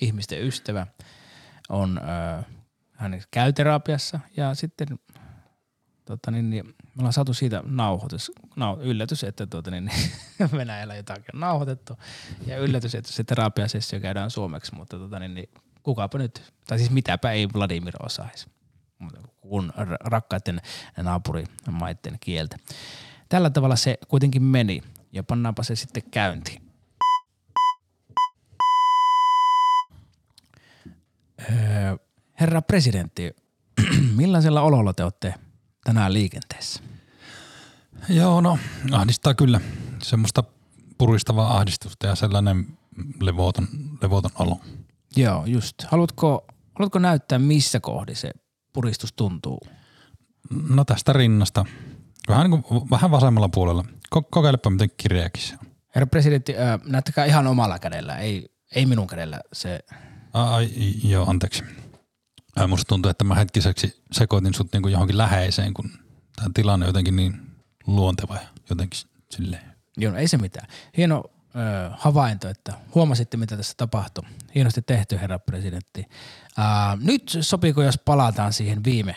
[0.00, 0.86] ihmisten ystävä,
[1.68, 2.00] on
[2.92, 4.88] hän käy terapiassa ja sitten
[6.04, 9.90] tota, niin, niin, me ollaan saatu siitä nauhoitus, nau, yllätys, että tuota, niin,
[10.52, 11.94] Venäjällä jotakin on nauhoitettu
[12.46, 15.48] ja yllätys, että se terapiasessio käydään suomeksi, mutta tota, niin, niin,
[15.82, 18.46] kukapa nyt, tai siis mitäpä ei Vladimir osaisi
[19.40, 20.60] kun ra- rakkaiden
[21.02, 22.56] naapurimaiden kieltä.
[23.28, 24.82] Tällä tavalla se kuitenkin meni
[25.12, 26.62] ja pannaanpa se sitten käyntiin.
[31.50, 31.96] Öö,
[32.40, 33.36] herra presidentti,
[34.16, 35.34] millaisella ololla te olette
[35.86, 36.80] tänään liikenteessä?
[38.08, 38.58] Joo, no
[38.92, 39.60] ahdistaa kyllä.
[40.02, 40.44] Semmoista
[40.98, 42.66] puristavaa ahdistusta ja sellainen
[43.20, 43.68] levoton,
[44.02, 44.60] levoton olo.
[45.16, 45.74] Joo, just.
[45.84, 48.30] Haluatko, haluatko näyttää, missä kohdin se
[48.72, 49.60] puristus tuntuu?
[50.68, 51.64] No tästä rinnasta.
[52.28, 53.84] Vähän, niin kuin, vähän vasemmalla puolella.
[54.16, 55.66] Ko- kokeilepa miten kireäkin se on.
[55.94, 56.54] Herra presidentti,
[56.86, 59.40] näyttäkää ihan omalla kädellä, ei, ei minun kädellä.
[59.52, 59.80] Se,
[60.32, 60.68] Ai,
[61.04, 61.64] joo, anteeksi.
[62.56, 65.90] Ää, Musta tuntuu, että mä hetkiseksi sekoitin sut niin kuin johonkin läheiseen, kun
[66.36, 67.40] tämä tilanne on jotenkin niin
[67.86, 69.00] luonteva ja jotenkin
[69.30, 69.72] silleen.
[69.96, 70.68] joo, no ei se mitään.
[70.96, 71.24] Hieno
[71.56, 74.24] öö, havainto, että huomasitte, mitä tässä tapahtui.
[74.54, 76.06] Hienosti tehty, herra presidentti.
[76.56, 79.14] Ää, nyt sopiiko, jos palataan siihen viime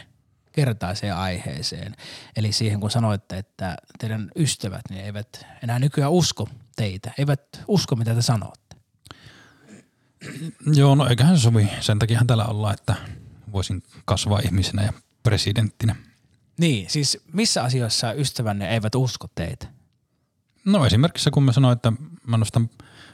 [0.51, 1.95] kertaiseen aiheeseen.
[2.35, 7.95] Eli siihen, kun sanoitte, että teidän ystävät niin eivät enää nykyään usko teitä, eivät usko,
[7.95, 8.75] mitä te sanotte.
[10.73, 11.69] Joo, no eiköhän se sovi.
[11.79, 12.95] Sen takiahan täällä ollaan, että
[13.51, 14.93] voisin kasvaa ihmisenä ja
[15.23, 15.95] presidenttinä.
[16.59, 19.67] Niin, siis missä asioissa ystävänne eivät usko teitä?
[20.65, 21.93] No esimerkiksi kun mä sanoin, että
[22.27, 22.69] mä nostan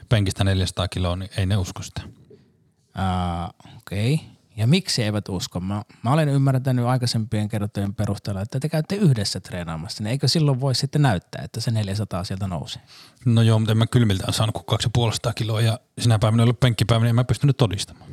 [0.08, 2.02] penkistä 400 kiloa, niin ei ne usko sitä.
[2.04, 4.14] Uh, Okei.
[4.14, 4.26] Okay.
[4.56, 5.60] Ja miksi eivät usko?
[5.60, 10.02] Mä, mä olen ymmärtänyt aikaisempien kertojen perusteella, että te käytte yhdessä treenaamassa.
[10.02, 12.82] Niin eikö silloin voi sitten näyttää, että se 400 sieltä nousee?
[13.24, 16.60] No joo, mutta en mä kylmiltään saanut kuin 250 kiloa ja sinä päivänä ei ollut
[16.60, 18.10] penkkipäivänä, niin en mä pystynyt todistamaan.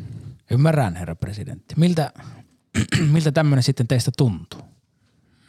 [0.51, 1.75] Ymmärrän, herra presidentti.
[1.77, 2.11] Miltä,
[3.13, 4.61] miltä tämmöinen sitten teistä tuntuu?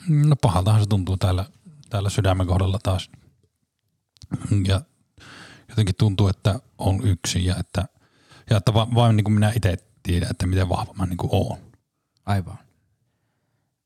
[0.08, 1.44] No pahaltahan se tuntuu täällä,
[1.90, 3.10] täällä sydämen kohdalla taas.
[4.66, 4.80] Ja
[5.68, 7.84] jotenkin tuntuu, että on yksin ja että,
[8.50, 11.30] ja että va, vain niin kuin minä itse tiedän, että miten vahva mä niin kuin
[11.32, 11.58] oon.
[12.26, 12.58] Aivan.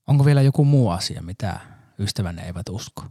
[0.06, 1.60] Onko vielä joku muu asia, mitä
[1.98, 3.04] ystävänne eivät usko?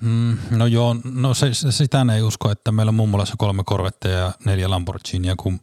[0.00, 4.18] Mm, no joo, no se, se, sitä ei usko, että meillä on mummolassa kolme korvetteja
[4.18, 5.60] ja neljä Lamborghinia, kun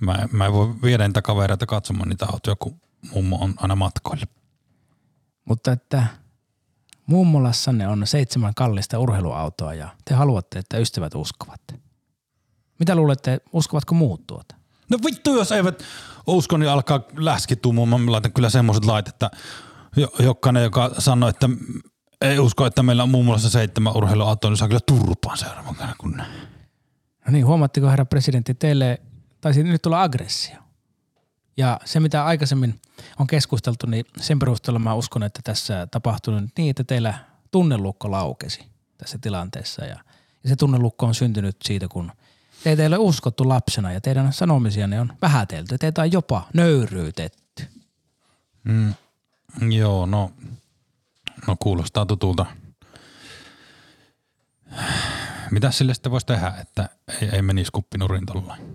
[0.00, 2.80] mä, mä en voi viedä niitä kavereita katsomaan niitä autoja, kun
[3.14, 4.26] mummo on aina matkoilla.
[5.44, 6.06] Mutta että
[7.06, 11.60] mummolassanne on seitsemän kallista urheiluautoa ja te haluatte, että ystävät uskovat.
[12.78, 14.54] Mitä luulette, uskovatko muut tuota?
[14.90, 15.82] No vittu, jos eivät
[16.26, 17.72] usko, niin alkaa läskitua.
[17.72, 19.30] Mä laitan kyllä semmoiset lait, että
[19.96, 21.48] jo- jokainen, joka sanoo, että
[22.20, 25.94] ei usko, että meillä on muun muassa seitsemän urheiluautoa, niin saa kyllä turpaan seuraavan kerran.
[25.98, 26.16] Kun...
[27.26, 29.00] No niin, huomaatteko herra presidentti, teille
[29.44, 30.56] taisi nyt tulla aggressio.
[31.56, 32.80] Ja se, mitä aikaisemmin
[33.18, 37.14] on keskusteltu, niin sen perusteella mä uskon, että tässä tapahtui nyt niin, että teillä
[37.50, 38.64] tunnelukko laukesi
[38.98, 39.84] tässä tilanteessa.
[39.84, 39.96] Ja,
[40.42, 42.12] ja se tunnelukko on syntynyt siitä, kun
[42.64, 45.78] teitä ei ole uskottu lapsena ja teidän sanomisianne on vähätelty.
[45.78, 47.64] Teitä on jopa nöyryytetty.
[48.64, 48.94] Mm,
[49.70, 50.32] joo, no,
[51.46, 52.46] no kuulostaa tutulta.
[55.50, 56.88] Mitä sille sitten voisi tehdä, että
[57.22, 58.73] ei, ei menisi kuppinurin tollaan?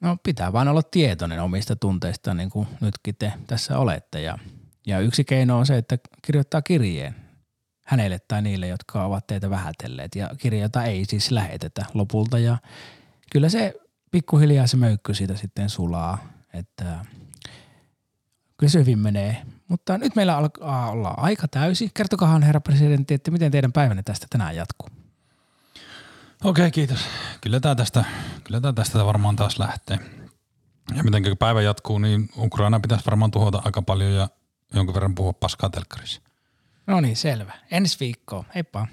[0.00, 4.22] No pitää vaan olla tietoinen omista tunteista, niin kuin nytkin te tässä olette.
[4.22, 4.38] Ja,
[4.86, 7.14] ja yksi keino on se, että kirjoittaa kirjeen
[7.84, 10.14] hänelle tai niille, jotka ovat teitä vähätelleet.
[10.14, 12.38] Ja kirjata ei siis lähetetä lopulta.
[12.38, 12.58] Ja
[13.32, 13.74] kyllä se
[14.10, 16.18] pikkuhiljaa se möykky siitä sitten sulaa,
[16.54, 17.04] että
[18.56, 19.42] kyllä se hyvin menee.
[19.68, 21.90] Mutta nyt meillä alkaa olla aika täysi.
[21.94, 24.99] Kertokahan herra presidentti, että miten teidän päivänne tästä tänään jatkuu.
[26.44, 26.98] Okei, kiitos.
[27.40, 28.04] Kyllä tämä tästä,
[28.44, 29.98] kyllä tää tästä varmaan taas lähtee.
[30.96, 34.28] Ja miten päivä jatkuu, niin Ukraina pitäisi varmaan tuhota aika paljon ja
[34.74, 36.20] jonkun verran puhua paskaa telkkarissa.
[36.86, 37.52] No niin, selvä.
[37.70, 38.44] Ensi viikkoon.
[38.54, 38.86] Heippa.